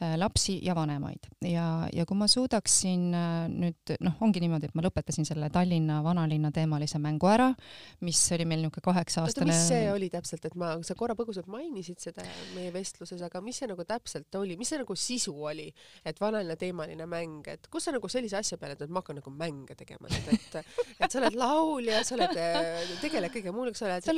Äh, 0.00 0.16
lapsi 0.20 0.58
ja 0.64 0.74
vanemaid 0.76 1.28
ja, 1.48 1.88
ja 1.92 2.04
kui 2.08 2.18
ma 2.18 2.28
suudaksin 2.28 3.06
äh, 3.16 3.46
nüüd 3.52 3.94
noh, 4.04 4.18
ongi 4.24 4.42
niimoodi, 4.44 4.68
et 4.68 4.76
ma 4.76 4.84
lõpetasin 4.84 5.26
selle 5.28 5.48
Tallinna 5.54 6.00
vanalinna 6.04 6.50
teemalise 6.54 7.00
mängu 7.02 7.28
ära, 7.30 7.50
mis 8.04 8.20
oli 8.36 8.46
meil 8.48 8.64
niisugune 8.64 8.84
kaheksa-aastane. 8.84 9.48
mis 9.48 9.68
see 9.70 9.88
oli 9.92 10.10
täpselt, 10.12 10.44
et 10.48 10.56
ma, 10.60 10.74
sa 10.84 10.96
korra 10.98 11.16
põgusalt 11.18 11.48
mainisid 11.52 12.00
seda 12.02 12.24
meie 12.56 12.72
vestluses, 12.74 13.22
aga 13.24 13.40
mis 13.44 13.62
see 13.62 13.70
nagu 13.70 13.86
täpselt 13.88 14.40
oli, 14.40 14.58
mis 14.60 14.72
see 14.72 14.80
nagu 14.82 14.96
sisu 14.98 15.34
oli, 15.50 15.70
et 16.04 16.20
vanalinna 16.20 16.58
teemaline 16.60 17.08
mäng, 17.08 17.48
et 17.52 17.68
kus 17.72 17.88
sa 17.88 17.96
nagu 17.96 18.10
sellise 18.12 18.38
asja 18.40 18.60
peale, 18.60 18.76
et 18.76 18.92
ma 18.92 19.00
hakkan 19.00 19.20
nagu 19.22 19.32
mänge 19.32 19.76
tegema 19.78 20.10
nüüd, 20.10 20.30
et, 20.36 20.78
et 20.98 21.08
sa 21.08 21.20
oled 21.22 21.38
laulja, 21.38 22.04
sa 22.04 22.18
oled, 22.18 22.36
äh, 22.36 22.94
tegeled 23.00 23.32
kõige 23.34 23.56
muuga, 23.56 23.74
sa 23.78 23.88
oled 23.88 24.12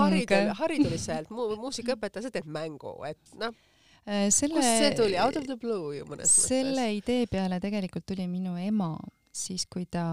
haridul, 0.00 0.52
hariduliselt 0.62 1.32
mu, 1.34 1.50
muusikaõpetaja, 1.60 2.28
sa 2.28 2.34
teed 2.34 2.48
mängu, 2.48 2.96
et 3.08 3.36
noh 3.40 3.52
Äh, 3.56 3.75
selle, 4.06 4.60
kust 4.60 4.72
see 4.80 4.94
tuli, 4.98 5.18
out 5.18 5.36
of 5.36 5.46
the 5.48 5.56
blue 5.60 5.96
ju 5.98 6.06
mõnes 6.06 6.30
mõttes? 6.30 6.48
selle 6.52 6.88
idee 6.94 7.26
peale 7.30 7.60
tegelikult 7.62 8.06
tuli 8.06 8.28
minu 8.30 8.54
ema 8.60 8.94
siis, 9.36 9.66
kui 9.70 9.86
ta 9.90 10.04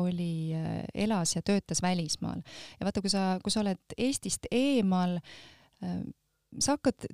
oli, 0.00 0.54
äh, 0.56 0.84
elas 0.94 1.36
ja 1.36 1.42
töötas 1.42 1.82
välismaal. 1.82 2.42
ja 2.80 2.88
vaata, 2.88 3.02
kui 3.04 3.12
sa, 3.12 3.36
kui 3.42 3.54
sa 3.54 3.62
oled 3.62 3.96
Eestist 3.96 4.48
eemal, 4.50 5.18
äh, 5.84 6.00
sa 6.58 6.76
hakkad 6.76 7.08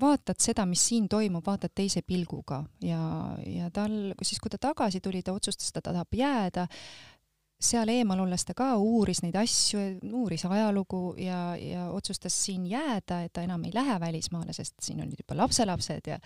vaatad 0.00 0.40
seda, 0.40 0.64
mis 0.68 0.82
siin 0.88 1.08
toimub, 1.08 1.44
vaatad 1.46 1.72
teise 1.76 2.02
pilguga 2.06 2.62
ja, 2.84 3.00
ja 3.44 3.68
tal, 3.74 4.14
siis 4.22 4.40
kui 4.40 4.52
ta 4.52 4.58
tagasi 4.60 5.00
tuli, 5.04 5.22
ta 5.22 5.34
otsustas, 5.36 5.68
et 5.68 5.76
ta 5.76 5.92
tahab 5.92 6.16
jääda 6.16 6.66
seal 7.60 7.92
eemal 7.92 8.22
olles 8.24 8.44
ta 8.48 8.54
ka 8.56 8.70
uuris 8.80 9.20
neid 9.24 9.36
asju, 9.36 9.82
uuris 10.16 10.46
ajalugu 10.48 11.14
ja, 11.20 11.40
ja 11.60 11.88
otsustas 11.92 12.36
siin 12.46 12.64
jääda, 12.70 13.22
et 13.26 13.34
ta 13.36 13.44
enam 13.44 13.64
ei 13.68 13.74
lähe 13.74 13.98
välismaale, 14.00 14.54
sest 14.56 14.78
siin 14.82 15.02
olid 15.04 15.20
juba 15.20 15.36
lapselapsed 15.42 16.08
ja 16.08 16.20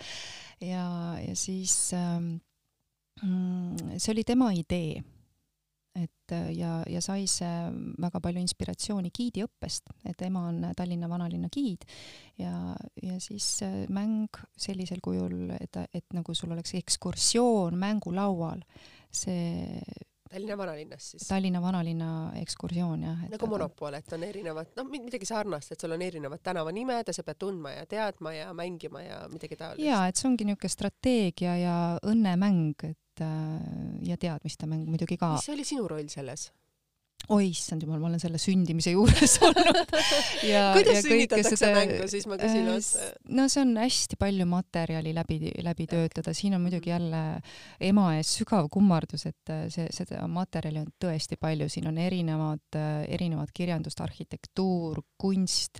ja, 0.63 0.85
ja 1.19 1.35
siis 1.35 1.91
ähm, 1.93 2.37
mm, 3.23 3.97
see 3.97 4.15
oli 4.15 4.23
tema 4.23 4.51
idee. 4.55 5.03
et 5.95 6.31
ja, 6.51 6.81
ja 6.91 6.99
sai 6.99 7.23
see 7.31 7.67
väga 8.03 8.19
palju 8.19 8.41
inspiratsiooni 8.43 9.13
giidiõppest, 9.15 9.93
et 10.09 10.23
ema 10.27 10.41
on 10.49 10.57
Tallinna 10.75 11.07
vanalinna 11.07 11.47
giid 11.47 11.85
ja, 12.35 12.73
ja 12.99 13.19
siis 13.23 13.47
äh, 13.63 13.85
mäng 13.87 14.35
sellisel 14.59 14.99
kujul, 15.03 15.53
et, 15.55 15.79
et 15.95 16.17
nagu 16.17 16.35
sul 16.35 16.51
oleks 16.51 16.75
ekskursioon 16.81 17.79
mängulaual, 17.79 18.59
see 19.07 19.79
Tallinna 20.35 20.57
vanalinnas 20.57 21.11
siis? 21.11 21.27
Tallinna 21.29 21.61
vanalinna 21.63 22.09
ekskursioon 22.41 23.05
jah. 23.07 23.21
nagu 23.31 23.47
Monopol, 23.47 23.95
et 23.95 24.15
on 24.17 24.25
erinevad, 24.27 24.73
noh, 24.75 24.89
midagi 24.91 25.27
sarnast, 25.29 25.71
et 25.71 25.85
sul 25.85 25.95
on 25.95 26.03
erinevad 26.03 26.43
tänavanimed 26.43 27.07
ja 27.07 27.15
sa 27.15 27.23
pead 27.23 27.39
tundma 27.39 27.71
ja 27.71 27.85
teadma 27.87 28.33
ja 28.35 28.49
mängima 28.57 29.05
ja 29.05 29.21
midagi 29.31 29.55
taolist. 29.59 29.85
jaa, 29.85 30.03
et 30.09 30.19
see 30.19 30.27
ongi 30.27 30.49
niisugune 30.49 30.73
strateegia 30.75 31.55
ja 31.61 31.77
õnnemäng, 32.03 32.83
et 32.89 33.23
äh, 33.23 33.63
ja 34.09 34.19
teadmiste 34.19 34.67
mäng 34.67 34.83
muidugi 34.89 35.17
ka. 35.21 35.37
mis 35.37 35.49
oli 35.55 35.67
sinu 35.67 35.87
roll 35.87 36.11
selles? 36.11 36.49
Oi 37.33 37.47
issand 37.49 37.83
jumal, 37.85 37.99
ma 38.01 38.09
olen 38.09 38.21
selle 38.21 38.39
sündimise 38.41 38.93
juures 38.93 39.35
olnud. 39.45 39.79
kuidas 40.75 41.01
sünnitatakse 41.05 41.57
seda... 41.57 41.73
mängu, 41.79 42.07
siis 42.11 42.27
ma 42.29 42.37
küsin 42.41 42.69
äh, 42.69 42.75
otsa. 42.75 43.07
no 43.37 43.47
see 43.51 43.63
on 43.63 43.73
hästi 43.79 44.19
palju 44.21 44.47
materjali 44.49 45.13
läbi, 45.15 45.39
läbi 45.65 45.87
töötada, 45.89 46.35
siin 46.37 46.57
on 46.57 46.63
muidugi 46.65 46.91
jälle 46.91 47.21
ema 47.89 48.07
ees 48.17 48.35
sügav 48.39 48.69
kummardus, 48.73 49.25
et 49.31 49.53
äh, 49.53 49.65
see, 49.73 49.87
seda 49.95 50.25
materjali 50.31 50.83
on 50.83 50.91
tõesti 51.01 51.39
palju, 51.41 51.69
siin 51.71 51.89
on 51.91 51.99
erinevad, 52.01 52.65
äh, 52.77 53.05
erinevad 53.17 53.53
kirjandust, 53.55 54.01
arhitektuur, 54.05 55.01
kunst, 55.21 55.79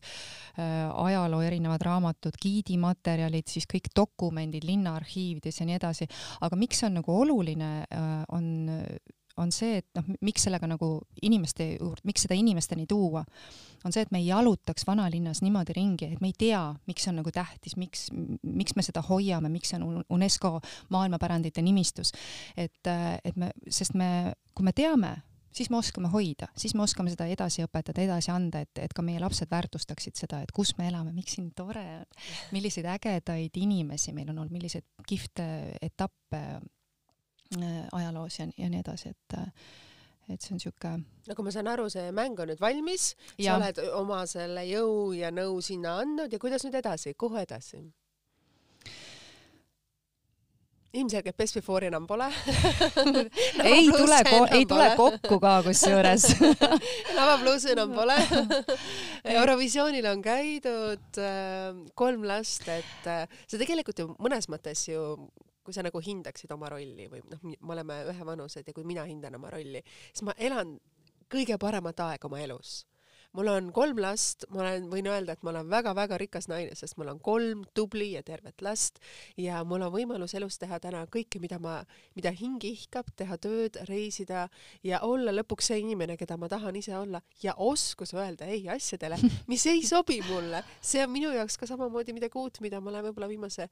ajaloo 0.55 1.41
erinevad 1.43 1.83
raamatud, 1.83 2.37
giidimaterjalid, 2.41 3.45
siis 3.51 3.67
kõik 3.69 3.89
dokumendid 3.95 4.63
linnaarhiivides 4.65 5.59
ja 5.59 5.67
nii 5.67 5.75
edasi. 5.77 6.07
aga 6.47 6.57
miks 6.59 6.79
see 6.79 6.87
on 6.87 6.97
nagu 7.01 7.17
oluline, 7.19 7.71
on 8.33 8.47
on 9.37 9.51
see, 9.51 9.79
et 9.81 9.87
noh, 9.97 10.07
miks 10.25 10.45
sellega 10.47 10.67
nagu 10.69 10.89
inimeste 11.25 11.75
juurde, 11.75 12.05
miks 12.07 12.25
seda 12.25 12.37
inimesteni 12.39 12.87
tuua, 12.89 13.25
on 13.85 13.93
see, 13.93 14.05
et 14.05 14.11
me 14.13 14.21
ei 14.21 14.29
jalutaks 14.29 14.87
vanalinnas 14.87 15.43
niimoodi 15.45 15.75
ringi, 15.77 16.09
et 16.15 16.23
me 16.23 16.31
ei 16.31 16.37
tea, 16.37 16.63
miks 16.89 17.05
see 17.05 17.11
on 17.11 17.21
nagu 17.21 17.33
tähtis, 17.35 17.75
miks, 17.79 18.07
miks 18.41 18.75
me 18.77 18.85
seda 18.85 19.03
hoiame, 19.05 19.51
miks 19.53 19.73
see 19.73 19.81
on 19.81 20.01
UNESCO 20.09 20.57
maailmapärandite 20.95 21.63
nimistus. 21.65 22.13
et, 22.57 22.91
et 23.23 23.35
me, 23.35 23.51
sest 23.69 23.95
me, 23.99 24.33
kui 24.55 24.65
me 24.65 24.73
teame, 24.75 25.15
siis 25.55 25.69
me 25.69 25.77
oskame 25.77 26.09
hoida, 26.11 26.47
siis 26.57 26.75
me 26.75 26.83
oskame 26.83 27.11
seda 27.13 27.27
edasi 27.31 27.63
õpetada, 27.65 28.03
edasi 28.03 28.31
anda, 28.33 28.61
et, 28.65 28.81
et 28.81 28.93
ka 28.93 29.03
meie 29.05 29.21
lapsed 29.23 29.51
väärtustaksid 29.51 30.17
seda, 30.19 30.41
et 30.43 30.51
kus 30.55 30.75
me 30.79 30.89
elame, 30.89 31.13
miks 31.15 31.37
siin 31.37 31.51
tore 31.55 31.85
on, 32.01 32.07
milliseid 32.55 32.87
ägedaid 32.95 33.59
inimesi 33.61 34.13
meil 34.15 34.31
on 34.33 34.41
olnud, 34.41 34.55
milliseid 34.55 34.87
kihvte 35.07 35.45
etappe 35.85 36.41
ajaloos 37.93 38.39
ja, 38.39 38.47
ja 38.57 38.69
nii 38.69 38.81
edasi, 38.83 39.11
et 39.13 39.39
et 40.33 40.41
see 40.41 40.55
on 40.55 40.59
sihuke. 40.59 40.91
nagu 41.29 41.43
ma 41.45 41.51
saan 41.53 41.67
aru, 41.69 41.85
see 41.93 42.09
mäng 42.15 42.39
on 42.41 42.49
nüüd 42.49 42.61
valmis, 42.61 43.11
sa 43.37 43.59
oled 43.59 43.81
oma 43.93 44.23
selle 44.29 44.65
jõu 44.65 45.13
ja 45.13 45.29
nõu 45.33 45.61
sinna 45.61 45.99
andnud 46.01 46.33
ja 46.33 46.41
kuidas 46.41 46.65
nüüd 46.65 46.79
edasi, 46.81 47.13
kuhu 47.13 47.37
edasi? 47.43 47.83
ilmselgelt 50.95 51.37
Best 51.37 51.57
Before'i 51.57 51.89
enam 51.89 52.05
pole. 52.07 52.27
Ei 53.71 53.87
tule, 53.91 54.19
ei 54.55 54.65
tule 54.69 54.89
kokku 54.95 55.39
ka 55.43 55.55
kusjuures. 55.65 56.27
Lava 57.17 57.37
pluss 57.41 57.67
enam 57.71 57.91
pole. 57.95 58.15
Eurovisioonil 59.35 60.07
on 60.11 60.23
käidud 60.25 61.19
äh, 61.19 61.75
kolm 61.99 62.23
last, 62.29 62.67
et 62.71 63.09
äh, 63.11 63.25
see 63.47 63.59
tegelikult 63.61 63.99
ju 63.99 64.13
mõnes 64.15 64.49
mõttes 64.51 64.85
ju 64.87 65.01
kui 65.65 65.75
sa 65.75 65.83
nagu 65.85 66.01
hindaksid 66.01 66.51
oma 66.55 66.69
rolli 66.71 67.09
või 67.11 67.23
noh, 67.29 67.41
me 67.43 67.77
oleme 67.77 68.01
ühevanused 68.13 68.67
ja 68.67 68.75
kui 68.75 68.85
mina 68.87 69.05
hindan 69.09 69.39
oma 69.39 69.53
rolli, 69.53 69.81
siis 70.11 70.25
ma 70.27 70.35
elan 70.37 70.77
kõige 71.31 71.57
paremat 71.61 72.05
aega 72.05 72.29
oma 72.29 72.41
elus 72.43 72.83
mul 73.35 73.49
on 73.51 73.71
kolm 73.75 73.99
last, 73.99 74.45
ma 74.53 74.61
olen, 74.63 74.87
võin 74.91 75.07
öelda, 75.11 75.35
et 75.35 75.43
ma 75.43 75.51
olen 75.51 75.67
väga-väga 75.71 76.19
rikas 76.21 76.47
naine, 76.47 76.75
sest 76.77 76.95
mul 76.99 77.11
on 77.11 77.19
kolm 77.23 77.65
tubli 77.75 78.13
ja 78.13 78.21
tervet 78.25 78.63
last 78.63 79.01
ja 79.39 79.63
mul 79.67 79.83
on 79.85 79.91
võimalus 79.93 80.35
elus 80.39 80.59
teha 80.61 80.79
täna 80.83 81.03
kõike, 81.11 81.41
mida 81.43 81.59
ma, 81.61 81.81
mida 82.15 82.31
hing 82.35 82.63
ihkab, 82.67 83.11
teha 83.19 83.37
tööd, 83.41 83.79
reisida 83.89 84.47
ja 84.87 85.01
olla 85.07 85.33
lõpuks 85.35 85.71
see 85.71 85.81
inimene, 85.83 86.15
keda 86.19 86.39
ma 86.39 86.49
tahan 86.51 86.79
ise 86.79 86.95
olla 86.97 87.21
ja 87.43 87.57
oskus 87.59 88.15
öelda 88.15 88.47
ei 88.51 88.69
asjadele, 88.71 89.19
mis 89.51 89.67
ei 89.71 89.83
sobi 89.85 90.21
mulle. 90.29 90.63
see 90.81 91.03
on 91.03 91.11
minu 91.11 91.33
jaoks 91.35 91.59
ka 91.59 91.67
samamoodi 91.69 92.15
midagi 92.15 92.39
uut, 92.39 92.61
mida 92.63 92.79
ma 92.79 92.93
olen 92.93 93.09
võib-olla 93.09 93.31
viimase 93.31 93.69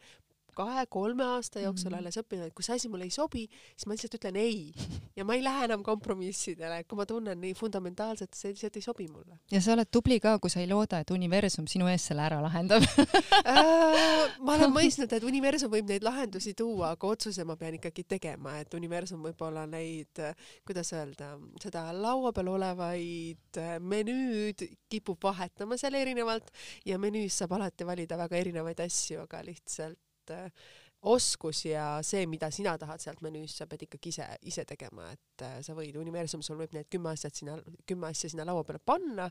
kahe-kolme 0.57 1.25
aasta 1.35 1.63
jooksul 1.63 1.89
mm 1.89 1.95
-hmm. 1.95 1.99
alles 1.99 2.17
õppinud, 2.21 2.47
et 2.47 2.53
kui 2.53 2.63
see 2.63 2.75
asi 2.75 2.89
mulle 2.89 3.07
ei 3.09 3.13
sobi, 3.13 3.47
siis 3.75 3.87
ma 3.87 3.93
lihtsalt 3.93 4.17
ütlen 4.19 4.37
ei 4.39 4.73
ja 5.15 5.25
ma 5.25 5.35
ei 5.35 5.43
lähe 5.43 5.65
enam 5.65 5.83
kompromissidele, 5.83 6.83
kui 6.83 6.97
ma 6.97 7.05
tunnen 7.05 7.41
nii 7.41 7.53
fundamentaalselt, 7.53 8.33
see 8.33 8.53
lihtsalt 8.53 8.75
ei 8.75 8.81
sobi 8.81 9.07
mulle. 9.07 9.39
ja 9.51 9.61
sa 9.61 9.73
oled 9.73 9.89
tubli 9.91 10.19
ka, 10.19 10.39
kui 10.39 10.49
sa 10.49 10.59
ei 10.59 10.67
looda, 10.67 10.99
et 10.99 11.11
universum 11.11 11.67
sinu 11.67 11.87
eest 11.87 12.11
selle 12.11 12.25
ära 12.25 12.41
lahendab 12.41 12.83
äh, 12.83 14.37
ma 14.39 14.55
olen 14.55 14.73
mõistnud, 14.73 15.11
et 15.13 15.23
universum 15.23 15.71
võib 15.73 15.89
neid 15.89 16.05
lahendusi 16.05 16.53
tuua, 16.57 16.93
aga 16.93 17.07
otsuse 17.07 17.45
ma 17.47 17.55
pean 17.59 17.77
ikkagi 17.79 18.05
tegema, 18.15 18.57
et 18.61 18.73
universum 18.73 19.23
võib-olla 19.23 19.65
neid, 19.69 20.21
kuidas 20.67 20.93
öelda, 20.93 21.33
seda 21.61 21.85
laua 21.95 22.33
peal 22.35 22.53
olevaid 22.55 23.61
menüüd 23.79 24.65
kipub 24.89 25.21
vahetama 25.23 25.77
seal 25.79 25.97
erinevalt 25.99 26.51
ja 26.85 26.99
menüüs 27.01 27.37
saab 27.41 27.57
alati 27.57 27.87
valida 27.87 28.17
väga 28.19 28.41
erinevaid 28.41 28.83
asju, 28.85 29.23
aga 29.27 29.43
lihtsalt 29.45 29.99
et 30.23 30.35
äh, 30.35 30.71
oskus 31.03 31.65
ja 31.65 31.99
see, 32.05 32.23
mida 32.31 32.47
sina 32.51 32.77
tahad 32.79 33.01
sealt 33.03 33.19
menüüst, 33.25 33.59
sa 33.59 33.67
pead 33.67 33.83
ikkagi 33.85 34.11
ise, 34.13 34.27
ise 34.47 34.63
tegema, 34.67 35.09
et 35.11 35.43
äh, 35.43 35.57
sa 35.65 35.75
võid, 35.75 35.97
universum 35.99 36.43
sul 36.45 36.57
võib 36.61 36.75
need 36.75 36.87
kümme 36.91 37.11
asjat 37.11 37.41
sinna, 37.41 37.57
kümme 37.89 38.07
asja 38.07 38.31
sinna 38.31 38.45
laua 38.47 38.63
peale 38.67 38.79
panna, 38.79 39.27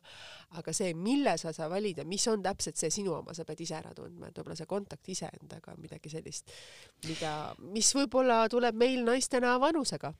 aga 0.61 0.75
see, 0.77 0.93
mille 0.93 1.35
sa 1.41 1.55
sa 1.57 1.71
valid 1.73 2.03
ja 2.03 2.07
mis 2.09 2.27
on 2.29 2.45
täpselt 2.45 2.81
see 2.81 2.93
sinu 2.93 3.15
oma, 3.17 3.33
sa 3.37 3.47
pead 3.49 3.65
ise 3.65 3.79
ära 3.79 3.95
tundma, 3.97 4.29
et 4.29 4.37
võib-olla 4.37 4.59
see 4.59 4.69
kontakt 4.69 5.09
iseendaga 5.15 5.73
on 5.73 5.81
midagi 5.81 6.13
sellist, 6.13 6.53
mida, 7.09 7.33
mis 7.73 7.95
võib-olla 7.97 8.45
tuleb 8.53 8.77
meil 8.77 9.07
naistena 9.09 9.57
vanusega 9.63 10.13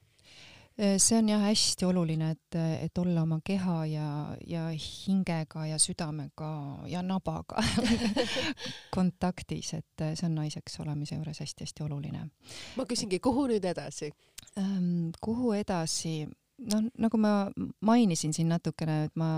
see 0.77 1.19
on 1.19 1.29
jah 1.29 1.43
hästi 1.43 1.87
oluline, 1.87 2.31
et, 2.31 2.59
et 2.85 2.99
olla 2.99 3.23
oma 3.23 3.41
keha 3.45 3.79
ja, 3.87 4.09
ja 4.47 4.67
hingega 4.73 5.67
ja 5.67 5.79
südamega 5.79 6.53
ja 6.89 7.03
nabaga 7.03 7.63
kontaktis, 8.97 9.75
et 9.79 10.05
äh, 10.05 10.15
see 10.15 10.29
on 10.29 10.39
naiseks 10.41 10.81
olemise 10.81 11.19
juures 11.19 11.43
hästi-hästi 11.45 11.85
oluline. 11.85 12.29
ma 12.77 12.87
küsingi, 12.89 13.21
kuhu 13.21 13.49
nüüd 13.53 13.65
edasi 13.65 14.13
ähm,? 14.59 15.11
kuhu 15.21 15.53
edasi? 15.59 16.23
noh, 16.71 16.83
nagu 16.99 17.19
ma 17.19 17.33
mainisin 17.85 18.33
siin 18.35 18.51
natukene, 18.53 18.97
et 19.07 19.17
ma, 19.19 19.31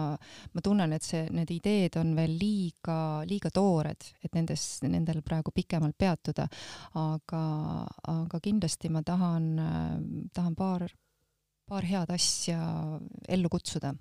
ma 0.53 0.63
tunnen, 0.65 0.93
et 0.93 1.05
see, 1.07 1.25
need 1.33 1.51
ideed 1.55 1.97
on 2.01 2.13
veel 2.17 2.35
liiga, 2.41 2.99
liiga 3.29 3.51
toored, 3.55 4.11
et 4.25 4.35
nendes, 4.37 4.67
nendel 4.85 5.23
praegu 5.27 5.55
pikemalt 5.55 5.97
peatuda, 5.99 6.47
aga, 7.01 7.45
aga 8.13 8.43
kindlasti 8.45 8.91
ma 8.93 9.03
tahan, 9.07 9.49
tahan 10.35 10.59
paar 10.59 10.87
paar 11.69 11.87
head 11.89 12.11
asja 12.15 12.59
ellu 13.29 13.49
kutsuda, 13.53 13.95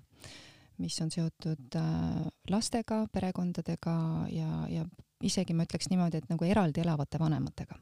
mis 0.82 0.98
on 1.04 1.10
seotud 1.14 1.78
äh, 1.80 2.20
lastega, 2.50 3.04
perekondadega 3.12 3.96
ja, 4.34 4.50
ja 4.68 4.84
isegi 5.24 5.56
ma 5.56 5.66
ütleks 5.68 5.90
niimoodi, 5.92 6.20
et 6.20 6.30
nagu 6.32 6.46
eraldi 6.48 6.84
elavate 6.84 7.20
vanematega 7.22 7.78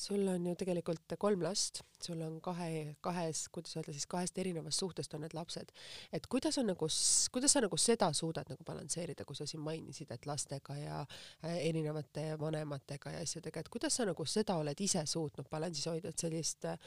sul 0.00 0.28
on 0.28 0.46
ju 0.46 0.54
tegelikult 0.58 1.14
kolm 1.20 1.42
last, 1.44 1.82
sul 2.02 2.20
on 2.24 2.38
kahe, 2.44 2.94
kahes, 3.04 3.42
kuidas 3.52 3.76
öelda 3.76 3.92
siis 3.94 4.06
kahest 4.10 4.38
erinevast 4.40 4.80
suhtest 4.80 5.14
on 5.16 5.24
need 5.24 5.34
lapsed. 5.36 5.72
et 6.12 6.26
kuidas 6.26 6.58
on 6.58 6.70
nagu, 6.72 6.88
kuidas 7.34 7.56
sa 7.56 7.62
nagu 7.64 7.76
seda 7.80 8.10
suudad 8.16 8.48
nagu 8.48 8.64
balansseerida, 8.66 9.26
kui 9.28 9.36
sa 9.36 9.46
siin 9.50 9.62
mainisid, 9.64 10.12
et 10.14 10.26
lastega 10.26 10.76
ja 10.78 11.00
äh, 11.02 11.58
erinevate 11.68 12.24
vanematega 12.40 13.16
ja 13.16 13.26
asjadega, 13.26 13.60
et 13.60 13.68
kuidas 13.68 14.00
sa 14.00 14.08
nagu 14.08 14.26
seda 14.26 14.56
oled 14.62 14.80
ise 14.80 15.04
suutnud 15.06 15.50
balansis 15.52 15.90
hoida, 15.90 16.14
et 16.14 16.26
sellist 16.26 16.64
äh, 16.70 16.78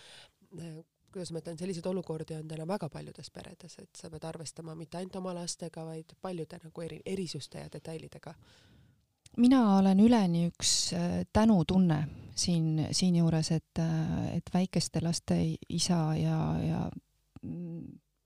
kuidas 1.14 1.32
ma 1.32 1.42
ütlen, 1.44 1.58
selliseid 1.60 1.86
olukordi 1.90 2.36
on 2.38 2.48
täna 2.50 2.68
väga 2.68 2.90
paljudes 2.90 3.30
peredes, 3.34 3.78
et 3.82 4.00
sa 4.00 4.10
pead 4.12 4.26
arvestama 4.30 4.76
mitte 4.76 5.00
ainult 5.00 5.16
oma 5.22 5.34
lastega, 5.38 5.86
vaid 5.86 6.16
paljude 6.22 6.60
nagu 6.64 6.86
eri, 6.86 7.00
erisuste 7.06 7.64
ja 7.64 7.72
detailidega. 7.74 8.34
mina 9.38 9.78
olen 9.78 10.00
üleni 10.00 10.48
üks 10.52 10.94
äh, 10.94 11.24
tänutunne 11.34 12.04
siin, 12.36 12.88
siinjuures, 12.92 13.52
et, 13.52 13.80
äh, 13.80 14.36
et 14.36 14.54
väikeste 14.54 15.02
laste 15.02 15.38
isa 15.70 16.16
ja, 16.18 16.38
ja 16.62 16.84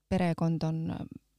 perekond 0.09 0.63
on 0.63 0.83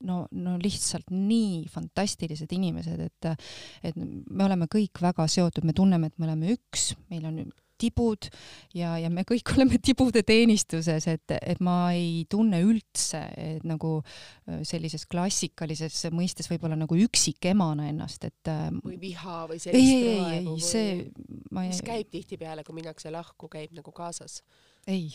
no, 0.05 0.26
no 0.30 0.57
lihtsalt 0.62 1.11
nii 1.11 1.64
fantastilised 1.70 2.53
inimesed, 2.55 3.01
et, 3.01 3.49
et 3.82 3.96
me 3.99 4.44
oleme 4.44 4.68
kõik 4.70 5.03
väga 5.03 5.26
seotud, 5.30 5.66
me 5.66 5.74
tunneme, 5.76 6.11
et 6.11 6.18
me 6.18 6.28
oleme 6.28 6.55
üks, 6.55 6.92
meil 7.11 7.26
on 7.28 7.40
tibud 7.81 8.29
ja, 8.76 8.97
ja 9.01 9.11
me 9.12 9.24
kõik 9.29 9.51
oleme 9.57 9.81
tibude 9.83 10.22
teenistuses, 10.26 11.09
et, 11.11 11.37
et 11.39 11.62
ma 11.64 11.79
ei 11.97 12.24
tunne 12.31 12.61
üldse 12.64 13.22
et 13.39 13.66
nagu 13.68 13.99
äh, 14.01 14.62
sellises 14.66 15.07
klassikalises 15.11 16.07
mõistes 16.14 16.49
võib-olla 16.51 16.79
nagu 16.79 16.99
üksikemana 16.99 17.89
ennast, 17.91 18.29
et 18.29 18.51
äh, 18.53 18.68
või 18.85 18.99
viha 19.01 19.41
või 19.51 19.61
sellist 19.62 19.83
ei, 19.83 20.14
ei, 20.14 20.41
ei, 20.41 20.57
see 20.62 21.45
ma 21.55 21.66
ei 21.66 21.72
mis 21.72 21.83
käib 21.87 22.11
tihtipeale, 22.12 22.64
kui 22.66 22.79
minnakse 22.79 23.12
lahku, 23.14 23.51
käib 23.53 23.74
nagu 23.76 23.95
kaasas? 23.95 24.41
ei, 24.89 25.12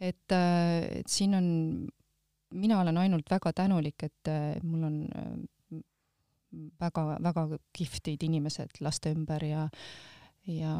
et, 0.00 0.26
äh, 0.34 1.00
et 1.00 1.10
siin 1.10 1.36
on, 1.38 1.48
mina 2.56 2.80
olen 2.82 3.00
ainult 3.00 3.30
väga 3.30 3.54
tänulik, 3.62 4.08
et 4.08 4.30
mul 4.66 4.86
on 4.88 5.00
väga-väga 6.80 7.44
kihvtid 7.76 8.24
inimesed 8.26 8.80
laste 8.82 9.12
ümber 9.14 9.44
ja 9.46 9.68
ja, 10.46 10.74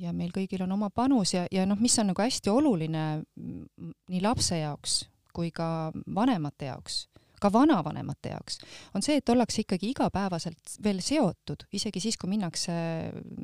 ja 0.00 0.12
meil 0.12 0.32
kõigil 0.34 0.62
on 0.64 0.72
oma 0.78 0.90
panus 0.94 1.34
ja, 1.34 1.46
ja 1.52 1.66
noh, 1.68 1.80
mis 1.80 1.98
on 1.98 2.12
nagu 2.12 2.22
hästi 2.22 2.52
oluline 2.52 3.06
nii 3.36 4.22
lapse 4.24 4.58
jaoks 4.58 5.02
kui 5.32 5.50
ka 5.54 5.66
vanemate 6.14 6.68
jaoks, 6.68 7.06
ka 7.42 7.50
vanavanemate 7.52 8.32
jaoks, 8.32 8.60
on 8.96 9.04
see, 9.04 9.18
et 9.20 9.32
ollakse 9.32 9.62
ikkagi 9.64 9.90
igapäevaselt 9.92 10.76
veel 10.84 11.02
seotud, 11.04 11.66
isegi 11.74 12.02
siis, 12.04 12.18
kui 12.20 12.30
minnakse 12.30 12.74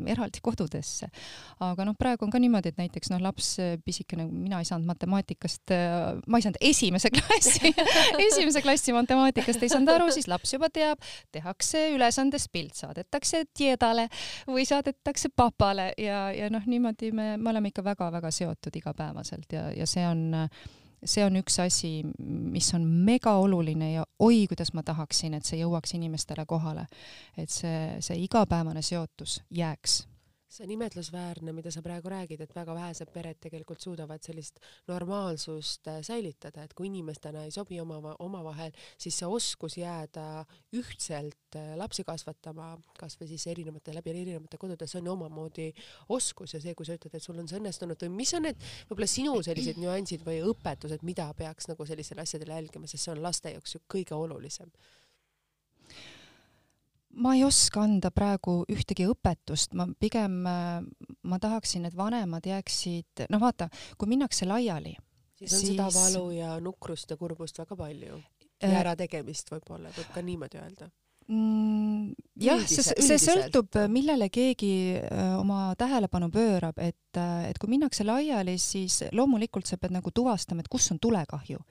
eraldi 0.07 0.43
kodudesse. 0.45 1.11
aga 1.65 1.87
noh, 1.89 1.97
praegu 1.99 2.27
on 2.27 2.33
ka 2.33 2.41
niimoodi, 2.43 2.73
et 2.73 2.81
näiteks 2.81 3.13
noh, 3.13 3.23
laps 3.23 3.57
pisikene, 3.85 4.29
mina 4.31 4.63
ei 4.63 4.69
saanud 4.69 4.89
matemaatikast, 4.89 5.75
ma 6.27 6.41
ei 6.41 6.47
saanud 6.47 6.61
esimese 6.71 7.11
klassi 7.19 7.73
esimese 8.29 8.63
klassi 8.63 8.95
matemaatikast 8.97 9.63
ei 9.63 9.73
saanud 9.73 9.93
aru, 9.95 10.11
siis 10.15 10.29
laps 10.31 10.55
juba 10.55 10.71
teab, 10.73 11.03
tehakse 11.35 11.89
ülesandest 11.95 12.51
pilt, 12.53 12.77
saadetakse 12.79 13.45
diedale 13.59 14.09
või 14.49 14.67
saadetakse 14.69 15.33
papale 15.35 15.91
ja, 15.99 16.29
ja 16.35 16.51
noh, 16.53 16.65
niimoodi 16.67 17.13
me, 17.13 17.33
me 17.37 17.53
oleme 17.53 17.73
ikka 17.73 17.85
väga-väga 17.87 18.33
seotud 18.35 18.77
igapäevaselt 18.81 19.53
ja, 19.53 19.69
ja 19.75 19.87
see 19.89 20.07
on 20.09 20.29
see 21.05 21.25
on 21.25 21.37
üks 21.41 21.59
asi, 21.63 22.03
mis 22.19 22.73
on 22.75 22.85
mega 22.85 23.37
oluline 23.39 23.93
ja 23.93 24.05
oi, 24.19 24.47
kuidas 24.51 24.73
ma 24.75 24.83
tahaksin, 24.83 25.35
et 25.35 25.47
see 25.47 25.61
jõuaks 25.63 25.95
inimestele 25.95 26.47
kohale. 26.47 26.87
et 27.37 27.51
see, 27.51 27.99
see 28.01 28.19
igapäevane 28.25 28.83
seotus 28.83 29.41
jääks 29.51 30.03
see 30.49 30.65
on 30.65 30.71
imetlusväärne, 30.73 31.53
mida 31.53 31.71
sa 31.73 31.83
praegu 31.85 32.09
räägid, 32.09 32.41
et 32.41 32.55
väga 32.57 32.75
vähesed 32.77 33.11
pered 33.13 33.37
tegelikult 33.43 33.83
suudavad 33.85 34.25
sellist 34.25 34.63
normaalsust 34.89 35.91
äh, 35.93 35.99
säilitada, 36.07 36.65
et 36.65 36.73
kui 36.77 36.89
inimestena 36.89 37.45
ei 37.45 37.53
sobi 37.53 37.81
oma, 37.83 38.15
omavahel, 38.25 38.73
siis 38.97 39.19
see 39.21 39.29
oskus 39.29 39.77
jääda 39.77 40.25
ühtselt 40.79 41.59
äh, 41.59 41.75
lapsi 41.81 42.05
kasvatama, 42.09 42.71
kasvõi 42.99 43.29
siis 43.29 43.45
erinevate, 43.53 43.93
läbi 43.97 44.15
erinevate 44.15 44.61
kodude, 44.61 44.89
see 44.89 45.03
on 45.03 45.13
omamoodi 45.19 45.69
oskus 46.17 46.57
ja 46.57 46.63
see, 46.65 46.77
kui 46.79 46.89
sa 46.89 46.97
ütled, 46.97 47.19
et 47.19 47.25
sul 47.25 47.39
on 47.39 47.51
see 47.51 47.61
õnnestunud 47.61 48.07
või 48.07 48.15
mis 48.23 48.33
on 48.39 48.49
need 48.49 48.63
võib-olla 48.89 49.11
sinu 49.11 49.37
sellised 49.45 49.81
nüansid 49.83 50.25
või 50.25 50.41
õpetused, 50.49 51.05
mida 51.05 51.29
peaks 51.37 51.69
nagu 51.69 51.89
sellistel 51.89 52.25
asjadel 52.25 52.57
jälgima, 52.57 52.89
sest 52.89 53.05
see 53.05 53.13
on 53.13 53.21
laste 53.25 53.53
jaoks 53.53 53.77
ju 53.77 53.85
kõige 53.85 54.17
olulisem 54.17 54.73
ma 57.17 57.35
ei 57.35 57.45
oska 57.45 57.83
anda 57.83 58.11
praegu 58.15 58.61
ühtegi 58.71 59.07
õpetust, 59.09 59.75
ma 59.79 59.89
pigem, 60.01 60.41
ma 60.43 61.39
tahaksin, 61.41 61.89
et 61.89 61.97
vanemad 61.97 62.47
jääksid, 62.47 63.29
noh 63.33 63.41
vaata, 63.43 63.71
kui 63.99 64.11
minnakse 64.11 64.47
laiali, 64.47 64.97
siis 65.39 65.53
on 65.53 65.63
siis... 65.63 65.71
seda 65.73 65.89
valu 65.95 66.31
ja 66.37 66.59
nukrust 66.61 67.11
ja 67.11 67.17
kurbust 67.17 67.59
väga 67.59 67.77
palju 67.79 68.21
ja 68.63 68.71
äh, 68.71 68.81
ärategemist 68.83 69.53
võib-olla, 69.53 69.93
võib 69.95 70.09
ka 70.15 70.23
niimoodi 70.25 70.59
öelda 70.61 70.89
mm,? 71.31 72.17
jah, 72.43 72.65
see, 72.67 72.97
see 73.05 73.19
sõltub, 73.23 73.79
millele 73.93 74.29
keegi 74.35 74.73
äh, 74.99 75.33
oma 75.39 75.73
tähelepanu 75.79 76.31
pöörab, 76.35 76.81
et, 76.83 77.21
äh, 77.21 77.49
et 77.51 77.61
kui 77.61 77.71
minnakse 77.71 78.07
laiali, 78.07 78.57
siis 78.63 79.05
loomulikult 79.13 79.71
sa 79.71 79.79
pead 79.81 79.95
nagu 79.95 80.13
tuvastama, 80.15 80.65
et 80.65 80.73
kus 80.73 80.91
on 80.95 81.01
tulekahju. 81.03 81.63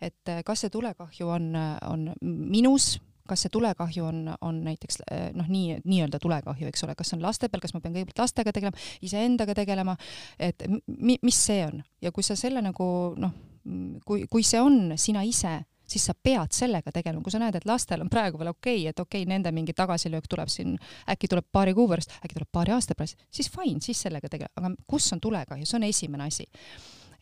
et 0.00 0.36
kas 0.44 0.66
see 0.66 0.74
tulekahju 0.74 1.32
on, 1.38 1.50
on 1.88 2.08
minus, 2.22 2.94
kas 3.28 3.44
see 3.44 3.52
tulekahju 3.52 4.04
on, 4.04 4.20
on 4.44 4.60
näiteks 4.66 5.00
noh, 5.36 5.48
nii, 5.48 5.80
nii-öelda 5.84 6.20
tulekahju, 6.22 6.68
eks 6.68 6.84
ole, 6.86 6.94
kas 6.98 7.14
on 7.16 7.22
laste 7.24 7.48
peal, 7.48 7.62
kas 7.64 7.74
ma 7.74 7.80
pean 7.80 7.96
kõigepealt 7.96 8.24
lastega 8.24 8.52
tegelema, 8.52 8.88
iseendaga 9.04 9.56
tegelema, 9.56 9.96
et 10.38 10.66
mi, 10.86 11.18
mis 11.22 11.38
see 11.46 11.64
on? 11.66 11.80
Ja 12.04 12.12
kui 12.12 12.26
sa 12.26 12.36
selle 12.38 12.62
nagu 12.64 12.86
noh, 13.20 13.36
kui, 14.04 14.26
kui 14.30 14.44
see 14.44 14.60
on 14.60 14.98
sina 15.00 15.24
ise 15.24 15.62
siis 15.88 16.06
sa 16.08 16.14
pead 16.14 16.52
sellega 16.56 16.92
tegelema, 16.92 17.22
kui 17.24 17.32
sa 17.32 17.40
näed, 17.42 17.58
et 17.58 17.66
lastel 17.68 18.02
on 18.04 18.10
praegu 18.12 18.40
veel 18.40 18.50
okei 18.54 18.78
okay,, 18.80 18.90
et 18.90 19.00
okei 19.00 19.22
okay,, 19.22 19.30
nende 19.30 19.52
mingi 19.52 19.74
tagasilöök 19.76 20.28
tuleb 20.30 20.50
siin, 20.52 20.76
äkki 21.10 21.28
tuleb 21.30 21.46
paari 21.52 21.74
kuu 21.76 21.88
pärast, 21.90 22.14
äkki 22.24 22.38
tuleb 22.38 22.50
paari 22.52 22.74
aasta 22.76 22.96
pärast, 22.96 23.20
siis 23.30 23.50
fine, 23.52 23.82
siis 23.84 24.00
sellega 24.06 24.30
tegele, 24.32 24.52
aga 24.56 24.72
kus 24.90 25.10
on 25.12 25.20
tulekahju, 25.24 25.68
see 25.68 25.78
on 25.80 25.88
esimene 25.88 26.28
asi. 26.30 26.48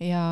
ja, 0.00 0.24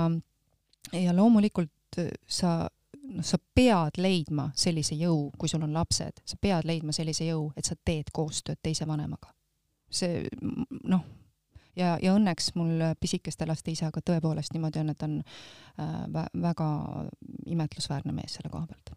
ja 0.94 1.16
loomulikult 1.16 2.00
sa 2.30 2.68
noh, 3.11 3.26
sa 3.26 3.38
pead 3.54 3.98
leidma 4.00 4.50
sellise 4.58 4.96
jõu, 4.98 5.30
kui 5.38 5.50
sul 5.50 5.64
on 5.66 5.74
lapsed, 5.76 6.22
sa 6.24 6.38
pead 6.40 6.68
leidma 6.68 6.94
sellise 6.96 7.26
jõu, 7.28 7.50
et 7.56 7.66
sa 7.66 7.76
teed 7.84 8.12
koostööd 8.14 8.61
teise 8.62 8.86
vanemaga. 8.88 9.34
see 9.90 10.22
noh, 10.86 11.02
ja, 11.76 11.96
ja 12.02 12.14
õnneks 12.14 12.52
mul 12.54 12.84
pisikeste 13.00 13.46
laste 13.46 13.72
isaga 13.74 14.02
tõepoolest 14.06 14.54
niimoodi 14.54 14.84
on, 14.84 14.94
et 14.94 15.02
on 15.02 15.20
äh, 15.20 16.24
väga 16.42 16.70
imetlusväärne 17.46 18.14
mees 18.14 18.38
selle 18.38 18.52
koha 18.52 18.66
pealt 18.70 18.94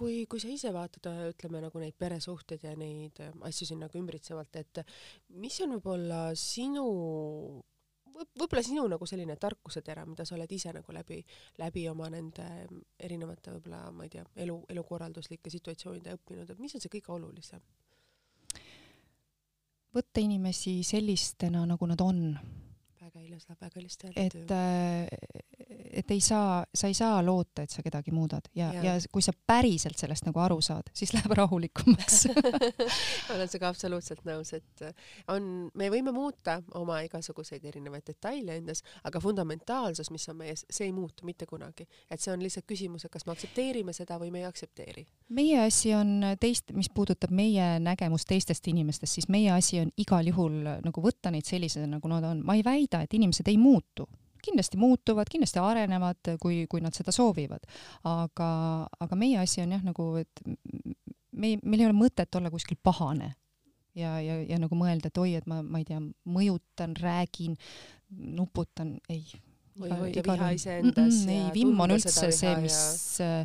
kui, 0.00 0.24
kui 0.30 0.40
sa 0.40 0.48
ise 0.48 0.70
vaatad, 0.72 1.10
ütleme 1.28 1.60
nagu 1.60 1.80
neid 1.82 1.96
peresuhteid 2.00 2.64
ja 2.64 2.72
neid 2.78 3.20
äh, 3.20 3.34
asju 3.50 3.68
siin 3.68 3.82
nagu 3.84 4.00
ümbritsevalt, 4.00 4.56
et 4.56 4.80
mis 5.42 5.58
on 5.64 5.76
võib-olla 5.76 6.30
sinu 6.38 6.86
võib-olla 8.38 8.62
sinu 8.64 8.86
nagu 8.90 9.06
selline 9.08 9.36
tarkusetera, 9.40 10.04
mida 10.08 10.24
sa 10.28 10.36
oled 10.36 10.52
ise 10.52 10.72
nagu 10.76 10.94
läbi, 10.94 11.20
läbi 11.60 11.86
oma 11.90 12.08
nende 12.12 12.46
erinevate 12.98 13.54
võib-olla, 13.56 13.86
ma 13.94 14.06
ei 14.06 14.12
tea, 14.16 14.24
elu, 14.46 14.56
elukorralduslike 14.74 15.52
situatsioonide 15.52 16.16
õppinud, 16.18 16.50
et 16.50 16.62
mis 16.62 16.74
on 16.74 16.84
see 16.84 16.92
kõige 16.98 17.14
olulisem? 17.18 17.62
võtta 19.90 20.22
inimesi 20.22 20.80
sellistena, 20.86 21.64
nagu 21.66 21.86
nad 21.90 22.02
on. 22.04 22.20
Väga 23.10 23.26
ilus, 23.26 23.46
väga 23.48 23.80
ilusti 23.80 24.06
öeldud. 24.10 24.42
et, 24.44 24.50
äh, 24.50 25.06
et 26.00 26.10
ei 26.10 26.20
saa, 26.20 26.64
sa 26.74 26.86
ei 26.86 26.94
saa 26.94 27.20
loota, 27.24 27.62
et 27.62 27.70
sa 27.70 27.82
kedagi 27.82 28.12
muudad 28.14 28.46
ja, 28.54 28.70
ja., 28.74 28.82
ja 28.84 28.94
kui 29.12 29.22
sa 29.22 29.32
päriselt 29.34 29.98
sellest 29.98 30.26
nagu 30.28 30.40
aru 30.40 30.60
saad, 30.64 30.90
siis 30.94 31.12
läheb 31.14 31.32
rahulikumaks 31.36 32.26
olen 33.34 33.48
sinuga 33.48 33.70
absoluutselt 33.70 34.24
nõus, 34.28 34.52
et 34.56 34.84
on, 35.32 35.70
me 35.74 35.90
võime 35.92 36.14
muuta 36.14 36.60
oma 36.78 37.00
igasuguseid 37.06 37.64
erinevaid 37.66 38.06
detaile 38.06 38.58
endas, 38.60 38.84
aga 39.04 39.22
fundamentaalsus, 39.22 40.10
mis 40.14 40.28
on 40.30 40.40
mees, 40.40 40.64
see 40.70 40.88
ei 40.88 40.94
muutu 40.94 41.26
mitte 41.26 41.48
kunagi. 41.50 41.88
et 42.10 42.20
see 42.20 42.32
on 42.32 42.42
lihtsalt 42.42 42.68
küsimus, 42.68 43.04
et 43.04 43.12
kas 43.12 43.26
me 43.26 43.34
aktsepteerime 43.34 43.94
seda 43.96 44.18
või 44.20 44.30
me 44.30 44.44
ei 44.44 44.48
aktsepteeri. 44.48 45.06
meie 45.36 45.60
asi 45.66 45.94
on 45.94 46.36
teist, 46.40 46.72
mis 46.76 46.90
puudutab 46.94 47.34
meie 47.34 47.72
nägemust 47.82 48.28
teistest 48.30 48.66
inimestest, 48.70 49.18
siis 49.18 49.28
meie 49.28 49.50
asi 49.54 49.80
on 49.82 49.90
igal 49.98 50.26
juhul 50.26 50.62
nagu 50.84 51.02
võtta 51.04 51.32
neid 51.34 51.48
sellisena, 51.48 51.88
nagu 51.96 52.10
nad 52.10 52.24
on. 52.26 52.44
ma 52.46 52.56
ei 52.58 52.64
väida, 52.64 52.99
et 53.04 53.14
inimesed 53.18 53.48
ei 53.50 53.58
muutu 53.60 54.08
kindlasti 54.40 54.78
muutuvad, 54.80 55.28
kindlasti 55.28 55.60
arenevad, 55.60 56.30
kui, 56.40 56.62
kui 56.70 56.80
nad 56.80 56.96
seda 56.96 57.12
soovivad. 57.12 57.66
aga, 58.08 58.50
aga 59.04 59.18
meie 59.20 59.36
asi 59.42 59.60
on 59.60 59.74
jah, 59.76 59.82
nagu, 59.84 60.06
et 60.16 60.42
me, 61.36 61.58
meil 61.60 61.82
ei 61.82 61.88
ole 61.90 61.96
mõtet 61.96 62.40
olla 62.40 62.48
kuskil 62.52 62.78
pahane 62.82 63.34
ja, 63.98 64.16
ja, 64.24 64.40
ja 64.48 64.58
nagu 64.62 64.78
mõelda, 64.78 65.10
et 65.10 65.20
oi, 65.20 65.34
et 65.40 65.46
ma, 65.50 65.60
ma 65.60 65.82
ei 65.82 65.86
tea, 65.88 66.00
mõjutan, 66.24 66.96
räägin, 66.96 67.58
nuputan, 68.40 68.96
ei. 69.12 69.26
või 69.76 69.92
hoida 69.92 70.24
viha 70.24 70.50
iseendas 70.56 71.20
mm,. 71.26 71.36
ei, 71.36 71.44
vimm 71.54 71.84
on 71.84 71.94
üldse 71.98 72.32
see, 72.32 72.56
mis 72.64 72.80
ja 73.20 73.44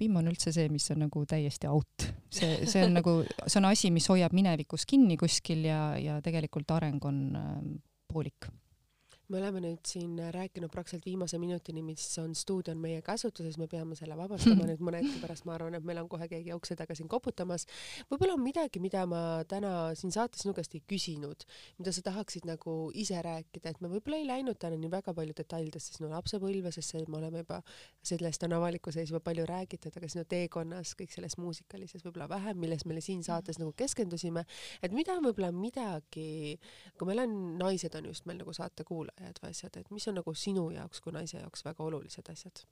vimm 0.00 0.20
on 0.20 0.28
üldse 0.30 0.52
see, 0.52 0.68
mis 0.72 0.86
on 0.92 1.02
nagu 1.06 1.22
täiesti 1.28 1.68
out. 1.70 2.06
see, 2.32 2.66
see 2.68 2.84
on 2.84 2.96
nagu, 2.98 3.16
see 3.46 3.60
on 3.62 3.70
asi, 3.70 3.90
mis 3.94 4.08
hoiab 4.12 4.34
minevikus 4.36 4.84
kinni 4.88 5.16
kuskil 5.20 5.64
ja, 5.64 5.80
ja 6.00 6.20
tegelikult 6.24 6.70
areng 6.76 7.04
on 7.08 7.20
äh, 7.40 7.58
poolik 8.12 8.50
me 9.28 9.40
oleme 9.40 9.60
nüüd 9.62 9.82
siin 9.88 10.18
rääkinud 10.34 10.70
praktiliselt 10.70 11.06
viimase 11.06 11.38
minutini, 11.42 11.82
mis 11.82 12.04
on 12.22 12.34
stuudio 12.34 12.74
on 12.76 12.82
meie 12.82 13.00
käsutuses, 13.02 13.56
me 13.58 13.66
peame 13.70 13.96
selle 13.98 14.14
vabastama 14.18 14.66
nüüd 14.68 14.82
mõne 14.84 15.00
hetke 15.02 15.18
pärast, 15.22 15.46
ma 15.48 15.56
arvan, 15.56 15.74
et 15.78 15.86
meil 15.86 15.98
on 16.02 16.08
kohe 16.10 16.28
keegi 16.30 16.54
ukse 16.54 16.76
taga 16.78 16.94
siin 16.94 17.08
koputamas. 17.10 17.66
võib-olla 18.10 18.36
on 18.36 18.44
midagi, 18.44 18.80
mida 18.82 19.02
ma 19.10 19.42
täna 19.48 19.72
siin 19.98 20.14
saates 20.14 20.44
sinu 20.44 20.54
käest 20.56 20.76
ei 20.78 20.82
küsinud, 20.86 21.46
mida 21.80 21.94
sa 21.94 22.04
tahaksid 22.06 22.46
nagu 22.46 22.76
ise 22.94 23.18
rääkida, 23.22 23.74
et 23.74 23.82
me 23.82 23.90
võib-olla 23.90 24.20
ei 24.20 24.28
läinud 24.28 24.60
täna 24.62 24.78
nii 24.78 24.92
väga 24.92 25.14
palju 25.16 25.34
detailidesse 25.40 25.98
sinu 25.98 26.10
lapsepõlve, 26.12 26.70
sest 26.74 26.94
see, 26.94 27.04
me 27.10 27.18
oleme 27.18 27.42
juba, 27.42 27.60
sellest 28.06 28.46
on 28.46 28.54
avalikkuse 28.60 29.02
ees 29.02 29.10
juba 29.14 29.22
palju 29.26 29.46
räägitud, 29.48 29.94
aga 29.98 30.10
sinu 30.12 30.26
teekonnas 30.30 30.94
kõik 30.98 31.14
selles 31.14 31.38
muusikalises 31.42 32.06
võib-olla 32.06 32.30
vähem, 32.36 32.62
milles 32.62 32.86
me 32.86 33.00
siin 33.02 33.26
saates 33.26 33.58
nagu 33.62 33.74
keskendusime, 33.76 34.46
et 34.82 34.94
mida 34.94 35.18
võib-olla 35.18 35.50
midagi, 35.54 36.56
kui 36.96 37.10
meil 37.10 37.24
on, 37.26 37.36
naised 37.58 37.94
on 37.98 38.10
just 38.12 38.26
meil 38.30 38.38
nagu 38.44 38.54
saate 38.56 38.86
või 39.20 39.50
asjad, 39.50 39.76
et 39.76 39.90
mis 39.90 40.06
on 40.08 40.18
nagu 40.20 40.34
sinu 40.34 40.68
jaoks 40.74 41.00
kui 41.00 41.14
naise 41.14 41.38
jaoks 41.38 41.64
väga 41.64 41.84
olulised 41.84 42.28
asjad? 42.32 42.64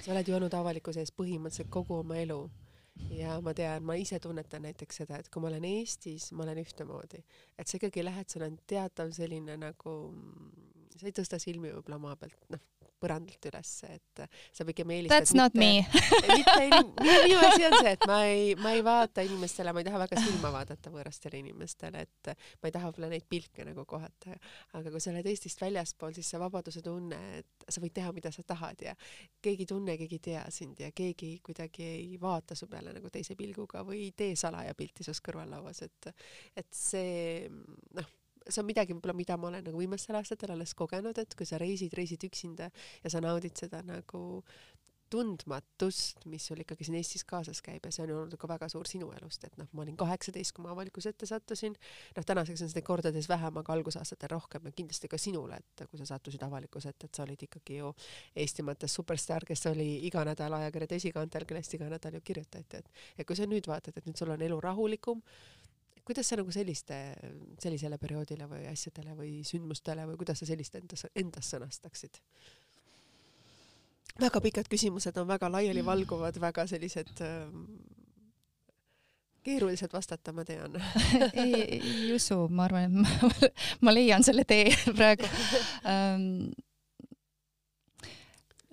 sa 0.00 0.14
oled 0.14 0.28
ju 0.28 0.34
olnud 0.36 0.54
avalikkuse 0.56 1.02
ees 1.02 1.12
põhimõtteliselt 1.12 1.68
kogu 1.72 1.98
oma 2.00 2.16
elu 2.16 2.38
ja 3.12 3.36
ma 3.44 3.52
tean, 3.56 3.84
ma 3.84 3.96
ise 4.00 4.18
tunnetan 4.22 4.64
näiteks 4.64 5.02
seda, 5.02 5.18
et 5.20 5.28
kui 5.32 5.42
ma 5.42 5.50
olen 5.50 5.66
Eestis, 5.68 6.30
ma 6.32 6.44
olen 6.46 6.60
ühtemoodi, 6.62 7.22
et 7.58 7.68
sa 7.68 7.76
ikkagi 7.76 8.04
lähed, 8.04 8.28
sul 8.32 8.46
on 8.46 8.56
teatav 8.70 9.12
selline 9.16 9.56
nagu, 9.60 9.96
sa 10.96 11.06
ei 11.06 11.16
tõsta 11.16 11.40
silmi 11.42 11.72
võib-olla 11.74 12.00
maa 12.02 12.16
pealt, 12.20 12.48
noh, 12.54 12.64
põrandalt 13.00 13.48
ülesse, 13.50 13.90
et 13.96 14.22
sa 14.52 14.66
pigem 14.68 14.92
eelistad 14.94 15.24
That's 15.24 15.34
not 15.36 15.56
mitte, 15.58 16.02
me 16.20 16.36
mitte 16.38 16.56
inim-, 16.66 16.92
minu 17.00 17.38
asi 17.46 17.66
on 17.68 17.76
see, 17.78 17.94
et 17.94 18.06
ma 18.10 18.18
ei, 18.28 18.54
ma 18.60 18.74
ei 18.76 18.84
vaata 18.86 19.24
inimestele, 19.26 19.74
ma 19.74 19.82
ei 19.82 19.88
taha 19.88 20.02
väga 20.04 20.20
silma 20.24 20.52
vaadata 20.54 20.92
võõrastele 20.92 21.40
inimestele, 21.40 22.04
et 22.06 22.32
ma 22.32 22.70
ei 22.70 22.74
taha 22.76 22.90
võib-olla 22.90 23.10
neid 23.14 23.26
pilke 23.30 23.66
nagu 23.66 23.84
kohata. 23.88 24.36
aga 24.78 24.92
kui 24.92 25.02
sa 25.02 25.12
oled 25.14 25.30
Eestist 25.30 25.62
väljaspool, 25.64 26.14
siis 26.16 26.30
see 26.32 26.42
vabaduse 26.42 26.84
tunne, 26.84 27.20
et 27.40 27.68
sa 27.68 27.82
võid 27.82 27.96
teha, 27.96 28.12
mida 28.16 28.32
sa 28.34 28.44
tahad 28.46 28.84
ja 28.84 28.94
keegi 29.42 29.66
ei 29.66 29.72
tunne, 29.72 29.96
keegi 30.00 30.20
ei 30.20 30.26
tea 30.30 30.44
sind 30.52 30.80
ja 30.84 30.92
keegi 30.96 31.32
kuidagi 31.44 31.86
ei 31.96 32.16
vaata 32.20 32.58
su 32.58 32.68
peale 32.70 32.94
nagu 32.96 33.10
teise 33.12 33.36
pilguga 33.38 33.84
või 33.86 34.06
ei 34.06 34.14
tee 34.16 34.36
salaja 34.38 34.76
pilti 34.78 35.06
sinust 35.06 35.24
kõrvallauas, 35.26 35.84
et 35.86 36.12
et 36.60 36.72
see 36.74 37.48
noh 37.96 38.16
see 38.48 38.62
on 38.62 38.68
midagi 38.68 38.96
võib-olla, 38.96 39.16
mida 39.16 39.36
ma 39.36 39.50
olen 39.50 39.64
nagu 39.66 39.80
viimastel 39.80 40.18
aastatel 40.18 40.54
alles 40.54 40.74
kogenud, 40.78 41.18
et 41.18 41.36
kui 41.36 41.48
sa 41.48 41.58
reisid, 41.60 41.94
reisid 41.96 42.24
üksinda 42.26 42.70
ja 43.04 43.12
sa 43.12 43.22
naudid 43.24 43.56
seda 43.60 43.82
nagu 43.86 44.42
tundmatust, 45.10 46.24
mis 46.30 46.44
sul 46.46 46.60
ikkagi 46.62 46.86
siin 46.86 46.96
Eestis 47.00 47.24
kaasas 47.26 47.58
käib 47.66 47.86
ja 47.86 47.90
see 47.92 48.04
on 48.04 48.12
olnud 48.14 48.36
ka 48.38 48.48
väga 48.50 48.68
suur 48.70 48.86
sinu 48.86 49.08
elust, 49.16 49.42
et 49.48 49.56
noh, 49.58 49.66
ma 49.74 49.82
olin 49.82 49.96
kaheksateist, 49.98 50.54
kui 50.54 50.62
ma 50.64 50.70
avalikkuse 50.74 51.10
ette 51.10 51.26
sattusin, 51.26 51.74
noh, 52.16 52.26
tänaseks 52.26 52.62
on 52.62 52.70
seda 52.70 52.82
kordades 52.86 53.26
vähem, 53.30 53.58
aga 53.58 53.74
algusaastatel 53.74 54.30
rohkem 54.30 54.68
ja 54.70 54.74
kindlasti 54.76 55.10
ka 55.10 55.18
sinule, 55.18 55.58
et 55.58 55.84
kui 55.90 55.98
sa 55.98 56.06
sattusid 56.12 56.44
avalikkuse 56.46 56.94
ette, 56.94 57.10
et 57.10 57.18
sa 57.18 57.26
olid 57.26 57.42
ikkagi 57.48 57.80
ju 57.80 57.90
Eesti 58.38 58.64
mõttes 58.66 58.94
superstaar, 58.94 59.46
kes 59.48 59.66
oli 59.72 59.88
iga 60.06 60.22
nädal 60.28 60.54
ajakirjade 60.60 61.00
esikaantel, 61.02 61.48
kellest 61.48 61.74
iga 61.74 61.90
nädal 61.90 62.20
ju 62.20 62.22
kirjutati, 62.30 62.84
et 62.84 63.18
ja 63.18 63.26
kui 63.26 63.38
sa 63.38 63.50
nüüd 63.50 63.66
vaatad, 63.70 63.98
et 63.98 64.06
nüüd 64.06 64.20
sul 64.20 64.30
on 64.30 64.46
elu 64.46 64.60
rahulikum, 64.62 65.24
kuidas 66.10 66.30
sa 66.30 66.38
nagu 66.40 66.52
selliste, 66.54 66.96
sellisele 67.62 67.98
perioodile 68.02 68.48
või 68.50 68.64
asjadele 68.70 69.14
või 69.18 69.36
sündmustele 69.46 70.08
või 70.10 70.18
kuidas 70.20 70.42
sa 70.42 70.50
sellist 70.50 70.74
endas, 70.80 71.06
endas 71.14 71.54
sõnastaksid? 71.54 72.20
väga 74.20 74.40
pikad 74.42 74.68
küsimused 74.68 75.16
on 75.16 75.28
väga 75.30 75.48
laialivalguvad, 75.48 76.36
väga 76.42 76.66
sellised 76.68 77.22
äh, 77.24 77.46
keerulised 79.46 79.92
vastata, 79.92 80.32
ma 80.36 80.44
tean 80.44 80.76
ei, 81.44 81.54
ei 81.78 82.10
usu, 82.14 82.42
ma 82.48 82.66
arvan, 82.66 82.90
et 82.90 82.96
ma, 83.04 83.50
ma 83.86 83.94
leian 83.94 84.26
selle 84.26 84.44
tee 84.48 84.68
praegu 84.98 85.30
um, 85.88 86.50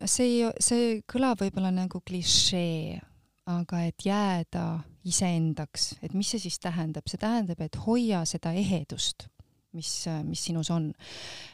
see, 0.05 0.47
see 0.63 0.97
kõlab 1.09 1.45
võib-olla 1.45 1.71
nagu 1.75 2.01
klišee 2.01 2.99
aga 3.47 3.81
et 3.87 4.05
jääda 4.05 4.65
iseendaks, 5.07 5.95
et 6.03 6.13
mis 6.17 6.29
see 6.33 6.43
siis 6.47 6.59
tähendab, 6.59 7.07
see 7.07 7.19
tähendab, 7.21 7.61
et 7.63 7.79
hoia 7.85 8.23
seda 8.27 8.51
ehedust, 8.57 9.29
mis, 9.77 9.91
mis 10.27 10.43
sinus 10.49 10.71
on. 10.73 10.89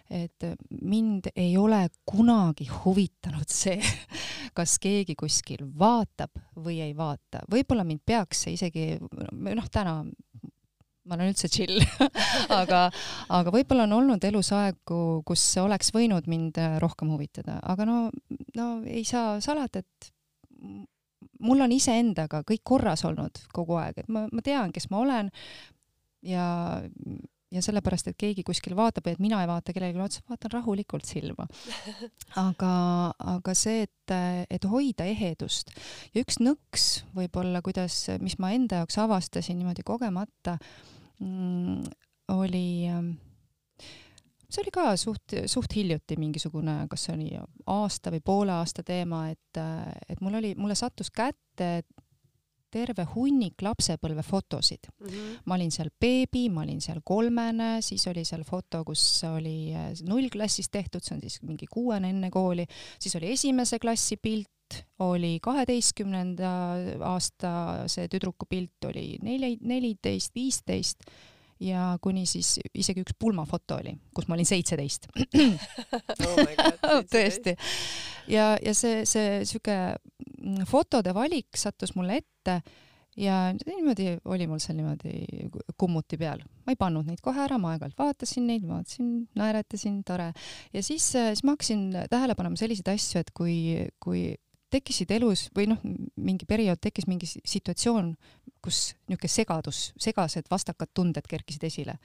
et 0.09 0.45
mind 0.81 1.29
ei 1.35 1.55
ole 1.57 1.85
kunagi 2.05 2.67
huvitanud 2.71 3.49
see, 3.61 3.77
kas 4.57 4.77
keegi 4.81 5.15
kuskil 5.19 5.65
vaatab 5.79 6.41
või 6.55 6.81
ei 6.85 6.95
vaata, 6.97 7.45
võib-olla 7.51 7.85
mind 7.85 8.03
peaks 8.05 8.45
see 8.45 8.57
isegi, 8.57 8.87
noh, 8.99 9.69
täna 9.71 9.99
ma 11.03 11.17
olen 11.17 11.33
üldse 11.33 11.49
chill 11.51 11.81
aga, 12.61 12.87
aga 13.35 13.53
võib-olla 13.53 13.85
on 13.85 13.97
olnud 13.99 14.23
elus 14.23 14.53
aegu, 14.55 15.21
kus 15.27 15.43
oleks 15.61 15.91
võinud 15.93 16.29
mind 16.31 16.57
rohkem 16.81 17.11
huvitada, 17.13 17.59
aga 17.61 17.85
no, 17.85 17.97
no 18.57 18.67
ei 18.87 19.03
saa 19.07 19.37
salata, 19.43 19.83
et 19.83 20.13
mul 21.43 21.65
on 21.65 21.75
iseendaga 21.75 22.41
kõik 22.47 22.63
korras 22.63 23.05
olnud 23.07 23.43
kogu 23.53 23.77
aeg, 23.81 24.03
et 24.03 24.11
ma, 24.11 24.25
ma 24.31 24.43
tean, 24.45 24.73
kes 24.75 24.89
ma 24.91 25.03
olen 25.03 25.31
ja 26.23 26.47
ja 27.53 27.61
sellepärast, 27.61 28.09
et 28.09 28.17
keegi 28.17 28.43
kuskil 28.45 28.75
vaatab 28.77 29.07
ja 29.07 29.15
et 29.15 29.21
mina 29.21 29.41
ei 29.43 29.49
vaata 29.49 29.73
kellelegi 29.75 30.01
otsa, 30.01 30.23
vaatan 30.29 30.55
rahulikult 30.55 31.05
silma. 31.05 31.45
aga, 32.47 32.71
aga 33.35 33.55
see, 33.57 33.83
et, 33.85 34.13
et 34.53 34.65
hoida 34.69 35.05
ehedust 35.09 35.73
ja 36.15 36.23
üks 36.23 36.39
nõks 36.41 36.87
võib-olla, 37.17 37.61
kuidas, 37.65 37.99
mis 38.23 38.39
ma 38.41 38.53
enda 38.57 38.81
jaoks 38.81 38.97
avastasin 39.03 39.59
niimoodi 39.61 39.85
kogemata 39.85 40.57
mm,, 41.21 41.83
oli 42.33 42.65
see 44.53 44.63
oli 44.63 44.73
ka 44.73 44.93
suht, 44.99 45.35
suht 45.49 45.75
hiljuti 45.75 46.17
mingisugune, 46.21 46.83
kas 46.91 47.07
see 47.07 47.15
oli 47.15 47.29
aasta 47.73 48.13
või 48.13 48.23
poole 48.25 48.53
aasta 48.55 48.85
teema, 48.85 49.25
et, 49.33 49.61
et 50.09 50.21
mul 50.21 50.37
oli, 50.41 50.53
mulle 50.59 50.77
sattus 50.77 51.09
kätte 51.13 51.83
terve 52.73 53.05
hunnik 53.13 53.61
lapsepõlvefotosid 53.61 54.89
mm. 54.89 55.07
-hmm. 55.07 55.35
ma 55.45 55.57
olin 55.57 55.71
seal 55.73 55.91
beebi, 56.01 56.47
ma 56.49 56.63
olin 56.65 56.81
seal 56.81 57.03
kolmene, 57.05 57.75
siis 57.85 58.05
oli 58.09 58.25
seal 58.25 58.45
foto, 58.47 58.83
kus 58.87 59.03
oli 59.29 59.73
äh, 59.77 59.91
nullklassis 60.07 60.71
tehtud, 60.73 61.05
see 61.05 61.17
on 61.17 61.21
siis 61.21 61.41
mingi 61.45 61.69
kuuene 61.69 62.09
enne 62.13 62.31
kooli, 62.33 62.65
siis 62.99 63.15
oli 63.19 63.31
esimese 63.35 63.79
klassi 63.79 64.17
pilt, 64.17 64.49
oli 65.05 65.37
kaheteistkümnenda 65.43 66.53
aasta 67.05 67.51
see 67.91 68.07
tüdruku 68.09 68.47
pilt 68.49 68.89
oli 68.89 69.19
neli, 69.21 69.57
neliteist, 69.61 70.33
viisteist 70.35 71.05
ja 71.59 71.97
kuni 72.01 72.25
siis 72.29 72.55
isegi 72.73 73.03
üks 73.03 73.17
pulmafoto 73.19 73.77
oli, 73.81 73.93
kus 74.15 74.27
ma 74.27 74.37
olin 74.37 74.47
seitseteist 74.49 75.09
oh 76.27 77.03
tõesti. 77.11 77.55
ja, 78.31 78.53
ja 78.57 78.73
see, 78.77 79.03
see 79.09 79.43
sihuke 79.47 79.77
fotode 80.69 81.13
valik 81.15 81.59
sattus 81.59 81.95
mulle 81.95 82.21
ette 82.23 82.61
ja 83.17 83.53
niimoodi 83.65 84.17
oli 84.25 84.47
mul 84.47 84.61
seal 84.61 84.77
niimoodi 84.77 85.49
kummuti 85.77 86.17
peal. 86.17 86.41
ma 86.65 86.73
ei 86.73 86.79
pannud 86.79 87.07
neid 87.07 87.21
kohe 87.21 87.43
ära, 87.45 87.59
ma 87.61 87.73
aeg-ajalt 87.73 87.99
vaatasin 87.99 88.47
neid, 88.47 88.65
vaatasin, 88.67 89.11
naeratasin, 89.37 90.01
tore. 90.07 90.31
ja 90.73 90.83
siis, 90.83 91.11
siis 91.13 91.43
ma 91.43 91.53
hakkasin 91.53 91.85
tähele 92.09 92.35
panema 92.35 92.59
selliseid 92.59 92.89
asju, 92.93 93.21
et 93.21 93.31
kui, 93.37 93.55
kui 94.03 94.33
tekkisid 94.73 95.11
elus 95.15 95.47
või 95.55 95.67
noh, 95.71 95.81
mingi 96.15 96.47
periood 96.49 96.81
tekkis 96.81 97.07
mingi 97.09 97.29
situatsioon, 97.29 98.13
kus 98.63 98.93
niisugune 99.07 99.31
segadus, 99.31 99.81
segased 100.01 100.49
vastakad 100.51 100.93
tunded 100.93 101.27
kerkisid 101.29 101.63
esile. 101.69 101.97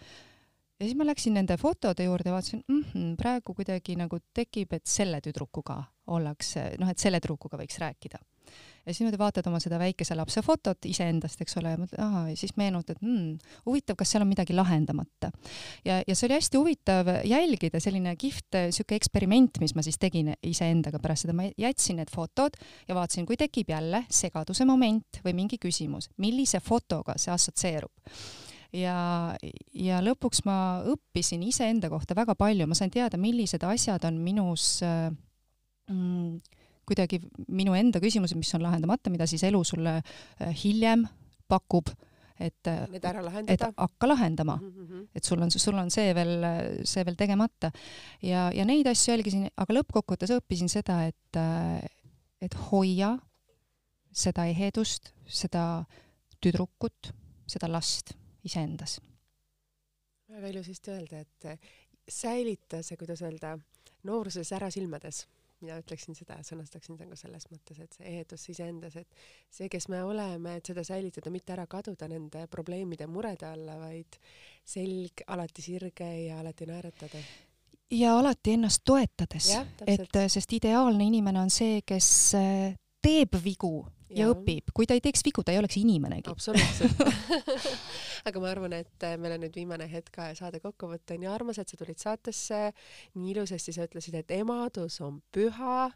ja 0.79 0.87
siis 0.87 0.97
ma 0.99 1.07
läksin 1.09 1.35
nende 1.35 1.57
fotode 1.59 2.05
juurde 2.05 2.33
vaatasin 2.33 2.63
mm, 2.67 2.83
-hmm, 2.93 3.15
praegu 3.17 3.55
kuidagi 3.55 3.97
nagu 3.97 4.19
tekib, 4.35 4.73
et 4.73 4.87
selle 4.87 5.21
tüdrukuga 5.21 5.83
ollakse, 6.07 6.75
noh, 6.79 6.91
et 6.91 6.99
selle 6.99 7.21
tüdrukuga 7.21 7.59
võiks 7.59 7.79
rääkida 7.79 8.21
ja 8.89 8.95
siis 8.95 9.03
niimoodi 9.03 9.19
vaatad 9.21 9.47
oma 9.51 9.61
seda 9.61 9.79
väikese 9.81 10.17
lapse 10.17 10.43
fotot 10.43 10.87
iseendast, 10.89 11.43
eks 11.45 11.59
ole, 11.61 11.75
ja 11.75 11.81
mõtled, 11.81 12.01
ahah, 12.01 12.29
ja 12.31 12.37
siis 12.41 12.55
meenutad 12.57 12.97
hmm,, 13.03 13.37
huvitav, 13.69 13.99
kas 14.01 14.15
seal 14.15 14.25
on 14.25 14.31
midagi 14.31 14.57
lahendamata. 14.57 15.31
ja, 15.85 16.01
ja 16.01 16.17
see 16.17 16.29
oli 16.29 16.39
hästi 16.39 16.61
huvitav 16.61 17.13
jälgida, 17.29 17.83
selline 17.85 18.17
kihvt 18.17 18.61
sihuke 18.73 18.97
eksperiment, 18.97 19.61
mis 19.61 19.77
ma 19.77 19.85
siis 19.85 20.01
tegin 20.01 20.33
iseendaga 20.43 21.03
pärast 21.05 21.27
seda, 21.27 21.37
ma 21.37 21.51
jätsin 21.61 22.01
need 22.01 22.13
fotod 22.15 22.57
ja 22.89 22.97
vaatasin, 22.97 23.29
kui 23.29 23.37
tekib 23.37 23.75
jälle 23.75 24.05
segaduse 24.11 24.65
moment 24.69 25.23
või 25.25 25.37
mingi 25.37 25.61
küsimus, 25.61 26.09
millise 26.17 26.63
fotoga 26.65 27.19
see 27.21 27.35
assotsieerub. 27.35 27.93
Ja, 28.77 29.33
ja 29.73 30.01
lõpuks 30.05 30.43
ma 30.45 30.83
õppisin 30.89 31.45
iseenda 31.47 31.89
kohta 31.89 32.17
väga 32.17 32.35
palju, 32.37 32.67
ma 32.69 32.77
sain 32.77 32.93
teada, 32.93 33.21
millised 33.21 33.65
asjad 33.65 34.05
on 34.05 34.19
minus 34.21 34.79
äh, 34.85 35.09
mm, 35.89 36.37
kuidagi 36.89 37.21
minu 37.53 37.77
enda 37.79 38.01
küsimused, 38.03 38.39
mis 38.39 38.53
on 38.57 38.65
lahendamata, 38.65 39.13
mida 39.13 39.27
siis 39.29 39.45
elu 39.49 39.63
sulle 39.67 39.99
äh, 39.99 40.53
hiljem 40.65 41.07
pakub, 41.49 41.91
et, 42.39 42.67
äh, 42.71 42.85
Need 42.93 43.07
ära 43.09 43.23
lahendada. 43.25 43.71
et 43.71 43.81
hakka 43.83 44.09
lahendama 44.09 44.57
mm. 44.57 44.87
-hmm. 44.87 45.07
et 45.15 45.25
sul 45.25 45.43
on, 45.43 45.51
sul 45.51 45.79
on 45.79 45.91
see 45.91 46.15
veel, 46.15 46.35
see 46.85 47.05
veel 47.05 47.17
tegemata. 47.17 47.71
ja, 48.23 48.51
ja 48.55 48.65
neid 48.65 48.87
asju 48.87 49.13
jälgisin, 49.13 49.49
aga 49.57 49.75
lõppkokkuvõttes 49.81 50.35
õppisin 50.39 50.69
seda, 50.69 51.05
et, 51.07 51.37
äh, 51.37 51.83
et 52.41 52.55
hoia 52.71 53.19
seda 54.13 54.47
ehedust, 54.47 55.13
seda 55.27 55.85
tüdrukut, 56.41 57.13
seda 57.47 57.69
last 57.69 58.15
iseendas. 58.45 59.01
väga 60.29 60.49
ilusasti 60.49 60.91
öelda, 60.91 61.21
et 61.21 61.61
säilita 62.09 62.83
see, 62.83 62.97
kuidas 62.97 63.23
öelda, 63.23 63.59
nooruses 64.05 64.53
ära 64.53 64.71
silmades 64.71 65.27
mina 65.65 65.79
ütleksin 65.81 66.17
seda, 66.17 66.39
sõnastaksin 66.47 66.99
nagu 67.01 67.17
selles 67.19 67.49
mõttes, 67.51 67.81
et 67.83 67.97
see 67.97 68.07
ehedus 68.13 68.47
iseendas, 68.53 68.97
et 69.01 69.21
see, 69.51 69.69
kes 69.73 69.89
me 69.93 70.03
oleme, 70.07 70.57
et 70.59 70.71
seda 70.71 70.85
säilitada, 70.87 71.33
mitte 71.35 71.55
ära 71.55 71.67
kaduda 71.71 72.09
nende 72.11 72.47
probleemide, 72.51 73.09
murede 73.11 73.49
alla, 73.49 73.79
vaid 73.81 74.19
selg 74.69 75.25
alati 75.27 75.65
sirge 75.65 76.09
ja 76.29 76.41
alati 76.43 76.69
naeratada. 76.69 77.23
ja 77.91 78.17
alati 78.19 78.57
ennast 78.59 78.85
toetades, 78.85 79.53
et 79.87 80.21
sest 80.29 80.53
ideaalne 80.53 81.05
inimene 81.09 81.41
on 81.41 81.51
see, 81.51 81.83
kes 81.87 82.11
äh, 82.39 82.75
teeb 83.03 83.39
vigu 83.45 83.87
ja, 84.11 84.25
ja 84.25 84.29
õpib, 84.33 84.73
kui 84.77 84.89
ta 84.89 84.97
ei 84.97 85.03
teeks 85.05 85.25
vigu, 85.27 85.45
ta 85.45 85.55
ei 85.55 85.61
oleks 85.61 85.79
inimenegi. 85.81 86.31
absoluutselt. 86.31 87.03
Aga 88.29 88.43
ma 88.43 88.51
arvan, 88.51 88.75
et 88.79 89.07
äh, 89.07 89.17
meil 89.21 89.37
on 89.37 89.45
nüüd 89.47 89.57
viimane 89.57 89.89
hetk 89.91 90.21
saade 90.39 90.61
kokku 90.65 90.91
võtta, 90.91 91.17
nii 91.19 91.31
armas, 91.31 91.61
et 91.61 91.71
sa 91.71 91.79
tulid 91.81 92.01
saatesse, 92.03 92.63
nii 93.19 93.35
ilusasti 93.35 93.75
sa 93.77 93.87
ütlesid, 93.89 94.19
et 94.21 94.35
emadus 94.39 95.01
on 95.05 95.21
püha 95.35 95.91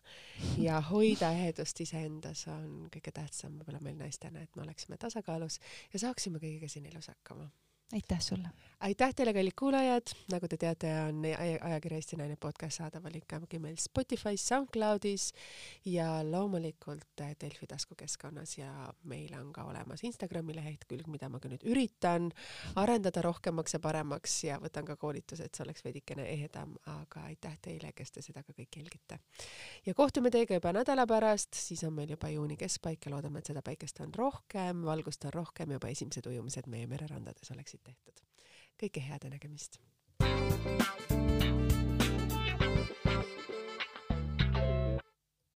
ja 0.63 0.81
hoida 0.93 1.33
ehedust 1.37 1.83
iseendas 1.85 2.47
on 2.53 2.87
kõige 2.93 3.15
tähtsam 3.15 3.59
võib-olla 3.59 3.83
meil 3.85 3.99
naistena, 4.01 4.45
et 4.45 4.57
me 4.57 4.67
oleksime 4.67 5.01
tasakaalus 5.01 5.59
ja 5.93 6.05
saaksime 6.07 6.43
kõigega 6.43 6.71
siin 6.71 6.87
elus 6.93 7.11
hakkama. 7.13 7.51
Aitäh 7.93 8.21
sulle! 8.25 8.49
Aitäh 8.83 9.15
teile, 9.15 9.33
kallid 9.35 9.55
kuulajad, 9.59 10.11
nagu 10.33 10.49
te 10.51 10.57
teate, 10.59 10.91
on 11.07 11.23
ajakiri 11.69 11.97
Eesti 11.99 12.17
Naine 12.19 12.37
podcast 12.41 12.81
saadaval 12.81 13.15
ikkagi 13.21 13.61
meil 13.63 13.77
Spotify's, 13.79 14.43
SoundCloudis 14.49 15.29
ja 15.87 16.09
loomulikult 16.27 17.23
Delfi 17.41 17.67
taskukeskkonnas 17.71 18.57
ja 18.59 18.73
meil 19.05 19.35
on 19.39 19.53
ka 19.55 19.65
olemas 19.71 20.03
Instagrami 20.05 20.57
lehekülg, 20.57 21.07
mida 21.13 21.29
ma 21.31 21.39
ka 21.43 21.51
nüüd 21.53 21.63
üritan 21.69 22.31
arendada 22.83 23.23
rohkemaks 23.23 23.77
ja 23.77 23.83
paremaks 23.83 24.37
ja 24.49 24.59
võtan 24.63 24.89
ka 24.89 24.97
koolituse, 24.97 25.47
et 25.47 25.55
see 25.55 25.67
oleks 25.67 25.87
veidikene 25.87 26.27
ehedam, 26.33 26.75
aga 26.97 27.29
aitäh 27.31 27.55
teile, 27.63 27.95
kes 27.95 28.11
te 28.17 28.27
seda 28.27 28.43
ka 28.43 28.57
kõik 28.57 28.81
jälgite. 28.83 29.21
ja 29.87 29.95
kohtume 29.95 30.31
teiega 30.35 30.59
juba 30.59 30.75
nädala 30.75 31.07
pärast, 31.07 31.55
siis 31.55 31.85
on 31.87 31.95
meil 31.95 32.11
juba 32.17 32.35
juuni 32.35 32.59
keskpaik 32.59 33.07
ja 33.07 33.15
loodame, 33.15 33.39
et 33.39 33.55
seda 33.55 33.63
päikest 33.63 34.03
on 34.03 34.15
rohkem, 34.15 34.83
valgust 34.85 35.25
on 35.31 35.39
rohkem, 35.39 35.79
juba 35.79 35.95
esimesed 35.95 36.27
ujumised 36.27 36.67
meie 36.67 36.91
mererandades 36.91 37.55
oleksid 37.55 37.87
tehtud. 37.87 38.32
Kõike 38.83 39.03
head 39.09 39.25
ja 39.25 39.31
nägemist! 39.31 39.81
thank 40.23 41.11
you 41.11 41.22